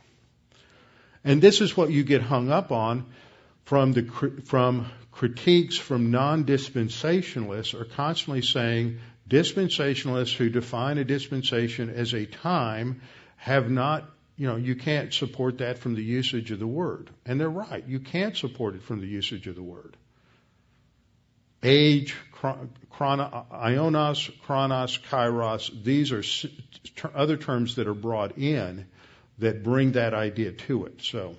And 1.23 1.41
this 1.41 1.61
is 1.61 1.77
what 1.77 1.93
you 1.93 2.03
get 2.03 2.21
hung 2.21 2.51
up 2.51 2.73
on 2.73 3.07
from 3.65 3.93
the 3.93 4.03
from 4.45 4.91
critiques 5.13 5.77
from 5.77 6.11
non-dispensationalists 6.11 7.81
are 7.81 7.85
constantly 7.85 8.43
saying 8.43 8.99
Dispensationalists 9.31 10.35
who 10.35 10.51
define 10.51 10.99
a 10.99 11.05
dispensation 11.05 11.91
as 11.91 12.13
a 12.13 12.27
time 12.27 13.03
have 13.37 13.71
not, 13.71 14.11
you 14.37 14.49
know, 14.49 14.57
you 14.57 14.75
can't 14.75 15.15
support 15.15 15.59
that 15.59 15.79
from 15.79 15.95
the 15.95 16.03
usage 16.03 16.51
of 16.51 16.59
the 16.59 16.67
word. 16.67 17.11
And 17.25 17.41
they're 17.41 17.49
right. 17.49 17.87
You 17.87 18.01
can't 18.01 18.37
support 18.37 18.75
it 18.75 18.83
from 18.83 19.01
the 19.01 19.07
usage 19.07 19.47
of 19.47 19.55
the 19.55 19.63
word. 19.63 19.97
Age, 21.65 22.15
chrono, 22.91 23.47
ionos, 23.51 24.31
chronos, 24.43 24.99
kairos, 25.11 25.83
these 25.83 26.13
are 26.13 26.23
other 27.15 27.37
terms 27.37 27.77
that 27.77 27.89
are 27.89 27.95
brought 27.95 28.39
in 28.39 28.87
that 29.39 29.65
bring 29.65 29.93
that 29.93 30.15
idea 30.15 30.53
to 30.53 30.85
it. 30.85 31.03
So, 31.03 31.37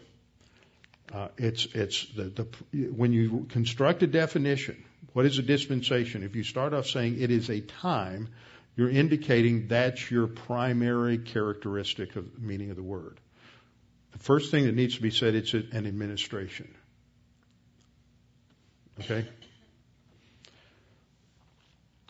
uh, 1.14 1.30
it's, 1.38 1.66
it's 1.74 2.08
the, 2.08 2.24
the, 2.24 2.44
when 2.88 3.14
you 3.14 3.46
construct 3.50 4.04
a 4.04 4.08
definition, 4.08 4.84
what 5.14 5.26
is 5.26 5.38
a 5.38 5.44
dispensation? 5.44 6.24
If 6.24 6.36
you 6.36 6.44
start 6.44 6.74
off 6.74 6.88
saying 6.88 7.22
it 7.22 7.32
is 7.32 7.50
a 7.50 7.62
time, 7.62 8.30
you're 8.76 8.90
indicating 8.90 9.68
that's 9.68 10.12
your 10.12 10.28
primary 10.28 11.18
characteristic 11.20 12.16
of 12.18 12.42
meaning 12.42 12.70
of 12.70 12.76
the 12.76 12.84
word. 12.84 13.18
The 14.12 14.20
first 14.20 14.52
thing 14.52 14.66
that 14.66 14.76
needs 14.76 14.96
to 14.96 15.02
be 15.02 15.12
said, 15.12 15.36
it's 15.36 15.54
an 15.54 15.70
administration. 15.88 16.74
Okay? 19.00 19.28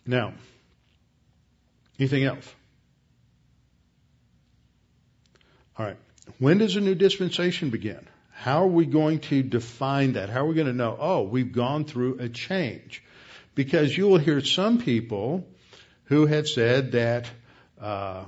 Now, 0.06 0.34
anything 2.00 2.24
else? 2.24 2.54
All 5.78 5.86
right. 5.86 5.98
When 6.40 6.58
does 6.58 6.76
a 6.76 6.82
new 6.82 6.96
dispensation 6.96 7.70
begin? 7.70 8.08
How 8.32 8.64
are 8.64 8.68
we 8.68 8.86
going 8.86 9.20
to 9.20 9.42
define 9.42 10.14
that? 10.14 10.30
How 10.30 10.42
are 10.42 10.48
we 10.48 10.56
going 10.56 10.68
to 10.68 10.74
know, 10.74 10.96
oh, 11.00 11.24
we've 11.24 11.52
gone 11.52 11.86
through 11.86 12.20
a 12.20 12.30
change? 12.30 13.04
Because 13.56 13.98
you 13.98 14.08
will 14.08 14.18
hear 14.18 14.42
some 14.42 14.80
people 14.80 15.48
who 16.06 16.26
have 16.26 16.48
said 16.48 16.92
that 16.92 17.28
uh, 17.80 18.26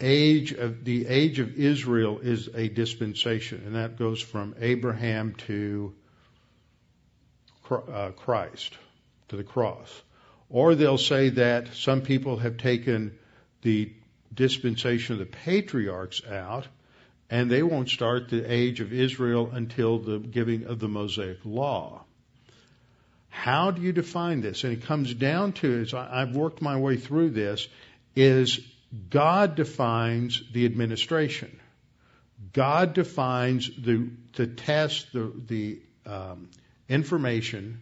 age 0.00 0.52
of 0.52 0.84
the 0.84 1.06
age 1.06 1.38
of 1.38 1.56
Israel 1.56 2.18
is 2.20 2.48
a 2.54 2.68
dispensation, 2.68 3.62
and 3.66 3.74
that 3.74 3.98
goes 3.98 4.20
from 4.20 4.54
Abraham 4.58 5.34
to 5.46 5.94
uh, 7.70 8.10
Christ 8.16 8.76
to 9.28 9.36
the 9.36 9.44
cross. 9.44 10.02
Or 10.50 10.74
they'll 10.74 10.98
say 10.98 11.30
that 11.30 11.74
some 11.74 12.02
people 12.02 12.36
have 12.38 12.58
taken 12.58 13.16
the 13.62 13.92
dispensation 14.34 15.14
of 15.14 15.20
the 15.20 15.26
patriarchs 15.26 16.22
out 16.26 16.66
and 17.30 17.48
they 17.48 17.62
won't 17.62 17.88
start 17.88 18.28
the 18.28 18.52
age 18.52 18.80
of 18.80 18.92
Israel 18.92 19.50
until 19.52 19.98
the 20.00 20.18
giving 20.18 20.64
of 20.64 20.80
the 20.80 20.88
Mosaic 20.88 21.38
Law. 21.44 22.04
How 23.28 23.70
do 23.70 23.80
you 23.80 23.92
define 23.92 24.40
this? 24.40 24.64
And 24.64 24.72
it 24.72 24.82
comes 24.82 25.14
down 25.14 25.52
to, 25.54 25.82
as 25.82 25.94
I've 25.94 26.34
worked 26.34 26.60
my 26.60 26.76
way 26.76 26.96
through 26.96 27.30
this, 27.30 27.68
is 28.16 28.58
God 29.08 29.54
defines 29.54 30.42
the 30.52 30.66
administration. 30.66 31.60
God 32.52 32.94
defines 32.94 33.70
the, 33.78 34.10
to 34.32 34.48
test 34.48 35.12
the, 35.12 35.32
the 35.46 35.80
um, 36.04 36.50
information 36.88 37.80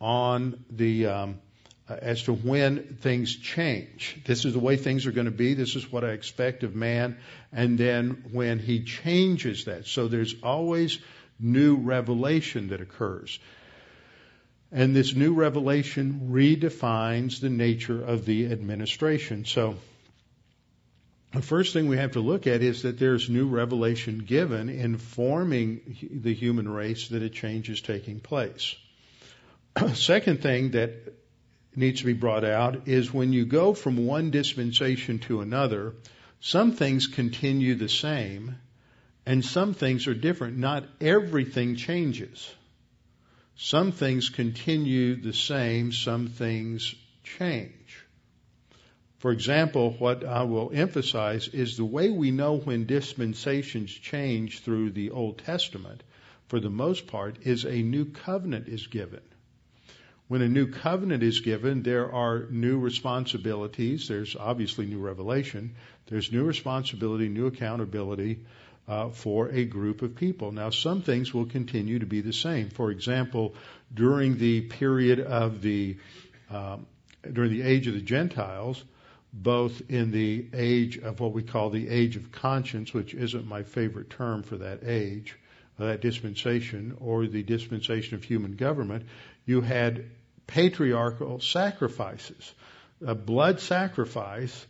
on 0.00 0.64
the 0.70 1.06
um, 1.06 1.40
Uh, 1.86 1.96
as 2.00 2.22
to 2.22 2.32
when 2.32 2.96
things 3.02 3.36
change. 3.36 4.16
This 4.24 4.46
is 4.46 4.54
the 4.54 4.58
way 4.58 4.78
things 4.78 5.04
are 5.04 5.12
going 5.12 5.26
to 5.26 5.30
be. 5.30 5.52
This 5.52 5.76
is 5.76 5.92
what 5.92 6.02
I 6.02 6.12
expect 6.12 6.62
of 6.62 6.74
man. 6.74 7.18
And 7.52 7.76
then 7.76 8.24
when 8.32 8.58
he 8.58 8.84
changes 8.84 9.66
that. 9.66 9.86
So 9.86 10.08
there's 10.08 10.34
always 10.42 10.98
new 11.38 11.76
revelation 11.76 12.68
that 12.68 12.80
occurs. 12.80 13.38
And 14.72 14.96
this 14.96 15.14
new 15.14 15.34
revelation 15.34 16.30
redefines 16.32 17.40
the 17.40 17.50
nature 17.50 18.02
of 18.02 18.24
the 18.24 18.50
administration. 18.50 19.44
So 19.44 19.76
the 21.34 21.42
first 21.42 21.74
thing 21.74 21.88
we 21.88 21.98
have 21.98 22.12
to 22.12 22.20
look 22.20 22.46
at 22.46 22.62
is 22.62 22.82
that 22.84 22.98
there's 22.98 23.28
new 23.28 23.46
revelation 23.46 24.20
given 24.20 24.70
informing 24.70 25.98
the 26.10 26.32
human 26.32 26.66
race 26.66 27.08
that 27.08 27.22
a 27.22 27.28
change 27.28 27.68
is 27.68 27.82
taking 27.82 28.20
place. 28.20 28.74
Second 29.94 30.40
thing 30.40 30.70
that 30.70 31.13
needs 31.76 32.00
to 32.00 32.06
be 32.06 32.12
brought 32.12 32.44
out 32.44 32.88
is 32.88 33.12
when 33.12 33.32
you 33.32 33.44
go 33.44 33.74
from 33.74 34.06
one 34.06 34.30
dispensation 34.30 35.18
to 35.20 35.40
another, 35.40 35.94
some 36.40 36.72
things 36.72 37.06
continue 37.06 37.74
the 37.74 37.88
same 37.88 38.56
and 39.26 39.44
some 39.44 39.74
things 39.74 40.06
are 40.06 40.14
different. 40.14 40.58
Not 40.58 40.84
everything 41.00 41.76
changes. 41.76 42.50
Some 43.56 43.92
things 43.92 44.28
continue 44.28 45.16
the 45.16 45.32
same, 45.32 45.92
some 45.92 46.26
things 46.26 46.94
change. 47.22 48.04
For 49.18 49.32
example, 49.32 49.92
what 49.98 50.24
I 50.24 50.42
will 50.42 50.70
emphasize 50.74 51.48
is 51.48 51.76
the 51.76 51.84
way 51.84 52.10
we 52.10 52.30
know 52.30 52.58
when 52.58 52.84
dispensations 52.84 53.90
change 53.90 54.60
through 54.60 54.90
the 54.90 55.12
Old 55.12 55.38
Testament, 55.38 56.02
for 56.48 56.60
the 56.60 56.68
most 56.68 57.06
part, 57.06 57.46
is 57.46 57.64
a 57.64 57.80
new 57.80 58.04
covenant 58.04 58.68
is 58.68 58.86
given. 58.86 59.22
When 60.34 60.42
a 60.42 60.48
new 60.48 60.66
covenant 60.66 61.22
is 61.22 61.38
given, 61.38 61.84
there 61.84 62.12
are 62.12 62.48
new 62.50 62.80
responsibilities. 62.80 64.08
There's 64.08 64.34
obviously 64.34 64.84
new 64.84 64.98
revelation. 64.98 65.76
There's 66.06 66.32
new 66.32 66.42
responsibility, 66.42 67.28
new 67.28 67.46
accountability 67.46 68.40
uh, 68.88 69.10
for 69.10 69.50
a 69.50 69.64
group 69.64 70.02
of 70.02 70.16
people. 70.16 70.50
Now, 70.50 70.70
some 70.70 71.02
things 71.02 71.32
will 71.32 71.46
continue 71.46 72.00
to 72.00 72.06
be 72.06 72.20
the 72.20 72.32
same. 72.32 72.70
For 72.70 72.90
example, 72.90 73.54
during 73.94 74.36
the 74.36 74.62
period 74.62 75.20
of 75.20 75.62
the 75.62 75.98
um, 76.50 76.88
during 77.32 77.52
the 77.52 77.62
age 77.62 77.86
of 77.86 77.94
the 77.94 78.00
Gentiles, 78.00 78.82
both 79.32 79.88
in 79.88 80.10
the 80.10 80.46
age 80.52 80.98
of 80.98 81.20
what 81.20 81.32
we 81.32 81.44
call 81.44 81.70
the 81.70 81.88
age 81.88 82.16
of 82.16 82.32
conscience, 82.32 82.92
which 82.92 83.14
isn't 83.14 83.46
my 83.46 83.62
favorite 83.62 84.10
term 84.10 84.42
for 84.42 84.56
that 84.56 84.80
age, 84.82 85.38
that 85.78 86.00
dispensation, 86.00 86.96
or 86.98 87.28
the 87.28 87.44
dispensation 87.44 88.16
of 88.16 88.24
human 88.24 88.56
government, 88.56 89.04
you 89.46 89.60
had 89.60 90.04
patriarchal 90.46 91.40
sacrifices, 91.40 92.52
a 93.04 93.14
blood 93.14 93.60
sacrifice 93.60 94.66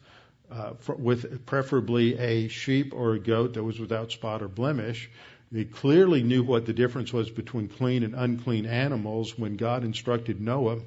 uh, 0.51 0.75
for, 0.81 0.95
with 0.95 1.47
preferably 1.47 2.19
a 2.19 2.49
sheep 2.49 2.93
or 2.95 3.15
a 3.15 3.19
goat 3.19 3.55
that 3.55 3.63
was 3.63 3.79
without 3.79 4.13
spot 4.13 4.43
or 4.43 4.49
blemish. 4.49 5.11
They 5.51 5.65
clearly 5.65 6.23
knew 6.23 6.43
what 6.43 6.67
the 6.67 6.73
difference 6.73 7.13
was 7.13 7.31
between 7.31 7.69
clean 7.69 8.03
and 8.03 8.15
unclean 8.15 8.67
animals 8.67 9.39
when 9.39 9.57
God 9.57 9.85
instructed 9.85 10.41
Noah 10.41 10.81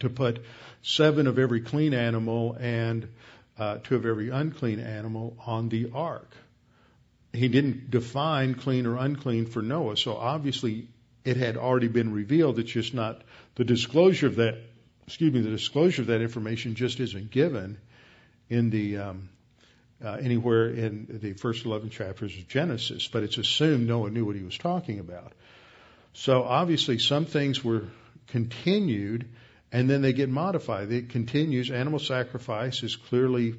to 0.00 0.10
put 0.10 0.44
seven 0.82 1.26
of 1.26 1.38
every 1.38 1.60
clean 1.60 1.94
animal 1.94 2.56
and 2.58 3.08
uh, 3.58 3.78
two 3.78 3.96
of 3.96 4.04
every 4.04 4.30
unclean 4.30 4.80
animal 4.80 5.36
on 5.46 5.68
the 5.68 5.90
ark. 5.94 6.30
He 7.32 7.48
didn't 7.48 7.90
define 7.90 8.54
clean 8.54 8.86
or 8.86 8.96
unclean 8.96 9.46
for 9.46 9.62
Noah, 9.62 9.96
so 9.96 10.16
obviously 10.16 10.88
it 11.26 11.36
had 11.36 11.56
already 11.56 11.88
been 11.88 12.12
revealed. 12.12 12.58
It's 12.58 12.70
just 12.70 12.94
not 12.94 13.22
the 13.56 13.64
disclosure 13.64 14.28
of 14.28 14.36
that. 14.36 14.58
Excuse 15.06 15.32
me, 15.32 15.40
the 15.40 15.50
disclosure 15.50 16.02
of 16.02 16.08
that 16.08 16.20
information 16.20 16.74
just 16.74 17.00
isn't 17.00 17.30
given 17.30 17.78
in 18.48 18.70
the 18.70 18.98
um, 18.98 19.28
uh, 20.04 20.12
anywhere 20.14 20.68
in 20.68 21.06
the 21.22 21.32
first 21.32 21.64
11 21.64 21.90
chapters 21.90 22.36
of 22.36 22.48
Genesis, 22.48 23.08
but 23.08 23.22
it's 23.22 23.38
assumed 23.38 23.86
Noah 23.86 24.10
knew 24.10 24.24
what 24.24 24.36
he 24.36 24.42
was 24.42 24.58
talking 24.58 24.98
about. 24.98 25.32
So 26.12 26.42
obviously, 26.42 26.98
some 26.98 27.24
things 27.24 27.64
were 27.64 27.84
continued, 28.28 29.28
and 29.72 29.88
then 29.88 30.02
they 30.02 30.12
get 30.12 30.28
modified. 30.28 30.90
It 30.92 31.10
continues. 31.10 31.70
Animal 31.70 31.98
sacrifice 31.98 32.82
is 32.82 32.96
clearly 32.96 33.54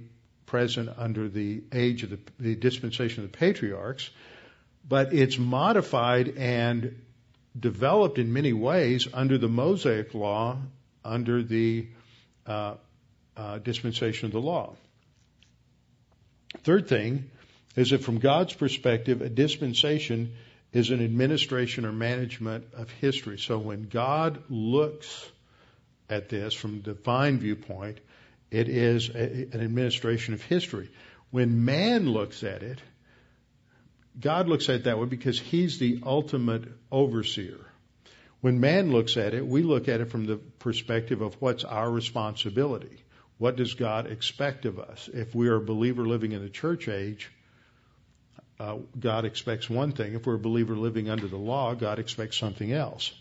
present 0.46 0.90
under 0.98 1.28
the 1.28 1.64
age 1.74 2.04
of 2.04 2.12
the, 2.12 2.20
the 2.40 2.56
dispensation 2.56 3.24
of 3.24 3.32
the 3.32 3.38
patriarchs, 3.38 4.10
but 4.88 5.14
it's 5.14 5.38
modified 5.38 6.38
and 6.38 6.96
developed 7.60 8.18
in 8.18 8.34
many 8.34 8.54
ways 8.54 9.08
under 9.14 9.38
the 9.38 9.48
Mosaic 9.48 10.14
law, 10.14 10.58
under 11.04 11.44
the 11.44 11.88
uh, 12.46 12.76
uh, 13.36 13.58
dispensation 13.60 14.28
of 14.28 14.32
the 14.32 14.42
law. 14.42 14.76
Third 16.64 16.88
thing 16.88 17.30
is 17.76 17.92
that 17.92 18.04
from 18.04 18.20
God's 18.20 18.54
perspective, 18.54 19.22
a 19.22 19.30
dispensation 19.30 20.34
is 20.74 20.90
an 20.90 21.04
administration 21.04 21.86
or 21.86 21.92
management 21.92 22.66
of 22.74 22.90
history. 22.92 23.38
So 23.38 23.58
when 23.58 23.88
God 23.88 24.44
looks 24.50 25.30
at 26.10 26.30
this 26.30 26.54
from 26.54 26.82
the 26.82 26.94
divine 26.94 27.40
viewpoint, 27.40 28.00
it 28.52 28.70
is 28.70 29.10
a, 29.10 29.48
an 29.54 29.62
administration 29.62 30.34
of 30.34 30.42
history. 30.42 30.90
When 31.32 31.66
man 31.66 32.10
looks 32.10 32.44
at 32.44 32.64
it, 32.64 32.80
God 34.20 34.48
looks 34.48 34.70
at 34.70 34.76
it 34.76 34.84
that 34.86 34.98
way 35.00 35.06
because 35.06 35.40
He's 35.40 35.80
the 35.80 36.02
ultimate 36.04 36.64
overseer. 36.92 37.60
When 38.42 38.60
man 38.60 38.92
looks 38.92 39.18
at 39.18 39.34
it, 39.34 39.46
we 39.46 39.64
look 39.64 39.88
at 39.88 40.02
it 40.02 40.12
from 40.12 40.26
the 40.26 40.38
perspective 40.38 41.22
of 41.22 41.36
what's 41.42 41.64
our 41.64 41.90
responsibility. 41.90 43.04
What 43.38 43.56
does 43.56 43.74
God 43.74 44.08
expect 44.08 44.66
of 44.66 44.80
us? 44.80 45.10
If 45.14 45.36
we 45.36 45.48
are 45.48 45.56
a 45.56 45.62
believer 45.62 46.06
living 46.06 46.32
in 46.32 46.42
the 46.42 46.50
church 46.50 46.88
age, 46.88 47.32
uh, 48.60 48.78
God 49.00 49.26
expects 49.26 49.70
one 49.70 49.92
thing. 49.92 50.14
If 50.14 50.26
we're 50.26 50.36
a 50.36 50.40
believer 50.40 50.76
living 50.76 51.10
under 51.10 51.28
the 51.28 51.38
law, 51.38 51.76
God 51.76 52.00
expects 52.00 52.38
something 52.38 52.72
else. 52.72 53.12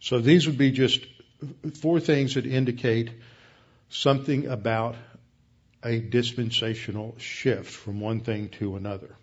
So 0.00 0.20
these 0.20 0.46
would 0.46 0.58
be 0.58 0.70
just 0.70 1.04
four 1.80 1.98
things 1.98 2.34
that 2.34 2.46
indicate 2.46 3.10
something 3.88 4.46
about 4.46 4.96
a 5.84 6.00
dispensational 6.00 7.14
shift 7.18 7.70
from 7.70 8.00
one 8.00 8.20
thing 8.20 8.48
to 8.48 8.76
another. 8.76 9.14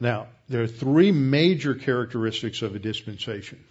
Now, 0.00 0.26
there 0.48 0.62
are 0.62 0.66
three 0.66 1.12
major 1.12 1.74
characteristics 1.74 2.62
of 2.62 2.74
a 2.74 2.78
dispensation, 2.78 3.64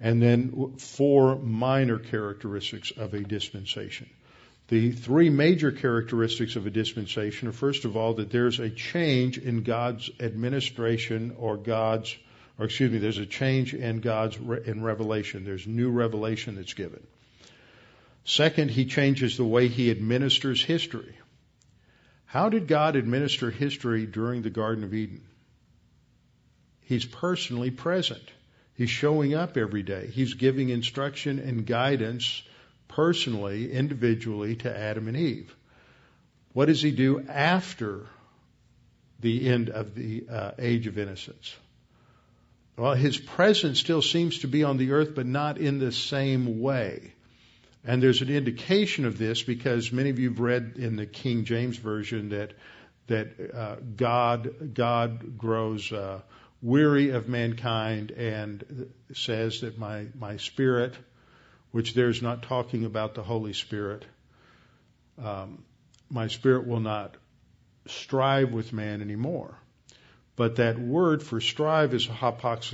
and 0.00 0.20
then 0.20 0.76
four 0.78 1.36
minor 1.36 1.98
characteristics 1.98 2.90
of 2.96 3.14
a 3.14 3.20
dispensation. 3.20 4.08
The 4.68 4.92
three 4.92 5.28
major 5.28 5.70
characteristics 5.70 6.56
of 6.56 6.66
a 6.66 6.70
dispensation 6.70 7.48
are 7.48 7.52
first 7.52 7.84
of 7.84 7.96
all 7.96 8.14
that 8.14 8.30
there's 8.30 8.60
a 8.60 8.70
change 8.70 9.36
in 9.36 9.62
God's 9.62 10.10
administration 10.18 11.36
or 11.38 11.58
God's, 11.58 12.16
or 12.58 12.64
excuse 12.64 12.90
me, 12.90 12.98
there's 12.98 13.18
a 13.18 13.26
change 13.26 13.74
in 13.74 14.00
God's 14.00 14.36
in 14.36 14.82
revelation. 14.82 15.44
There's 15.44 15.66
new 15.66 15.90
revelation 15.90 16.56
that's 16.56 16.72
given. 16.72 17.06
Second, 18.24 18.70
he 18.70 18.86
changes 18.86 19.36
the 19.36 19.44
way 19.44 19.68
he 19.68 19.90
administers 19.90 20.62
history. 20.62 21.14
How 22.24 22.48
did 22.48 22.66
God 22.66 22.96
administer 22.96 23.50
history 23.50 24.06
during 24.06 24.42
the 24.42 24.50
Garden 24.50 24.82
of 24.82 24.94
Eden? 24.94 25.22
He's 26.80 27.04
personally 27.04 27.70
present. 27.70 28.22
He's 28.74 28.90
showing 28.90 29.34
up 29.34 29.56
every 29.56 29.82
day. 29.82 30.08
He's 30.08 30.34
giving 30.34 30.70
instruction 30.70 31.38
and 31.38 31.64
guidance 31.66 32.42
personally, 32.88 33.72
individually 33.72 34.56
to 34.56 34.76
Adam 34.76 35.06
and 35.08 35.16
Eve. 35.16 35.54
What 36.52 36.66
does 36.66 36.82
he 36.82 36.90
do 36.90 37.24
after 37.28 38.06
the 39.20 39.48
end 39.48 39.70
of 39.70 39.94
the 39.94 40.24
uh, 40.30 40.52
age 40.58 40.86
of 40.86 40.98
innocence? 40.98 41.54
Well, 42.76 42.94
his 42.94 43.16
presence 43.16 43.78
still 43.78 44.02
seems 44.02 44.40
to 44.40 44.48
be 44.48 44.64
on 44.64 44.76
the 44.76 44.92
earth, 44.92 45.14
but 45.14 45.26
not 45.26 45.58
in 45.58 45.78
the 45.78 45.92
same 45.92 46.60
way. 46.60 47.12
And 47.84 48.02
there's 48.02 48.22
an 48.22 48.30
indication 48.30 49.04
of 49.04 49.18
this 49.18 49.42
because 49.42 49.92
many 49.92 50.10
of 50.10 50.18
you 50.18 50.30
have 50.30 50.40
read 50.40 50.74
in 50.76 50.96
the 50.96 51.06
King 51.06 51.44
James 51.44 51.76
version 51.76 52.30
that 52.30 52.54
that 53.06 53.54
uh, 53.54 53.76
God 53.96 54.72
God 54.72 55.36
grows 55.36 55.92
uh, 55.92 56.22
weary 56.62 57.10
of 57.10 57.28
mankind 57.28 58.10
and 58.12 58.90
says 59.12 59.60
that 59.60 59.78
my 59.78 60.06
my 60.18 60.38
spirit, 60.38 60.94
which 61.72 61.92
there's 61.92 62.22
not 62.22 62.42
talking 62.42 62.86
about 62.86 63.14
the 63.14 63.22
Holy 63.22 63.52
Spirit, 63.52 64.06
um, 65.22 65.62
my 66.10 66.28
spirit 66.28 66.66
will 66.66 66.80
not 66.80 67.16
strive 67.86 68.50
with 68.52 68.72
man 68.72 69.02
anymore. 69.02 69.58
But 70.36 70.56
that 70.56 70.80
word 70.80 71.22
for 71.22 71.40
strive 71.40 71.94
is 71.94 72.08
hapax 72.08 72.72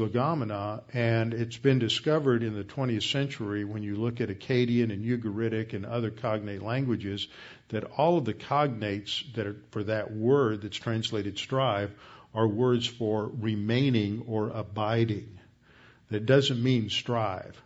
and 0.95 1.35
it's 1.35 1.59
been 1.59 1.79
discovered 1.79 2.43
in 2.43 2.55
the 2.55 2.65
20th 2.65 3.11
century 3.11 3.65
when 3.65 3.83
you 3.83 3.97
look 3.97 4.23
at 4.23 4.31
Akkadian 4.31 4.91
and 4.91 5.05
Ugaritic 5.05 5.75
and 5.75 5.85
other 5.85 6.11
cognate 6.11 6.63
languages 6.63 7.29
that 7.69 7.85
all 7.85 8.17
of 8.17 8.25
the 8.25 8.33
cognates 8.33 9.31
that 9.35 9.47
are 9.47 9.57
for 9.73 9.85
that 9.85 10.11
word 10.11 10.63
that's 10.63 10.79
translated 10.79 11.37
strive 11.37 11.93
are 12.35 12.49
words 12.49 12.87
for 12.87 13.29
remaining 13.29 14.25
or 14.27 14.49
abiding. 14.49 15.39
That 16.09 16.25
doesn't 16.25 16.63
mean 16.63 16.89
strive. 16.89 17.61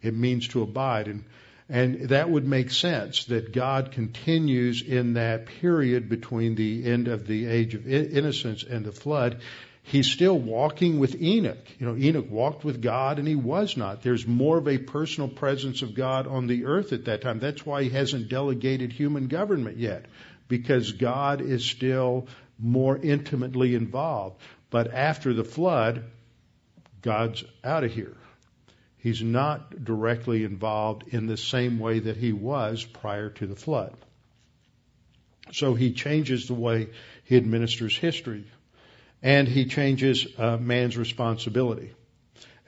It 0.00 0.14
means 0.14 0.46
to 0.48 0.62
abide. 0.62 1.08
And 1.08 1.24
and 1.70 2.08
that 2.08 2.28
would 2.28 2.46
make 2.46 2.72
sense 2.72 3.26
that 3.26 3.52
God 3.52 3.92
continues 3.92 4.82
in 4.82 5.14
that 5.14 5.46
period 5.46 6.08
between 6.08 6.56
the 6.56 6.84
end 6.84 7.06
of 7.06 7.28
the 7.28 7.46
age 7.46 7.74
of 7.74 7.86
innocence 7.86 8.64
and 8.64 8.84
the 8.84 8.90
flood. 8.90 9.40
He's 9.84 10.10
still 10.10 10.36
walking 10.36 10.98
with 10.98 11.22
Enoch. 11.22 11.64
You 11.78 11.86
know, 11.86 11.96
Enoch 11.96 12.28
walked 12.28 12.64
with 12.64 12.82
God 12.82 13.20
and 13.20 13.28
he 13.28 13.36
was 13.36 13.76
not. 13.76 14.02
There's 14.02 14.26
more 14.26 14.58
of 14.58 14.66
a 14.66 14.78
personal 14.78 15.28
presence 15.28 15.82
of 15.82 15.94
God 15.94 16.26
on 16.26 16.48
the 16.48 16.64
earth 16.64 16.92
at 16.92 17.04
that 17.04 17.22
time. 17.22 17.38
That's 17.38 17.64
why 17.64 17.84
he 17.84 17.88
hasn't 17.90 18.28
delegated 18.28 18.92
human 18.92 19.28
government 19.28 19.78
yet, 19.78 20.06
because 20.48 20.90
God 20.92 21.40
is 21.40 21.64
still 21.64 22.26
more 22.58 22.96
intimately 22.96 23.76
involved. 23.76 24.40
But 24.70 24.92
after 24.92 25.32
the 25.32 25.44
flood, 25.44 26.02
God's 27.00 27.44
out 27.62 27.84
of 27.84 27.92
here. 27.92 28.16
He's 29.02 29.22
not 29.22 29.84
directly 29.84 30.44
involved 30.44 31.04
in 31.08 31.26
the 31.26 31.36
same 31.36 31.78
way 31.78 32.00
that 32.00 32.18
he 32.18 32.32
was 32.32 32.84
prior 32.84 33.30
to 33.30 33.46
the 33.46 33.56
flood. 33.56 33.96
So 35.52 35.74
he 35.74 35.92
changes 35.92 36.46
the 36.46 36.54
way 36.54 36.88
he 37.24 37.36
administers 37.36 37.96
history, 37.96 38.44
and 39.22 39.48
he 39.48 39.64
changes 39.64 40.26
uh, 40.38 40.58
man's 40.58 40.96
responsibility, 40.96 41.92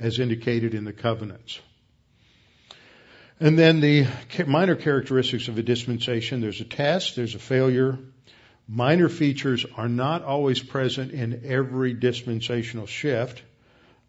as 0.01 0.19
indicated 0.19 0.75
in 0.75 0.85
the 0.85 0.93
covenants. 0.93 1.61
And 3.39 3.59
then 3.59 3.81
the 3.81 4.07
minor 4.47 4.77
characteristics 4.77 5.49
of 5.49 5.59
a 5.59 5.63
dispensation 5.63 6.41
there's 6.41 6.61
a 6.61 6.65
test, 6.65 7.17
there's 7.17 7.35
a 7.35 7.41
failure. 7.41 7.99
Minor 8.69 9.09
features 9.09 9.67
are 9.77 9.89
not 9.89 10.23
always 10.23 10.63
present 10.63 11.13
in 11.13 11.43
every 11.45 11.93
dispensational 11.93 12.87
shift. 12.87 13.43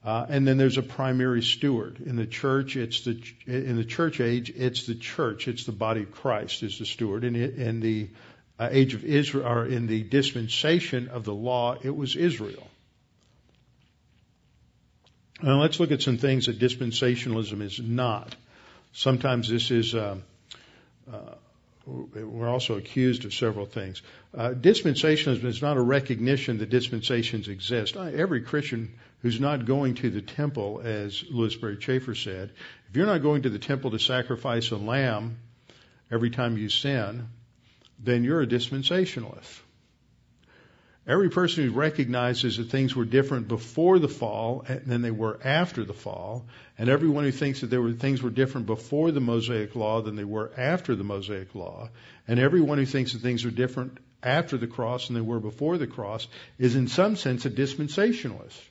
Uh, 0.03 0.25
and 0.27 0.45
then 0.45 0.57
there's 0.57 0.77
a 0.77 0.83
primary 0.83 1.41
steward 1.41 2.01
in 2.05 2.17
the 2.17 2.25
church. 2.25 2.75
It's 2.75 3.01
the 3.01 3.21
in 3.47 3.77
the 3.77 3.85
church 3.85 4.19
age. 4.19 4.51
It's 4.53 4.85
the 4.85 4.95
church. 4.95 5.47
It's 5.47 5.65
the 5.65 5.71
body 5.71 6.03
of 6.03 6.11
Christ 6.11 6.61
is 6.61 6.77
the 6.79 6.85
steward. 6.85 7.23
And 7.23 7.37
in 7.37 7.79
the 7.79 8.09
uh, 8.59 8.67
age 8.69 8.95
of 8.95 9.05
Israel, 9.05 9.47
or 9.47 9.65
in 9.65 9.87
the 9.87 10.03
dispensation 10.03 11.07
of 11.07 11.23
the 11.23 11.33
law, 11.33 11.77
it 11.81 11.95
was 11.95 12.17
Israel. 12.17 12.67
Now 15.41 15.61
let's 15.61 15.79
look 15.79 15.91
at 15.91 16.01
some 16.01 16.17
things 16.17 16.47
that 16.47 16.59
dispensationalism 16.59 17.61
is 17.61 17.79
not. 17.79 18.35
Sometimes 18.91 19.49
this 19.49 19.71
is. 19.71 19.95
Uh, 19.95 20.17
uh 21.11 21.35
we're 21.85 22.47
also 22.47 22.77
accused 22.77 23.25
of 23.25 23.33
several 23.33 23.65
things. 23.65 24.01
Uh, 24.33 24.49
dispensationalism 24.51 25.43
is 25.43 25.61
not 25.61 25.77
a 25.77 25.81
recognition 25.81 26.59
that 26.59 26.69
dispensations 26.69 27.47
exist. 27.49 27.97
Every 27.97 28.41
Christian 28.41 28.93
who's 29.21 29.39
not 29.39 29.65
going 29.65 29.95
to 29.95 30.09
the 30.09 30.21
temple, 30.21 30.81
as 30.83 31.23
Lewis 31.29 31.53
Sperry 31.53 31.77
Chafer 31.77 32.15
said, 32.15 32.51
if 32.89 32.95
you're 32.95 33.05
not 33.05 33.21
going 33.21 33.43
to 33.43 33.49
the 33.49 33.59
temple 33.59 33.91
to 33.91 33.99
sacrifice 33.99 34.71
a 34.71 34.77
lamb 34.77 35.39
every 36.11 36.29
time 36.29 36.57
you 36.57 36.69
sin, 36.69 37.27
then 37.99 38.23
you're 38.23 38.41
a 38.41 38.47
dispensationalist. 38.47 39.59
Every 41.05 41.29
person 41.29 41.65
who 41.65 41.71
recognizes 41.71 42.55
that 42.57 42.69
things 42.69 42.95
were 42.95 43.03
different 43.03 43.49
before 43.49 43.99
the 43.99 44.07
fall 44.07 44.65
than 44.85 45.01
they 45.01 45.11
were 45.11 45.37
after 45.43 45.83
the 45.83 45.93
fall, 45.93 46.45
and 46.77 46.87
everyone 46.87 47.25
who 47.25 47.31
thinks 47.31 47.59
that 47.59 47.69
there 47.69 47.81
were 47.81 47.91
things 47.91 48.21
were 48.21 48.29
different 48.29 48.67
before 48.67 49.11
the 49.11 49.19
Mosaic 49.19 49.75
Law 49.75 50.01
than 50.01 50.15
they 50.15 50.23
were 50.23 50.51
after 50.55 50.95
the 50.95 51.03
Mosaic 51.03 51.53
Law, 51.55 51.89
and 52.25 52.39
everyone 52.39 52.77
who 52.77 52.85
thinks 52.85 53.11
that 53.11 53.21
things 53.21 53.43
are 53.43 53.51
different 53.51 53.97
after 54.23 54.57
the 54.57 54.67
cross 54.67 55.07
than 55.07 55.15
they 55.15 55.21
were 55.21 55.41
before 55.41 55.77
the 55.77 55.87
cross 55.87 56.25
is 56.57 56.77
in 56.77 56.87
some 56.87 57.17
sense 57.17 57.45
a 57.45 57.49
dispensationalist. 57.49 58.61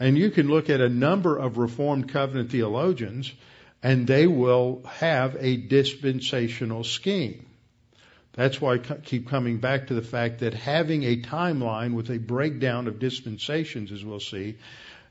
And 0.00 0.18
you 0.18 0.30
can 0.30 0.48
look 0.48 0.70
at 0.70 0.80
a 0.80 0.88
number 0.88 1.36
of 1.36 1.56
Reformed 1.56 2.08
covenant 2.08 2.50
theologians, 2.50 3.32
and 3.80 4.08
they 4.08 4.26
will 4.26 4.82
have 4.86 5.36
a 5.38 5.56
dispensational 5.56 6.82
scheme. 6.82 7.46
That's 8.32 8.60
why 8.60 8.74
I 8.74 8.78
keep 8.78 9.28
coming 9.28 9.58
back 9.58 9.88
to 9.88 9.94
the 9.94 10.02
fact 10.02 10.40
that 10.40 10.54
having 10.54 11.02
a 11.02 11.20
timeline 11.20 11.94
with 11.94 12.10
a 12.10 12.18
breakdown 12.18 12.86
of 12.86 12.98
dispensations, 12.98 13.90
as 13.90 14.04
we'll 14.04 14.20
see, 14.20 14.56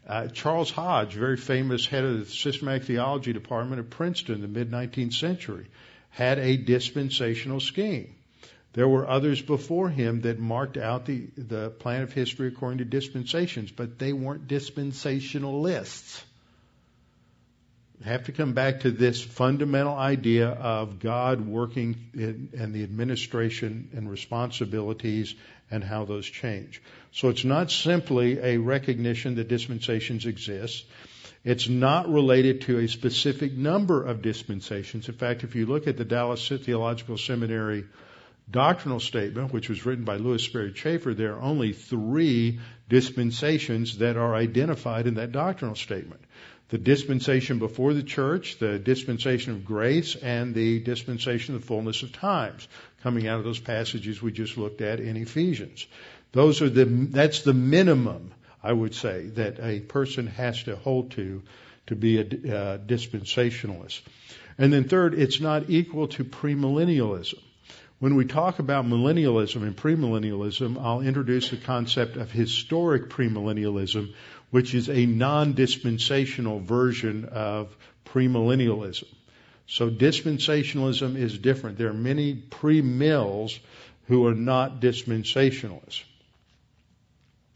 uh, 0.07 0.27
Charles 0.27 0.71
Hodge, 0.71 1.13
very 1.13 1.37
famous 1.37 1.85
head 1.85 2.03
of 2.03 2.19
the 2.19 2.25
systematic 2.25 2.83
theology 2.83 3.33
department 3.33 3.79
at 3.79 3.89
Princeton 3.89 4.35
in 4.35 4.41
the 4.41 4.47
mid 4.47 4.71
19th 4.71 5.13
century, 5.13 5.67
had 6.09 6.39
a 6.39 6.57
dispensational 6.57 7.59
scheme. 7.59 8.15
There 8.73 8.87
were 8.87 9.07
others 9.07 9.41
before 9.41 9.89
him 9.89 10.21
that 10.21 10.39
marked 10.39 10.77
out 10.77 11.05
the, 11.05 11.27
the 11.37 11.69
plan 11.71 12.03
of 12.03 12.13
history 12.13 12.47
according 12.47 12.79
to 12.79 12.85
dispensations, 12.85 13.71
but 13.71 13.99
they 13.99 14.13
weren't 14.13 14.47
dispensationalists. 14.47 16.23
Have 18.05 18.25
to 18.25 18.31
come 18.31 18.53
back 18.53 18.81
to 18.81 18.91
this 18.91 19.21
fundamental 19.21 19.95
idea 19.95 20.49
of 20.49 20.99
God 20.99 21.45
working 21.45 21.97
in, 22.13 22.49
in 22.53 22.71
the 22.71 22.83
administration 22.83 23.89
and 23.93 24.09
responsibilities 24.09 25.35
and 25.69 25.83
how 25.83 26.05
those 26.05 26.25
change. 26.25 26.81
So 27.11 27.29
it's 27.29 27.43
not 27.43 27.71
simply 27.71 28.39
a 28.39 28.57
recognition 28.57 29.35
that 29.35 29.49
dispensations 29.49 30.25
exist. 30.25 30.85
It's 31.43 31.69
not 31.69 32.11
related 32.11 32.61
to 32.61 32.79
a 32.79 32.87
specific 32.87 33.53
number 33.53 34.03
of 34.05 34.21
dispensations. 34.21 35.07
In 35.07 35.15
fact, 35.15 35.43
if 35.43 35.55
you 35.55 35.65
look 35.65 35.87
at 35.87 35.97
the 35.97 36.05
Dallas 36.05 36.47
Theological 36.47 37.17
Seminary 37.17 37.85
doctrinal 38.49 38.99
statement, 38.99 39.53
which 39.53 39.69
was 39.69 39.85
written 39.85 40.05
by 40.05 40.17
Lewis 40.17 40.43
Sperry 40.43 40.73
Chafer, 40.73 41.13
there 41.13 41.35
are 41.35 41.41
only 41.41 41.71
three 41.71 42.59
dispensations 42.89 43.99
that 43.99 44.17
are 44.17 44.35
identified 44.35 45.05
in 45.07 45.15
that 45.15 45.31
doctrinal 45.31 45.75
statement. 45.75 46.21
The 46.69 46.77
dispensation 46.77 47.59
before 47.59 47.93
the 47.93 48.03
church, 48.03 48.59
the 48.59 48.77
dispensation 48.77 49.53
of 49.53 49.65
grace, 49.65 50.15
and 50.15 50.53
the 50.53 50.79
dispensation 50.79 51.55
of 51.55 51.61
the 51.61 51.67
fullness 51.67 52.03
of 52.03 52.11
times, 52.13 52.67
coming 53.01 53.27
out 53.27 53.39
of 53.39 53.43
those 53.43 53.59
passages 53.59 54.21
we 54.21 54.31
just 54.31 54.57
looked 54.57 54.81
at 54.81 54.99
in 54.99 55.17
Ephesians. 55.17 55.87
Those 56.31 56.61
are 56.61 56.69
the, 56.69 56.85
that's 56.85 57.41
the 57.41 57.53
minimum, 57.53 58.33
I 58.63 58.71
would 58.71 58.93
say, 58.93 59.27
that 59.29 59.59
a 59.59 59.79
person 59.79 60.27
has 60.27 60.63
to 60.63 60.75
hold 60.75 61.11
to 61.11 61.41
to 61.87 61.95
be 61.95 62.19
a 62.19 62.21
uh, 62.21 62.77
dispensationalist. 62.77 64.01
And 64.59 64.71
then 64.71 64.83
third, 64.83 65.15
it's 65.15 65.39
not 65.41 65.71
equal 65.71 66.07
to 66.09 66.23
premillennialism. 66.23 67.39
When 67.97 68.15
we 68.15 68.25
talk 68.25 68.59
about 68.59 68.85
millennialism 68.85 69.63
and 69.63 69.75
premillennialism, 69.75 70.79
I'll 70.79 71.01
introduce 71.01 71.49
the 71.49 71.57
concept 71.57 72.15
of 72.15 72.31
historic 72.31 73.09
premillennialism, 73.09 74.13
which 74.51 74.73
is 74.73 74.89
a 74.89 75.05
non-dispensational 75.05 76.59
version 76.59 77.25
of 77.25 77.75
premillennialism. 78.05 79.07
So 79.67 79.89
dispensationalism 79.89 81.15
is 81.15 81.37
different. 81.37 81.77
There 81.77 81.89
are 81.89 81.93
many 81.93 82.33
pre-mills 82.33 83.59
who 84.07 84.25
are 84.25 84.33
not 84.33 84.81
dispensationalists. 84.81 86.03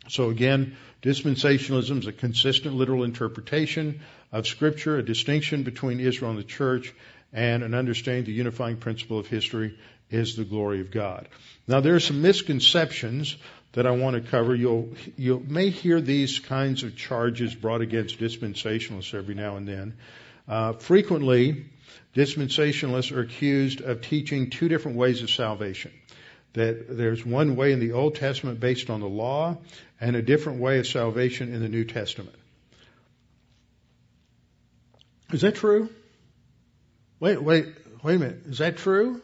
So 0.10 0.30
again, 0.30 0.76
dispensationalism 1.02 2.00
is 2.00 2.08
a 2.08 2.12
consistent 2.12 2.76
literal 2.76 3.04
interpretation 3.04 4.02
of 4.32 4.46
Scripture, 4.46 4.98
a 4.98 5.04
distinction 5.04 5.64
between 5.64 6.00
Israel 6.00 6.32
and 6.32 6.40
the 6.40 6.44
church, 6.44 6.94
and 7.32 7.64
an 7.64 7.74
understanding 7.74 8.26
the 8.26 8.32
unifying 8.32 8.78
principle 8.78 9.18
of 9.18 9.28
history 9.28 9.78
is 10.12 10.36
the 10.36 10.44
glory 10.44 10.82
of 10.82 10.92
God. 10.92 11.28
Now 11.68 11.80
there 11.80 11.96
are 11.96 12.00
some 12.00 12.22
misconceptions 12.22 13.36
that 13.74 13.86
I 13.86 13.92
want 13.92 14.16
to 14.16 14.30
cover. 14.30 14.56
You'll 14.56 14.90
you 15.18 15.44
may 15.48 15.70
hear 15.70 16.00
these 16.00 16.40
kinds 16.40 16.84
of 16.84 16.96
charges 16.96 17.54
brought 17.54 17.82
against 17.82 18.20
dispensationalists 18.20 19.14
every 19.14 19.36
now 19.36 19.58
and 19.58 19.68
then. 19.68 19.96
Uh, 20.48 20.74
frequently, 20.74 21.66
dispensationalists 22.16 23.16
are 23.16 23.22
accused 23.22 23.82
of 23.82 24.02
teaching 24.02 24.50
two 24.50 24.70
different 24.70 24.98
ways 24.98 25.22
of 25.22 25.30
salvation. 25.30 25.92
That 26.54 26.98
there's 26.98 27.26
one 27.26 27.56
way 27.56 27.72
in 27.72 27.80
the 27.80 27.94
Old 27.94 28.16
Testament 28.16 28.60
based 28.60 28.92
on 28.92 29.00
the 29.00 29.10
law, 29.10 29.58
and 30.00 30.16
a 30.16 30.22
different 30.22 30.60
way 30.60 30.80
of 30.80 30.86
salvation 30.86 31.54
in 31.54 31.62
the 31.62 31.70
New 31.70 31.84
Testament. 31.84 32.36
Is 35.32 35.42
that 35.42 35.56
true? 35.56 35.90
Wait, 37.20 37.42
wait, 37.42 37.74
wait 38.04 38.16
a 38.16 38.20
minute. 38.20 38.46
Is 38.46 38.60
that 38.60 38.78
true? 38.78 39.22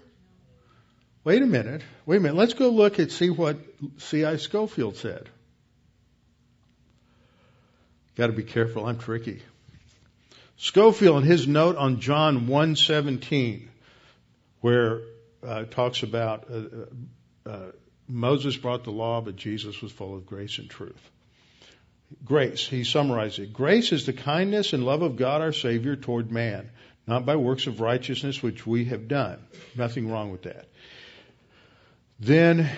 Wait 1.23 1.41
a 1.41 1.45
minute. 1.45 1.81
Wait 2.05 2.17
a 2.17 2.19
minute. 2.19 2.37
Let's 2.37 2.53
go 2.53 2.69
look 2.69 2.99
and 2.99 3.11
see 3.11 3.29
what 3.29 3.57
C.I. 3.97 4.37
Scofield 4.37 4.97
said. 4.97 5.29
Got 8.15 8.27
to 8.27 8.33
be 8.33 8.43
careful. 8.43 8.85
I'm 8.85 8.97
tricky. 8.97 9.41
Scofield, 10.57 11.23
in 11.23 11.29
his 11.29 11.47
note 11.47 11.77
on 11.77 12.01
John 12.01 12.47
1:17, 12.47 13.67
where 14.59 15.01
uh, 15.41 15.63
talks 15.63 16.03
about 16.03 16.47
uh, 16.51 17.49
uh, 17.49 17.71
Moses 18.07 18.57
brought 18.57 18.83
the 18.83 18.91
law, 18.91 19.21
but 19.21 19.35
Jesus 19.35 19.81
was 19.81 19.91
full 19.91 20.15
of 20.15 20.25
grace 20.25 20.57
and 20.57 20.69
truth. 20.69 21.11
Grace, 22.25 22.67
he 22.67 22.83
summarized 22.83 23.39
it. 23.39 23.53
Grace 23.53 23.91
is 23.91 24.05
the 24.05 24.13
kindness 24.13 24.73
and 24.73 24.83
love 24.83 25.01
of 25.01 25.15
God 25.15 25.41
our 25.41 25.53
Savior 25.53 25.95
toward 25.95 26.31
man, 26.31 26.71
not 27.05 27.25
by 27.25 27.35
works 27.35 27.67
of 27.67 27.79
righteousness 27.79 28.41
which 28.41 28.65
we 28.65 28.85
have 28.85 29.07
done. 29.07 29.39
Nothing 29.75 30.09
wrong 30.09 30.31
with 30.31 30.43
that. 30.43 30.65
Then 32.19 32.69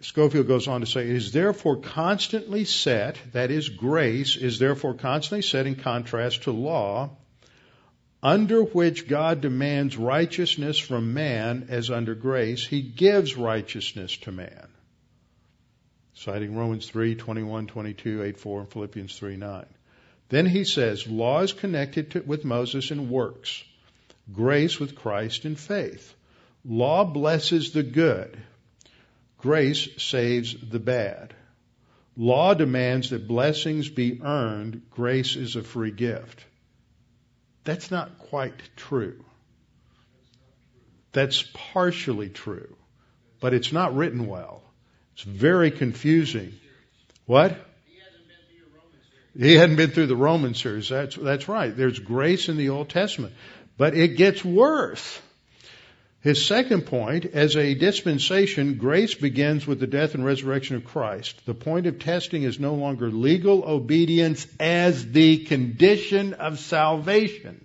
Scofield 0.00 0.48
goes 0.48 0.66
on 0.66 0.80
to 0.80 0.86
say, 0.86 1.02
it 1.02 1.16
is 1.16 1.32
therefore 1.32 1.76
constantly 1.76 2.64
set, 2.64 3.18
that 3.32 3.50
is, 3.50 3.68
grace 3.68 4.36
is 4.36 4.58
therefore 4.58 4.94
constantly 4.94 5.42
set 5.42 5.66
in 5.66 5.76
contrast 5.76 6.42
to 6.44 6.52
law, 6.52 7.10
under 8.22 8.62
which 8.62 9.06
God 9.06 9.40
demands 9.40 9.96
righteousness 9.96 10.78
from 10.78 11.14
man 11.14 11.66
as 11.68 11.90
under 11.90 12.16
grace, 12.16 12.66
he 12.66 12.82
gives 12.82 13.36
righteousness 13.36 14.16
to 14.18 14.32
man. 14.32 14.66
Citing 16.14 16.56
Romans 16.56 16.88
3, 16.88 17.14
21, 17.14 17.68
22, 17.68 18.24
8, 18.24 18.40
4, 18.40 18.60
and 18.60 18.72
Philippians 18.72 19.16
3, 19.16 19.36
9. 19.36 19.66
Then 20.30 20.46
he 20.46 20.64
says, 20.64 21.06
law 21.06 21.42
is 21.42 21.52
connected 21.52 22.10
to, 22.10 22.20
with 22.20 22.44
Moses 22.44 22.90
in 22.90 23.08
works, 23.08 23.62
grace 24.32 24.80
with 24.80 24.96
Christ 24.96 25.44
in 25.44 25.54
faith. 25.54 26.12
Law 26.64 27.04
blesses 27.04 27.70
the 27.70 27.84
good, 27.84 28.36
grace 29.38 29.88
saves 29.96 30.54
the 30.60 30.78
bad. 30.78 31.34
Law 32.16 32.54
demands 32.54 33.10
that 33.10 33.28
blessings 33.28 33.88
be 33.88 34.20
earned, 34.22 34.82
grace 34.90 35.36
is 35.36 35.56
a 35.56 35.62
free 35.62 35.92
gift. 35.92 36.44
That's 37.64 37.90
not 37.90 38.18
quite 38.18 38.54
true. 38.76 39.24
That's 41.12 41.42
partially 41.54 42.28
true, 42.28 42.76
but 43.40 43.54
it's 43.54 43.72
not 43.72 43.94
written 43.94 44.26
well. 44.26 44.62
It's 45.14 45.22
very 45.22 45.70
confusing. 45.70 46.52
What? 47.26 47.50
He 49.38 49.54
hadn't 49.54 49.76
been 49.76 49.90
through 49.90 50.06
the 50.06 50.16
Roman 50.16 50.54
series. 50.54 50.88
That's, 50.88 51.14
that's 51.14 51.48
right. 51.48 51.76
There's 51.76 51.98
grace 51.98 52.48
in 52.48 52.56
the 52.56 52.70
Old 52.70 52.88
Testament. 52.88 53.34
But 53.76 53.94
it 53.94 54.16
gets 54.16 54.44
worse. 54.44 55.20
His 56.20 56.44
second 56.44 56.86
point, 56.86 57.26
as 57.26 57.54
a 57.54 57.74
dispensation, 57.74 58.74
grace 58.74 59.14
begins 59.14 59.66
with 59.66 59.78
the 59.78 59.86
death 59.86 60.14
and 60.14 60.24
resurrection 60.24 60.74
of 60.74 60.84
Christ. 60.84 61.46
The 61.46 61.54
point 61.54 61.86
of 61.86 62.00
testing 62.00 62.42
is 62.42 62.58
no 62.58 62.74
longer 62.74 63.08
legal 63.08 63.62
obedience 63.64 64.46
as 64.58 65.12
the 65.12 65.44
condition 65.44 66.34
of 66.34 66.58
salvation. 66.58 67.64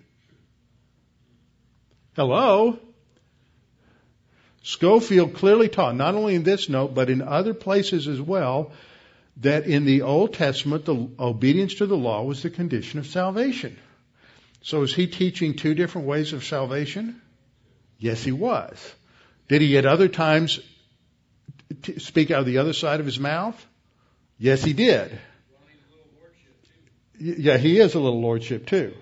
Hello? 2.14 2.78
Scofield 4.62 5.34
clearly 5.34 5.68
taught, 5.68 5.96
not 5.96 6.14
only 6.14 6.36
in 6.36 6.44
this 6.44 6.68
note, 6.68 6.94
but 6.94 7.10
in 7.10 7.22
other 7.22 7.54
places 7.54 8.06
as 8.06 8.20
well, 8.20 8.70
that 9.38 9.66
in 9.66 9.84
the 9.84 10.02
Old 10.02 10.32
Testament, 10.32 10.84
the 10.84 11.08
obedience 11.18 11.74
to 11.74 11.86
the 11.86 11.96
law 11.96 12.22
was 12.22 12.42
the 12.42 12.50
condition 12.50 13.00
of 13.00 13.06
salvation. 13.08 13.76
So 14.62 14.82
is 14.82 14.94
he 14.94 15.08
teaching 15.08 15.56
two 15.56 15.74
different 15.74 16.06
ways 16.06 16.32
of 16.32 16.44
salvation? 16.44 17.20
Yes, 17.98 18.22
he 18.22 18.32
was. 18.32 18.94
Did 19.48 19.62
he 19.62 19.78
at 19.78 19.86
other 19.86 20.08
times 20.08 20.60
speak 21.98 22.30
out 22.30 22.40
of 22.40 22.46
the 22.46 22.58
other 22.58 22.72
side 22.72 23.00
of 23.00 23.06
his 23.06 23.18
mouth? 23.18 23.66
Yes, 24.38 24.62
he 24.62 24.72
did. 24.72 25.18
Yeah, 27.18 27.56
he 27.56 27.78
is 27.78 27.94
a 27.94 28.00
little 28.00 28.20
lordship 28.20 28.66
too. 28.66 28.94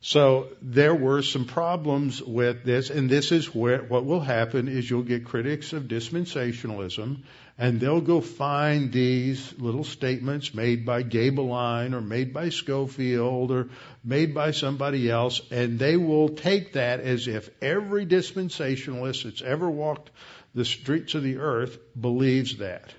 So 0.00 0.50
there 0.62 0.94
were 0.94 1.22
some 1.22 1.44
problems 1.44 2.22
with 2.22 2.62
this, 2.62 2.88
and 2.90 3.10
this 3.10 3.32
is 3.32 3.52
where 3.52 3.82
what 3.82 4.04
will 4.04 4.20
happen 4.20 4.68
is 4.68 4.88
you'll 4.88 5.02
get 5.02 5.24
critics 5.24 5.72
of 5.72 5.84
dispensationalism, 5.84 7.22
and 7.58 7.80
they'll 7.80 8.00
go 8.00 8.20
find 8.20 8.92
these 8.92 9.52
little 9.58 9.82
statements 9.82 10.54
made 10.54 10.86
by 10.86 11.02
Gaebelein 11.02 11.94
or 11.94 12.00
made 12.00 12.32
by 12.32 12.50
Scofield 12.50 13.50
or 13.50 13.70
made 14.04 14.34
by 14.34 14.52
somebody 14.52 15.10
else, 15.10 15.40
and 15.50 15.80
they 15.80 15.96
will 15.96 16.28
take 16.28 16.74
that 16.74 17.00
as 17.00 17.26
if 17.26 17.50
every 17.60 18.06
dispensationalist 18.06 19.24
that's 19.24 19.42
ever 19.42 19.68
walked 19.68 20.10
the 20.54 20.64
streets 20.64 21.16
of 21.16 21.24
the 21.24 21.38
earth 21.38 21.76
believes 22.00 22.58
that. 22.58 22.94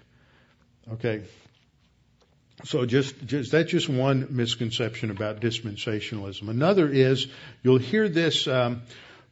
Okay, 0.91 1.22
so 2.64 2.86
just, 2.86 3.26
just 3.26 3.51
that's 3.51 3.72
just 3.72 3.88
one 3.88 4.28
misconception 4.32 5.12
about 5.12 5.39
dispensationalism. 5.39 6.49
Another 6.49 6.88
is 6.89 7.28
you'll 7.64 7.78
hear 7.78 8.10
this 8.10 8.47
um, 8.47 8.82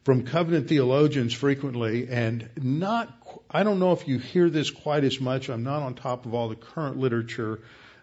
from 0.04 0.24
covenant 0.24 0.68
theologians 0.68 1.34
frequently, 1.34 2.08
and 2.08 2.48
not. 2.56 3.14
I 3.50 3.62
don't 3.62 3.78
know 3.78 3.92
if 3.92 4.08
you 4.08 4.18
hear 4.18 4.48
this 4.48 4.70
quite 4.70 5.04
as 5.04 5.20
much. 5.20 5.50
I'm 5.50 5.62
not 5.62 5.82
on 5.82 5.94
top 5.94 6.24
of 6.24 6.32
all 6.32 6.48
the 6.48 6.56
current 6.56 6.96
literature 6.96 7.60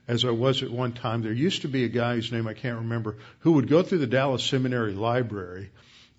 as 0.07 0.23
I 0.23 0.30
was 0.30 0.61
at 0.61 0.69
one 0.69 0.93
time. 0.93 1.23
There 1.23 1.34
used 1.34 1.63
to 1.63 1.67
be 1.67 1.84
a 1.84 1.89
guy 1.89 2.15
whose 2.15 2.32
name 2.32 2.47
I 2.47 2.53
can't 2.53 2.78
remember 2.78 3.17
who 3.39 3.53
would 3.53 3.67
go 3.67 3.82
through 3.82 3.99
the 3.99 4.07
Dallas 4.07 4.43
Seminary 4.43 4.93
library, 4.93 5.71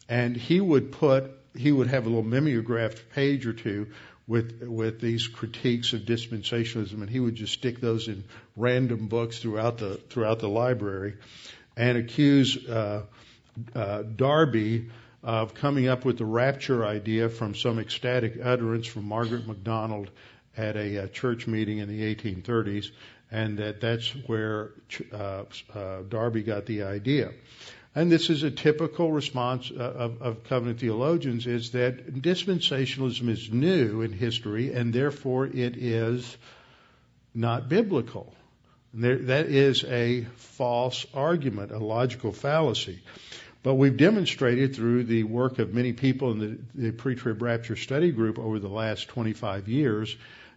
and 0.09 0.37
he 0.37 0.61
would 0.61 0.91
put 0.91 1.31
he 1.57 1.71
would 1.71 1.87
have 1.87 2.07
a 2.07 2.09
little 2.09 2.25
mimeographed 2.25 3.11
page 3.15 3.47
or 3.47 3.53
two 3.53 3.87
with 4.27 4.63
with 4.63 5.01
these 5.01 5.29
critiques 5.29 5.93
of 5.93 6.01
dispensationalism, 6.01 6.95
and 6.95 7.09
he 7.09 7.21
would 7.21 7.35
just 7.35 7.53
stick 7.53 7.81
those 7.81 8.09
in 8.09 8.25
random 8.57 9.07
books 9.07 9.39
throughout 9.39 9.79
the 9.79 9.97
throughout 10.11 10.41
the 10.41 10.49
library, 10.49 11.15
and 11.77 11.97
accuse 11.97 12.57
uh, 12.67 13.03
uh, 13.75 14.03
Darby 14.03 14.91
of 15.23 15.55
coming 15.55 15.89
up 15.89 16.05
with 16.05 16.19
the 16.19 16.25
rapture 16.25 16.85
idea 16.85 17.29
from 17.29 17.55
some 17.55 17.79
ecstatic 17.79 18.39
utterance 18.43 18.87
from 18.87 19.05
Margaret 19.05 19.47
MacDonald 19.47 20.11
at 20.57 20.77
a, 20.77 20.97
a 20.97 21.05
uh, 21.05 21.07
church 21.09 21.47
meeting 21.47 21.79
in 21.79 21.89
the 21.89 22.15
1830s, 22.15 22.91
and 23.31 23.59
that 23.59 23.81
that's 23.81 24.09
where 24.27 24.71
uh, 25.13 25.45
uh, 25.75 26.03
Darby 26.09 26.43
got 26.43 26.67
the 26.67 26.83
idea 26.85 27.33
and 27.97 28.13
this 28.13 28.29
is 28.29 28.43
a 28.43 28.51
typical 28.51 29.11
response 29.11 29.73
uh, 29.75 29.83
of, 29.83 30.21
of, 30.21 30.45
covenant 30.45 30.81
theologians, 30.81 31.47
is 31.47 31.71
that 31.71 32.15
dispensationalism 32.21 33.27
is 33.31 33.51
new 33.51 34.03
in 34.03 34.13
history, 34.13 34.71
and 34.75 34.93
therefore 34.93 35.47
it 35.47 35.79
is 35.79 36.37
not 37.35 37.71
biblical. 37.71 38.35
There, 38.93 39.17
that 39.17 39.47
is 39.47 39.83
a 39.85 40.27
false 40.37 41.07
argument, 41.15 41.73
a 41.73 41.79
logical 41.79 42.33
fallacy. 42.33 43.01
But 43.63 43.77
we've 43.77 43.97
demonstrated 43.97 44.77
through 44.77 45.05
the 45.05 45.25
work 45.25 45.59
of 45.59 45.73
many 45.73 45.95
people 45.95 46.33
in 46.33 46.39
the, 46.39 46.59
the 46.75 46.93
pre-trib 46.93 47.41
rapture 47.41 47.77
study 47.77 48.13
group 48.13 48.39
over 48.39 48.59
the 48.59 48.69
last 48.69 49.09
25 49.09 49.69
years 49.69 50.15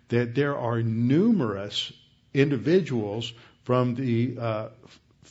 that 0.10 0.36
there 0.36 0.58
are 0.58 0.82
numerous 0.82 1.94
individuals 2.34 3.32
from 3.64 3.96
the 3.96 4.38
uh, 4.38 4.68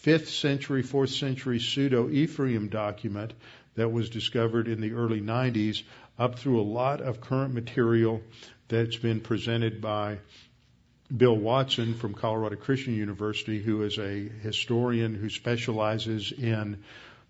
fifth 0.01 0.29
century, 0.29 0.83
fourth 0.83 1.11
century 1.11 1.59
pseudo 1.59 2.09
Ephraim 2.09 2.69
document 2.69 3.33
that 3.75 3.91
was 3.91 4.11
discovered 4.11 4.69
in 4.69 4.81
the 4.81 4.93
early 4.93 5.21
90s, 5.21 5.83
up 6.19 6.39
through 6.39 6.61
a 6.61 6.63
lot 6.63 7.01
of 7.01 7.21
current 7.21 7.53
material 7.53 8.21
that's 8.69 8.97
been 8.97 9.21
presented 9.21 9.81
by 9.81 10.19
Bill 11.15 11.37
Watson 11.37 11.95
from 11.95 12.15
Colorado 12.15 12.57
Christian 12.57 12.95
University, 12.95 13.61
who 13.61 13.83
is 13.83 13.99
a 13.99 14.29
historian 14.43 15.15
who 15.15 15.31
specializes 15.31 16.33
in 16.33 16.83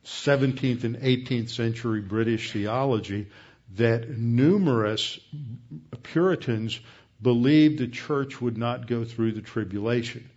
17th 0.04 0.84
and 0.84 0.96
18th 0.96 1.50
century 1.50 2.00
British 2.00 2.52
theology, 2.52 3.28
that 3.76 4.10
numerous 4.10 5.18
Puritans 6.02 6.80
believed 7.20 7.78
the 7.78 7.88
church 7.88 8.40
would 8.40 8.58
not 8.58 8.86
go 8.86 9.04
through 9.04 9.32
the 9.32 9.42
tribulation. 9.42 10.28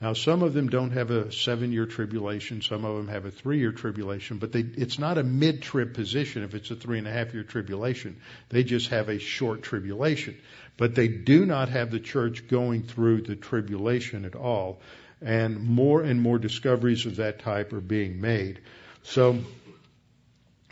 Now, 0.00 0.12
some 0.12 0.42
of 0.42 0.52
them 0.52 0.68
don't 0.68 0.90
have 0.90 1.10
a 1.10 1.32
seven 1.32 1.72
year 1.72 1.86
tribulation, 1.86 2.60
some 2.60 2.84
of 2.84 2.96
them 2.96 3.08
have 3.08 3.24
a 3.24 3.30
three 3.30 3.58
year 3.58 3.72
tribulation, 3.72 4.36
but 4.36 4.52
they, 4.52 4.60
it's 4.60 4.98
not 4.98 5.16
a 5.16 5.22
mid 5.22 5.62
trib 5.62 5.94
position 5.94 6.42
if 6.42 6.54
it's 6.54 6.70
a 6.70 6.76
three 6.76 6.98
and 6.98 7.08
a 7.08 7.12
half 7.12 7.32
year 7.32 7.44
tribulation. 7.44 8.16
They 8.50 8.62
just 8.62 8.88
have 8.88 9.08
a 9.08 9.18
short 9.18 9.62
tribulation. 9.62 10.36
But 10.76 10.94
they 10.94 11.08
do 11.08 11.46
not 11.46 11.70
have 11.70 11.90
the 11.90 12.00
church 12.00 12.46
going 12.48 12.82
through 12.82 13.22
the 13.22 13.36
tribulation 13.36 14.26
at 14.26 14.36
all. 14.36 14.80
And 15.22 15.60
more 15.60 16.02
and 16.02 16.20
more 16.20 16.38
discoveries 16.38 17.06
of 17.06 17.16
that 17.16 17.38
type 17.38 17.72
are 17.72 17.80
being 17.80 18.20
made. 18.20 18.60
So 19.02 19.38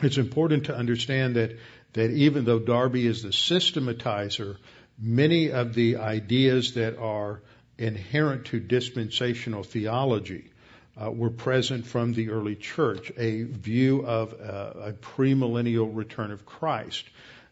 it's 0.01 0.19
important 0.19 0.65
to 0.65 0.75
understand 0.75 1.35
that, 1.37 1.57
that 1.93 2.11
even 2.11 2.45
though 2.45 2.59
Darby 2.59 3.07
is 3.07 3.23
the 3.23 3.29
systematizer, 3.29 4.57
many 4.99 5.51
of 5.51 5.73
the 5.73 5.97
ideas 5.97 6.75
that 6.75 6.99
are 6.99 7.41
inherent 7.77 8.45
to 8.45 8.59
dispensational 8.59 9.63
theology 9.63 10.45
uh, 11.01 11.11
were 11.11 11.29
present 11.29 11.85
from 11.85 12.13
the 12.13 12.29
early 12.29 12.55
church. 12.55 13.11
A 13.17 13.43
view 13.43 14.05
of 14.05 14.33
uh, 14.33 14.89
a 14.89 14.93
premillennial 14.93 15.89
return 15.93 16.31
of 16.31 16.45
Christ, 16.45 17.05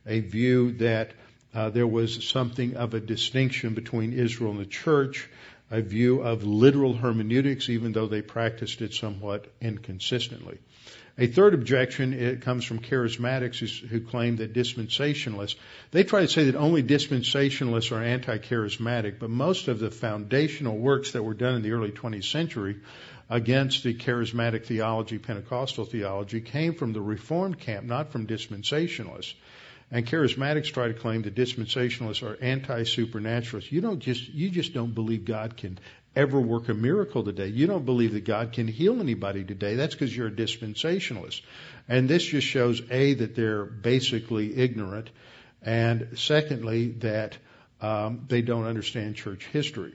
a 0.06 0.20
view 0.22 0.74
that 0.74 1.12
uh, 1.54 1.70
there 1.70 1.88
was 1.88 2.28
something 2.28 2.76
of 2.76 2.94
a 2.94 3.00
distinction 3.00 3.74
between 3.74 4.14
Israel 4.14 4.52
and 4.52 4.60
the 4.60 4.66
church, 4.66 5.30
a 5.70 5.82
view 5.82 6.22
of 6.22 6.44
literal 6.44 6.94
hermeneutics, 6.94 7.70
even 7.70 7.92
though 7.92 8.08
they 8.08 8.22
practiced 8.22 8.82
it 8.82 8.94
somewhat 8.94 9.48
inconsistently. 9.62 10.58
A 11.16 11.28
third 11.28 11.54
objection 11.54 12.14
it 12.14 12.42
comes 12.42 12.66
from 12.66 12.80
charismatics 12.80 13.60
who, 13.60 13.88
who 13.88 14.02
claim 14.02 14.38
that 14.38 14.54
dispensationalists 14.54 15.56
they 15.92 16.04
try 16.04 16.22
to 16.22 16.28
say 16.28 16.46
that 16.46 16.56
only 16.56 16.82
dispensationalists 16.82 17.92
are 17.92 18.02
anti-charismatic, 18.02 19.20
but 19.20 19.30
most 19.30 19.68
of 19.68 19.78
the 19.78 19.92
foundational 19.92 20.76
works 20.76 21.12
that 21.12 21.22
were 21.22 21.36
done 21.36 21.56
in 21.56 21.62
the 21.62 21.74
early 21.74 21.92
20th 21.92 22.26
century 22.26 22.78
against 23.30 23.84
the 23.84 23.94
charismatic 23.94 24.66
theology, 24.66 25.20
Pentecostal 25.20 25.86
theology, 25.86 26.42
came 26.42 26.74
from 26.74 26.94
the 26.94 27.02
Reformed 27.02 27.60
camp, 27.60 27.86
not 27.86 28.12
from 28.12 28.26
dispensationalists. 28.26 29.36
And 29.92 30.08
charismatics 30.08 30.74
try 30.74 30.88
to 30.88 30.96
claim 30.96 31.22
that 31.22 31.36
dispensationalists 31.36 32.24
are 32.24 32.42
anti-supernaturalists. 32.42 33.72
You 33.72 33.82
don't 33.82 34.00
just 34.00 34.28
you 34.30 34.50
just 34.50 34.74
don't 34.74 34.96
believe 34.96 35.26
God 35.26 35.58
can 35.58 35.78
ever 36.16 36.40
work 36.40 36.70
a 36.70 36.74
miracle 36.74 37.24
today. 37.24 37.48
You 37.48 37.68
don't 37.68 37.86
believe 37.86 38.14
that 38.14 38.26
God 38.26 38.54
can 38.54 38.68
heal 38.68 39.00
anybody 39.00 39.44
today. 39.44 39.76
That's 39.76 39.96
because 39.96 40.16
you're 40.16 40.28
a 40.28 40.32
dispensationalist. 40.32 41.42
And 41.88 42.10
this 42.10 42.24
just 42.24 42.48
shows 42.48 42.82
A, 42.92 43.16
that 43.16 43.36
they're 43.36 43.66
basically 43.66 44.56
ignorant, 44.56 45.10
and 45.62 46.10
secondly, 46.16 46.90
that 47.00 47.38
um, 47.82 48.26
they 48.28 48.42
don't 48.42 48.66
understand 48.66 49.16
church 49.16 49.46
history. 49.52 49.94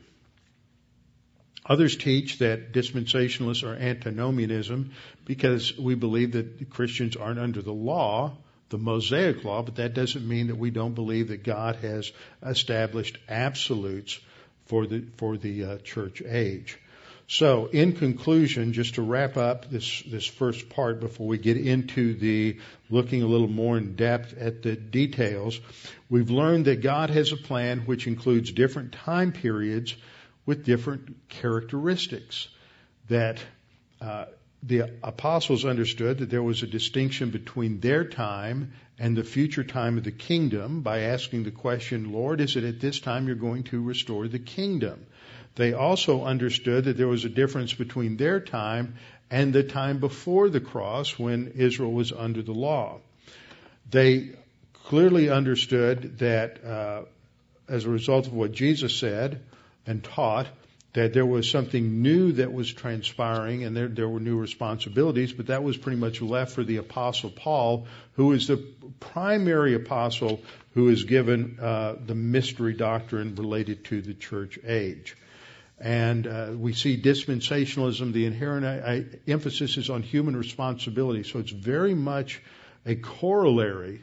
Others 1.66 1.96
teach 1.96 2.38
that 2.38 2.72
dispensationalists 2.72 3.62
are 3.62 3.74
antinomianism 3.74 4.92
because 5.26 5.76
we 5.76 5.94
believe 5.94 6.32
that 6.32 6.70
Christians 6.70 7.14
aren't 7.14 7.38
under 7.38 7.60
the 7.60 7.72
law, 7.72 8.38
the 8.70 8.78
Mosaic 8.78 9.44
law, 9.44 9.62
but 9.62 9.76
that 9.76 9.94
doesn't 9.94 10.26
mean 10.26 10.46
that 10.46 10.56
we 10.56 10.70
don't 10.70 10.94
believe 10.94 11.28
that 11.28 11.42
God 11.42 11.76
has 11.76 12.10
established 12.42 13.18
absolutes 13.28 14.18
for 14.68 14.86
the 14.86 15.04
for 15.16 15.36
the 15.36 15.64
uh, 15.64 15.78
church 15.78 16.22
age. 16.22 16.78
So, 17.30 17.66
in 17.66 17.92
conclusion, 17.92 18.72
just 18.72 18.94
to 18.94 19.02
wrap 19.02 19.36
up 19.36 19.70
this 19.70 20.02
this 20.02 20.24
first 20.24 20.70
part 20.70 21.00
before 21.00 21.26
we 21.26 21.36
get 21.36 21.58
into 21.58 22.14
the 22.14 22.58
looking 22.88 23.22
a 23.22 23.26
little 23.26 23.48
more 23.48 23.76
in 23.76 23.96
depth 23.96 24.38
at 24.38 24.62
the 24.62 24.76
details, 24.76 25.60
we've 26.08 26.30
learned 26.30 26.64
that 26.64 26.80
God 26.80 27.10
has 27.10 27.32
a 27.32 27.36
plan 27.36 27.80
which 27.80 28.06
includes 28.06 28.50
different 28.50 28.92
time 28.92 29.32
periods 29.32 29.94
with 30.46 30.64
different 30.64 31.28
characteristics. 31.28 32.48
That 33.08 33.38
uh, 34.00 34.26
the 34.62 34.90
apostles 35.02 35.64
understood 35.64 36.18
that 36.18 36.30
there 36.30 36.42
was 36.42 36.62
a 36.62 36.66
distinction 36.66 37.30
between 37.30 37.80
their 37.80 38.04
time 38.04 38.72
and 38.98 39.16
the 39.16 39.24
future 39.24 39.62
time 39.62 39.96
of 39.98 40.04
the 40.04 40.11
kingdom 40.11 40.82
by 40.82 41.00
asking 41.00 41.44
the 41.44 41.50
question, 41.50 42.12
Lord, 42.12 42.40
is 42.40 42.56
it 42.56 42.64
at 42.64 42.80
this 42.80 42.98
time 42.98 43.26
you're 43.26 43.36
going 43.36 43.62
to 43.64 43.80
restore 43.80 44.26
the 44.26 44.40
kingdom? 44.40 45.06
They 45.54 45.72
also 45.72 46.24
understood 46.24 46.84
that 46.84 46.96
there 46.96 47.09
was 47.09 47.24
a 47.24 47.28
difference 47.28 47.72
between 47.72 48.16
their 48.16 48.40
time 48.40 48.94
and 49.30 49.52
the 49.52 49.62
time 49.62 49.98
before 49.98 50.48
the 50.48 50.61
cross 50.61 51.18
when 51.18 51.52
Israel 51.56 51.92
was 51.92 52.12
under 52.12 52.42
the 52.42 52.52
law. 52.52 53.00
They 53.90 54.30
clearly 54.72 55.30
understood 55.30 56.18
that 56.18 56.64
uh, 56.64 57.02
as 57.68 57.84
a 57.84 57.90
result 57.90 58.26
of 58.26 58.32
what 58.32 58.52
Jesus 58.52 58.96
said 58.96 59.42
and 59.86 60.02
taught, 60.02 60.46
that 60.99 61.12
there 61.12 61.24
was 61.24 61.49
something 61.49 62.03
new 62.03 62.32
that 62.32 62.53
was 62.53 62.72
transpiring 62.72 63.62
and 63.62 63.76
there, 63.76 63.86
there 63.86 64.09
were 64.09 64.18
new 64.18 64.36
responsibilities, 64.36 65.32
but 65.32 65.46
that 65.46 65.62
was 65.62 65.76
pretty 65.76 65.96
much 65.96 66.20
left 66.20 66.51
for 66.51 66.64
the 66.64 66.78
apostle 66.78 67.30
Paul, 67.30 67.86
who 68.14 68.32
is 68.32 68.49
the 68.49 68.57
primary 68.99 69.74
apostle 69.74 70.40
who 70.74 70.88
is 70.88 71.05
given 71.05 71.61
uh, 71.62 71.94
the 72.05 72.16
mystery 72.16 72.74
doctrine 72.74 73.36
related 73.36 73.84
to 73.84 74.03
the 74.03 74.12
church 74.12 74.59
age. 74.66 75.16
And 75.78 76.26
uh, 76.26 76.49
we 76.57 76.72
see 76.72 77.01
dispensationalism, 77.01 78.12
the 78.12 78.26
inherent 78.26 78.66
I, 78.66 79.05
emphasis 79.30 79.76
is 79.76 79.90
on 79.90 80.03
human 80.03 80.36
responsibility. 80.36 81.22
So 81.22 81.38
it's 81.38 81.53
very 81.53 81.94
much 81.94 82.42
a 82.84 82.96
corollary 82.96 84.03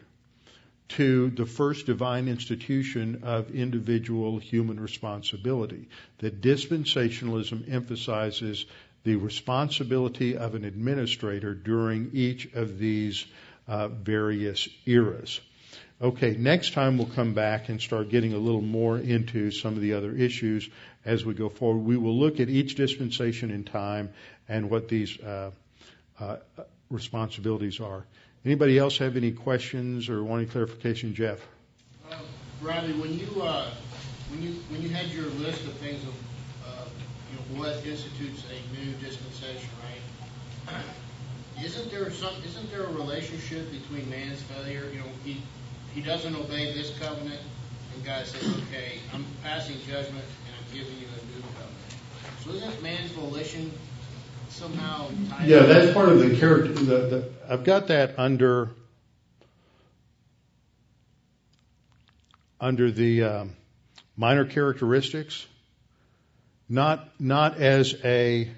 to 0.88 1.30
the 1.32 1.46
first 1.46 1.86
divine 1.88 2.28
institution 2.28 3.22
of 3.24 3.52
individual 3.52 4.38
human 4.38 4.80
responsibility. 4.80 5.88
That 6.20 6.42
dispensationalism 6.42 7.72
emphasizes 7.72 8.66
the 9.04 9.16
responsibility 9.16 10.38
of 10.38 10.56
an 10.56 10.64
administrator 10.66 11.54
during 11.54 12.12
each 12.14 12.52
of 12.54 12.78
these 12.78 13.26
uh, 13.68 13.88
various 13.88 14.68
eras. 14.86 15.40
Okay, 16.02 16.36
next 16.38 16.74
time 16.74 16.98
we'll 16.98 17.08
come 17.08 17.34
back 17.34 17.70
and 17.70 17.82
start 17.82 18.10
getting 18.10 18.34
a 18.34 18.38
little 18.38 18.62
more 18.62 18.98
into 18.98 19.50
some 19.52 19.76
of 19.76 19.82
the 19.82 19.94
other 19.94 20.12
issues 20.12 20.68
as 21.06 21.24
we 21.26 21.34
go 21.34 21.48
forward. 21.50 21.86
We 21.86 21.98
will 21.98 22.18
look 22.18 22.40
at 22.40 22.50
each 22.50 22.76
dispensation 22.76 23.50
in 23.50 23.64
time 23.64 24.10
and 24.50 24.70
what 24.70 24.90
these 24.90 25.18
uh, 25.22 25.52
uh, 26.20 26.38
responsibilities 26.90 27.80
are. 27.80 28.06
Anybody 28.46 28.78
else 28.78 29.00
have 29.00 29.18
any 29.18 29.32
questions 29.32 30.08
or 30.08 30.24
want 30.24 30.44
any 30.44 30.52
clarification, 30.52 31.16
Jeff? 31.16 31.40
Uh, 32.12 32.18
Bradley, 32.62 32.94
when 32.94 33.18
you 33.18 33.42
uh, 33.42 33.72
when 34.30 34.44
you 34.44 34.54
when 34.70 34.84
you 34.84 34.90
had 34.90 35.08
your 35.08 35.26
list 35.42 35.66
of 35.66 35.74
things 35.74 36.04
of 36.04 36.14
uh, 36.64 36.86
you 37.32 37.58
know 37.58 37.64
what 37.64 37.84
institutes 37.84 38.44
a 38.54 38.80
new 38.80 38.92
dispensation, 39.02 39.68
right? 40.70 40.84
Isn't 41.66 41.90
there 41.90 42.12
some? 42.12 42.36
Isn't 42.46 42.70
there 42.70 42.84
a 42.84 42.92
relationship 42.92 43.72
between 43.72 44.08
man's 44.12 44.44
failure? 44.44 44.92
You 44.94 45.00
know, 45.00 45.10
he 45.24 45.42
he 45.96 46.02
doesn't 46.02 46.36
obey 46.36 46.72
this 46.72 46.96
covenant, 47.00 47.42
and 47.96 48.06
God 48.06 48.28
says, 48.28 48.44
"Okay, 48.68 49.00
I'm 49.12 49.26
passing 49.42 49.78
judgment, 49.88 50.26
and 50.46 50.54
I'm 50.54 50.72
giving 50.72 50.94
you 51.00 51.08
a 51.08 51.26
new 51.34 51.42
covenant." 51.58 51.86
So 52.44 52.52
isn't 52.52 52.84
man's 52.84 53.10
volition 53.10 53.72
somehow 54.56 55.10
tied 55.30 55.48
Yeah, 55.48 55.64
that's 55.64 55.94
part 55.94 56.10
of 56.10 56.20
the 56.20 56.38
character. 56.38 56.72
The, 56.72 56.84
the, 56.84 57.30
I've 57.50 57.64
got 57.64 57.88
that 57.88 58.18
under 58.18 58.72
under 62.60 62.90
the 62.90 63.24
um, 63.24 63.56
minor 64.16 64.46
characteristics, 64.46 65.46
not 66.70 67.20
not 67.20 67.58
as 67.58 67.96
a 68.06 68.50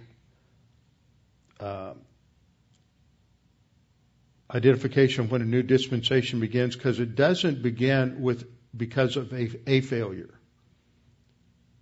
uh, 1.59 1.93
identification 4.53 5.25
of 5.25 5.31
when 5.31 5.41
a 5.41 5.45
new 5.45 5.63
dispensation 5.63 6.39
begins, 6.39 6.75
because 6.75 6.99
it 6.99 7.15
doesn't 7.15 7.63
begin 7.63 8.21
with 8.21 8.45
because 8.75 9.17
of 9.17 9.33
a, 9.33 9.49
a 9.67 9.81
failure. 9.81 10.29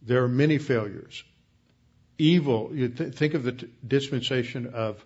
There 0.01 0.23
are 0.23 0.29
many 0.29 0.57
failures 0.57 1.23
evil. 2.17 2.71
You 2.73 2.89
th- 2.89 3.13
think 3.13 3.33
of 3.33 3.43
the 3.43 3.51
t- 3.53 3.67
dispensation 3.87 4.67
of 4.73 5.03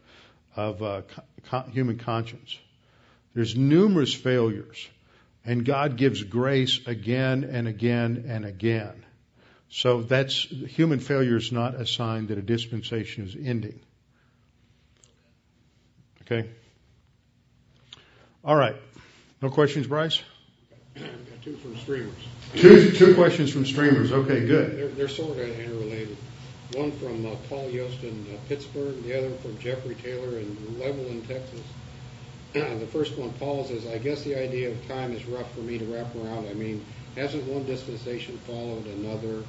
of 0.55 0.81
uh, 0.81 1.01
con- 1.49 1.71
human 1.71 1.97
conscience. 1.97 2.57
There's 3.33 3.55
numerous 3.55 4.13
failures, 4.13 4.87
and 5.45 5.63
God 5.63 5.97
gives 5.97 6.23
grace 6.23 6.79
again 6.87 7.43
and 7.43 7.67
again 7.67 8.25
and 8.27 8.45
again. 8.45 9.05
So 9.69 10.01
that's 10.01 10.33
human 10.33 10.99
failure 10.99 11.37
is 11.37 11.51
not 11.51 11.75
a 11.75 11.85
sign 11.85 12.27
that 12.27 12.37
a 12.37 12.41
dispensation 12.41 13.25
is 13.25 13.35
ending. 13.35 13.79
Okay? 16.23 16.49
All 18.43 18.55
right. 18.55 18.75
No 19.41 19.49
questions, 19.49 19.85
Bryce? 19.87 20.21
Got 20.95 21.05
two 21.43 21.55
from 21.57 21.77
streamers. 21.77 22.13
Two, 22.55 22.91
two 22.91 23.13
questions 23.13 23.51
from 23.51 23.65
streamers. 23.65 24.11
Okay, 24.11 24.45
good. 24.45 24.75
They're, 24.75 24.87
they're 24.87 25.07
sort 25.07 25.37
of 25.37 25.39
interrelated. 25.39 26.17
One 26.73 26.91
from 26.93 27.25
uh, 27.25 27.35
Paul 27.49 27.69
Yost 27.69 28.03
in 28.03 28.27
uh, 28.31 28.37
Pittsburgh, 28.47 29.01
the 29.03 29.17
other 29.17 29.31
from 29.37 29.57
Jeffrey 29.57 29.95
Taylor 29.95 30.37
in 30.37 30.55
Levelland, 30.79 31.27
Texas. 31.27 31.61
the 32.53 32.87
first 32.87 33.17
one, 33.17 33.31
Paul 33.33 33.65
says, 33.65 33.87
I 33.87 33.97
guess 33.97 34.23
the 34.23 34.35
idea 34.35 34.69
of 34.69 34.87
time 34.87 35.13
is 35.13 35.25
rough 35.25 35.51
for 35.53 35.61
me 35.61 35.79
to 35.79 35.85
wrap 35.85 36.13
around. 36.15 36.47
I 36.47 36.53
mean, 36.53 36.85
hasn't 37.15 37.43
one 37.45 37.65
dispensation 37.65 38.37
followed 38.39 38.85
another, 38.85 39.43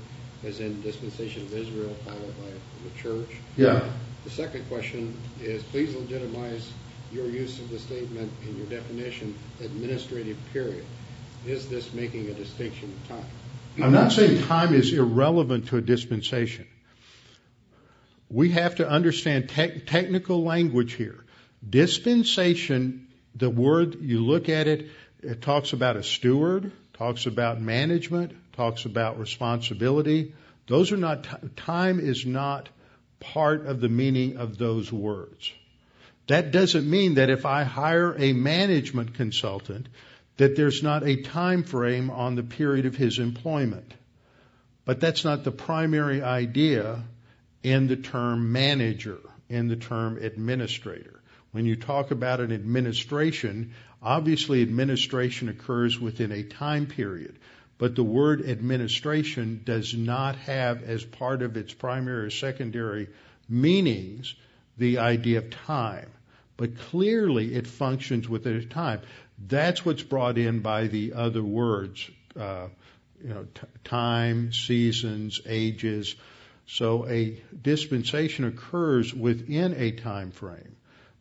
as 0.45 0.61
in 0.61 0.81
dispensation 0.83 1.43
of 1.43 1.55
Israel 1.55 1.95
followed 2.05 2.35
by 2.39 2.51
the 2.85 2.99
church? 2.99 3.37
Yeah. 3.57 3.85
The 4.25 4.31
second 4.31 4.69
question 4.69 5.15
is, 5.41 5.63
please 5.65 5.95
legitimize 5.95 6.73
your 7.13 7.27
use 7.27 7.59
of 7.59 7.71
the 7.71 7.79
statement 7.79 8.33
in 8.47 8.57
your 8.57 8.67
definition, 8.67 9.37
administrative 9.63 10.39
period. 10.53 10.85
Is 11.47 11.69
this 11.69 11.93
making 11.93 12.29
a 12.29 12.35
distinction 12.35 12.93
of 12.93 13.09
time? 13.09 13.31
I'm 13.83 13.93
not 13.93 14.13
saying 14.13 14.43
time 14.43 14.75
is 14.75 14.93
irrelevant 14.93 15.69
to 15.69 15.79
a 15.79 15.81
dispensation. 15.81 16.67
We 18.31 18.51
have 18.51 18.77
to 18.77 18.89
understand 18.89 19.49
te- 19.49 19.81
technical 19.81 20.45
language 20.45 20.93
here. 20.93 21.25
Dispensation, 21.69 23.09
the 23.35 23.51
word, 23.51 24.01
you 24.01 24.25
look 24.25 24.49
at 24.49 24.69
it, 24.69 24.89
it 25.21 25.43
talks 25.43 25.73
about 25.73 25.97
a 25.97 26.03
steward, 26.03 26.71
talks 26.95 27.27
about 27.27 27.61
management, 27.61 28.33
talks 28.53 28.85
about 28.85 29.19
responsibility. 29.19 30.33
Those 30.69 30.93
are 30.93 30.97
not, 30.97 31.57
time 31.57 31.99
is 31.99 32.25
not 32.25 32.69
part 33.19 33.67
of 33.67 33.81
the 33.81 33.89
meaning 33.89 34.37
of 34.37 34.57
those 34.57 34.93
words. 34.93 35.53
That 36.29 36.53
doesn't 36.53 36.89
mean 36.89 37.15
that 37.15 37.31
if 37.31 37.45
I 37.45 37.65
hire 37.65 38.15
a 38.17 38.33
management 38.33 39.15
consultant, 39.15 39.89
that 40.37 40.55
there's 40.55 40.83
not 40.83 41.03
a 41.03 41.23
time 41.23 41.65
frame 41.65 42.09
on 42.11 42.37
the 42.37 42.45
period 42.45 42.87
of 42.87 42.97
his 42.97 43.19
employment. 43.19 43.93
But 44.85 45.01
that's 45.01 45.25
not 45.25 45.43
the 45.43 45.51
primary 45.51 46.23
idea 46.23 47.03
in 47.63 47.87
the 47.87 47.97
term 47.97 48.53
manager, 48.53 49.19
in 49.49 49.69
the 49.69 49.77
term 49.77 50.19
administrator. 50.19 51.21
When 51.53 51.67
you 51.67 51.77
talk 51.77 52.11
about 52.11 52.41
an 52.41 52.53
administration, 52.53 53.75
obviously 54.03 54.63
administration 54.63 55.49
occurs 55.49 55.99
within 55.99 56.33
a 56.33 56.43
time 56.43 56.87
period. 56.87 57.39
But 57.79 57.97
the 57.97 58.05
word 58.05 58.47
administration 58.47 59.63
does 59.65 59.95
not 59.95 60.37
have 60.37 60.83
as 60.83 61.03
part 61.03 61.43
of 61.43 61.57
its 61.57 61.73
primary 61.73 62.27
or 62.27 62.31
secondary 62.31 63.09
meanings 63.49 64.35
the 64.77 64.99
idea 64.99 65.39
of 65.39 65.51
time. 65.51 66.11
But 66.57 66.79
clearly 66.79 67.55
it 67.55 67.67
functions 67.67 68.29
within 68.29 68.57
a 68.57 68.65
time. 68.67 69.01
That's 69.49 69.85
what's 69.85 70.03
brought 70.03 70.37
in 70.37 70.61
by 70.61 70.89
the 70.89 71.15
other 71.15 71.43
words, 71.43 72.09
uh, 72.39 72.69
you 73.23 73.31
know, 73.31 73.47
t- 73.55 73.67
time, 73.85 74.53
seasons, 74.53 75.41
ages. 75.47 76.15
So 76.73 77.05
a 77.09 77.37
dispensation 77.63 78.45
occurs 78.45 79.13
within 79.13 79.75
a 79.75 79.91
time 79.91 80.31
frame, 80.31 80.77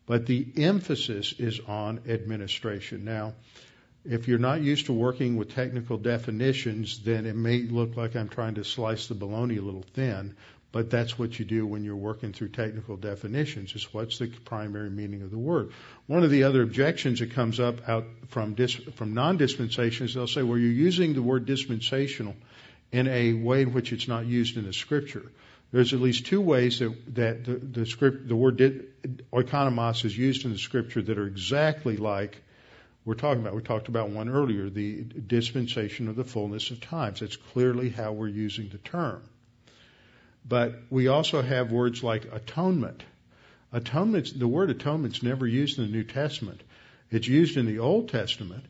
but 0.06 0.28
the 0.28 0.46
emphasis 0.58 1.34
is 1.40 1.60
on 1.68 2.02
administration. 2.08 3.04
Now, 3.04 3.34
if 4.06 4.28
you're 4.28 4.38
not 4.38 4.62
used 4.62 4.86
to 4.86 4.94
working 4.94 5.38
with 5.38 5.56
technical 5.56 5.98
definitions, 5.98 7.00
then 7.00 7.26
it 7.26 7.36
may 7.36 7.64
look 7.64 7.98
like 7.98 8.16
I'm 8.16 8.30
trying 8.30 8.56
to 8.56 8.64
slice 8.64 9.08
the 9.08 9.16
bologna 9.16 9.58
a 9.58 9.62
little 9.64 9.86
thin, 9.96 10.36
but 10.72 10.92
that's 10.92 11.18
what 11.18 11.40
you 11.40 11.46
do 11.46 11.66
when 11.66 11.84
you're 11.84 11.96
working 11.96 12.32
through 12.32 12.50
technical 12.50 12.96
definitions 12.96 13.74
is 13.74 13.92
what's 13.92 14.20
the 14.20 14.28
primary 14.28 14.92
meaning 14.92 15.24
of 15.24 15.32
the 15.32 15.40
word. 15.40 15.72
One 16.06 16.24
of 16.24 16.30
the 16.30 16.44
other 16.44 16.62
objections 16.62 17.22
that 17.22 17.32
comes 17.32 17.60
up 17.60 17.90
out 17.90 18.06
from 18.28 18.54
dis, 18.54 18.76
from 18.76 19.16
non-dispensations, 19.16 20.14
they'll 20.14 20.28
say, 20.28 20.44
well, 20.44 20.60
you're 20.60 20.72
using 20.72 21.16
the 21.16 21.24
word 21.24 21.48
dispensational 21.48 22.36
in 22.92 23.08
a 23.08 23.34
way 23.34 23.62
in 23.62 23.74
which 23.74 23.94
it's 23.94 24.08
not 24.08 24.26
used 24.26 24.58
in 24.58 24.66
the 24.66 24.74
scripture. 24.74 25.32
There's 25.72 25.94
at 25.94 26.00
least 26.00 26.26
two 26.26 26.42
ways 26.42 26.80
that, 26.80 27.16
that 27.16 27.46
the, 27.46 27.54
the 27.54 27.86
script, 27.86 28.28
the 28.28 28.36
word 28.36 28.58
oikonomos 29.32 30.04
is 30.04 30.18
used 30.18 30.46
in 30.46 30.52
the 30.52 30.58
scripture 30.58 31.02
that 31.02 31.18
are 31.18 31.28
exactly 31.28 31.98
like 31.98 32.42
we're 33.06 33.14
talking 33.14 33.42
about. 33.42 33.56
We 33.56 33.62
talked 33.62 33.88
about 33.88 34.10
one 34.10 34.30
earlier, 34.30 34.70
the 34.70 35.04
dispensation 35.04 36.08
of 36.08 36.16
the 36.16 36.24
fullness 36.24 36.72
of 36.72 36.82
times. 36.82 37.20
That's 37.20 37.36
clearly 37.36 37.90
how 37.90 38.14
we're 38.14 38.28
using 38.28 38.70
the 38.70 38.78
term. 38.80 39.22
But 40.48 40.82
we 40.90 41.08
also 41.08 41.42
have 41.42 41.72
words 41.72 42.04
like 42.04 42.26
atonement. 42.32 43.04
Atonement, 43.72 44.38
the 44.38 44.48
word 44.48 44.72
atonement 44.72 45.18
is 45.18 45.24
never 45.24 45.46
used 45.46 45.78
in 45.78 45.86
the 45.86 45.92
New 45.92 46.04
Testament. 46.04 46.62
It's 47.12 47.28
used 47.28 47.58
in 47.58 47.68
the 47.68 47.80
Old 47.80 48.10
Testament. 48.10 48.66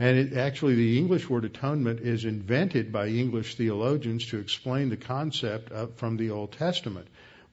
And 0.00 0.16
it, 0.16 0.36
actually, 0.36 0.76
the 0.76 0.96
English 0.96 1.28
word 1.28 1.44
atonement 1.44 1.98
is 1.98 2.24
invented 2.24 2.92
by 2.92 3.08
English 3.08 3.56
theologians 3.56 4.26
to 4.26 4.38
explain 4.38 4.90
the 4.90 4.96
concept 4.96 5.72
of, 5.72 5.96
from 5.96 6.16
the 6.16 6.30
Old 6.30 6.52
Testament. 6.52 7.08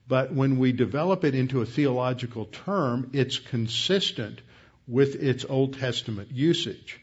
But 0.06 0.32
when 0.32 0.60
we 0.60 0.70
develop 0.70 1.24
it 1.24 1.34
into 1.34 1.60
a 1.60 1.66
theological 1.66 2.44
term, 2.44 3.10
it's 3.12 3.40
consistent 3.40 4.40
with 4.86 5.16
its 5.16 5.44
Old 5.44 5.80
Testament 5.80 6.30
usage. 6.30 7.00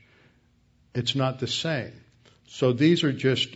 It's 0.96 1.14
not 1.14 1.39
the 1.39 1.48
same. 1.48 1.91
So 2.48 2.72
these 2.72 3.04
are 3.04 3.12
just 3.12 3.50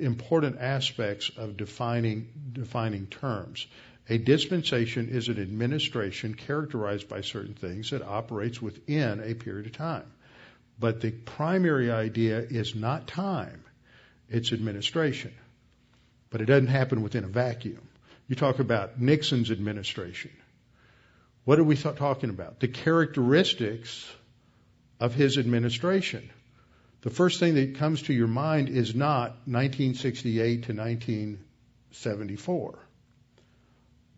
important 0.00 0.56
aspects 0.60 1.30
of 1.36 1.58
defining, 1.58 2.28
defining 2.54 3.06
terms. 3.06 3.66
A 4.08 4.16
dispensation 4.16 5.10
is 5.10 5.28
an 5.28 5.42
administration 5.42 6.32
characterized 6.32 7.06
by 7.06 7.20
certain 7.20 7.54
things 7.54 7.90
that 7.90 8.00
operates 8.00 8.62
within 8.62 9.20
a 9.20 9.34
period 9.34 9.66
of 9.66 9.72
time. 9.72 10.10
But 10.78 11.00
the 11.00 11.10
primary 11.10 11.90
idea 11.90 12.40
is 12.40 12.74
not 12.74 13.08
time, 13.08 13.64
it's 14.28 14.52
administration. 14.52 15.32
But 16.30 16.40
it 16.40 16.46
doesn't 16.46 16.66
happen 16.66 17.02
within 17.02 17.24
a 17.24 17.28
vacuum. 17.28 17.88
You 18.28 18.36
talk 18.36 18.58
about 18.58 19.00
Nixon's 19.00 19.50
administration. 19.50 20.32
What 21.44 21.58
are 21.58 21.64
we 21.64 21.76
talking 21.76 22.30
about? 22.30 22.60
The 22.60 22.68
characteristics 22.68 24.10
of 24.98 25.14
his 25.14 25.38
administration 25.38 26.30
the 27.06 27.10
first 27.10 27.38
thing 27.38 27.54
that 27.54 27.76
comes 27.76 28.02
to 28.02 28.12
your 28.12 28.26
mind 28.26 28.68
is 28.68 28.96
not 28.96 29.30
1968 29.46 30.64
to 30.64 30.72
1974. 30.72 32.78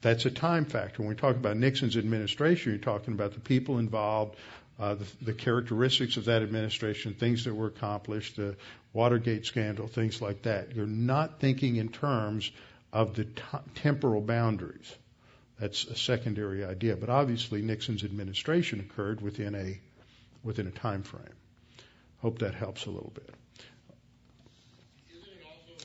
That's 0.01 0.25
a 0.25 0.31
time 0.31 0.65
factor. 0.65 1.03
When 1.03 1.11
we 1.11 1.15
talk 1.15 1.37
about 1.37 1.59
Nixon's 1.59 1.99
administration, 1.99 2.73
you're 2.73 2.81
talking 2.81 3.13
about 3.13 3.35
the 3.35 3.41
people 3.41 3.79
involved, 3.79 4.37
uh, 4.79 4.95
the, 4.95 5.07
the, 5.23 5.33
characteristics 5.33 6.17
of 6.17 6.27
that 6.27 6.43
administration, 6.43 7.15
things 7.15 7.45
that 7.45 7.55
were 7.55 7.67
accomplished, 7.67 8.37
the 8.37 8.57
Watergate 8.93 9.45
scandal, 9.45 9.89
things 9.89 10.23
like 10.23 10.43
that. 10.43 10.75
You're 10.75 10.87
not 10.87 11.41
thinking 11.41 11.77
in 11.77 11.89
terms 11.89 12.51
of 12.93 13.15
the 13.15 13.25
t- 13.25 13.43
temporal 13.75 14.21
boundaries. 14.21 14.95
That's 15.61 15.85
a 15.85 15.97
secondary 15.97 16.65
idea. 16.65 16.97
But 16.97 17.11
obviously, 17.11 17.61
Nixon's 17.61 18.05
administration 18.05 18.81
occurred 18.81 19.21
within 19.21 19.55
a 19.55 19.81
within 20.45 20.69
a 20.69 20.71
time 20.71 21.03
frame. 21.03 21.25
Hope 22.23 22.39
that 22.39 22.55
helps 22.55 22.87
a 22.87 22.91
little 22.91 23.13
bit. 23.15 23.29
Isn't 25.11 25.29
it 25.29 25.45
also 25.45 25.85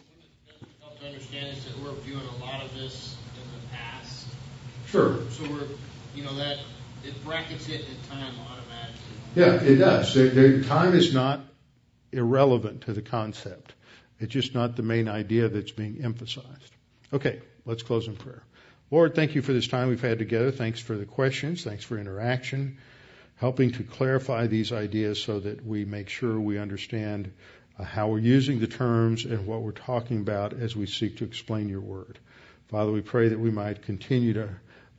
help 0.81 0.99
to 0.99 1.07
understand 1.07 1.57
is 1.57 1.65
that 1.65 1.77
we're 1.79 1.93
viewing 2.01 2.25
a 2.25 2.45
lot 2.45 2.63
of 2.63 2.73
this 2.75 3.17
in 3.35 3.59
the 3.59 3.75
past? 3.75 4.27
Sure. 4.87 5.17
So 5.31 5.43
we're, 5.49 5.67
you 6.15 6.23
know, 6.23 6.35
that 6.35 6.59
it 7.03 7.21
brackets 7.25 7.67
it 7.67 7.81
in 7.81 8.09
time 8.09 8.33
automatically. 8.39 8.62
Yeah, 9.35 9.53
it 9.61 9.75
does. 9.75 10.13
Time 10.67 10.93
is 10.93 11.13
not 11.13 11.41
irrelevant 12.11 12.81
to 12.81 12.93
the 12.93 13.01
concept. 13.01 13.73
It's 14.19 14.31
just 14.31 14.53
not 14.53 14.75
the 14.75 14.83
main 14.83 15.07
idea 15.07 15.49
that's 15.49 15.71
being 15.71 16.03
emphasized. 16.03 16.71
Okay, 17.11 17.41
let's 17.65 17.83
close 17.83 18.07
in 18.07 18.15
prayer. 18.15 18.43
Lord, 18.91 19.15
thank 19.15 19.35
you 19.35 19.41
for 19.41 19.53
this 19.53 19.67
time 19.67 19.89
we've 19.89 20.01
had 20.01 20.19
together. 20.19 20.51
Thanks 20.51 20.79
for 20.79 20.95
the 20.95 21.05
questions. 21.05 21.63
Thanks 21.63 21.83
for 21.83 21.97
interaction 21.97 22.77
helping 23.43 23.71
to 23.71 23.83
clarify 23.83 24.47
these 24.47 24.71
ideas 24.71 25.21
so 25.21 25.39
that 25.39 25.65
we 25.65 25.85
make 25.85 26.07
sure 26.09 26.39
we 26.39 26.57
understand 26.57 27.29
uh, 27.77 27.83
how 27.83 28.07
we're 28.07 28.19
using 28.19 28.59
the 28.59 28.67
terms 28.67 29.25
and 29.25 29.45
what 29.45 29.61
we're 29.61 29.71
talking 29.71 30.21
about 30.21 30.53
as 30.53 30.75
we 30.75 30.85
seek 30.85 31.17
to 31.17 31.25
explain 31.25 31.67
your 31.67 31.81
word. 31.81 32.19
Father, 32.69 32.91
we 32.91 33.01
pray 33.01 33.27
that 33.27 33.39
we 33.39 33.51
might 33.51 33.81
continue 33.81 34.33
to 34.33 34.49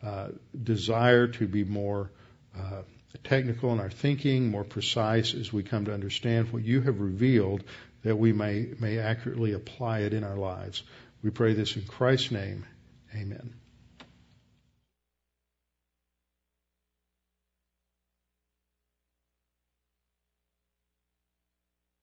uh, 0.03 0.29
desire 0.63 1.27
to 1.27 1.47
be 1.47 1.65
more 1.65 2.11
uh, 2.55 2.83
technical 3.19 3.73
in 3.73 3.81
our 3.81 3.91
thinking, 3.91 4.49
more 4.49 4.65
precise 4.65 5.35
as 5.35 5.53
we 5.53 5.63
come 5.63 5.85
to 5.87 5.95
understand 5.95 6.53
what 6.53 6.65
you 6.65 6.81
have 6.83 7.01
revealed, 7.01 7.65
that 8.03 8.17
we 8.17 8.33
may, 8.33 8.69
may 8.81 8.99
accurately 8.99 9.53
apply 9.53 10.01
it 10.01 10.13
in 10.13 10.25
our 10.25 10.37
lives. 10.37 10.83
We 11.23 11.31
pray 11.31 11.55
this 11.55 11.77
in 11.77 11.85
Christ's 11.85 12.31
name. 12.31 12.67
Amen. 13.15 13.55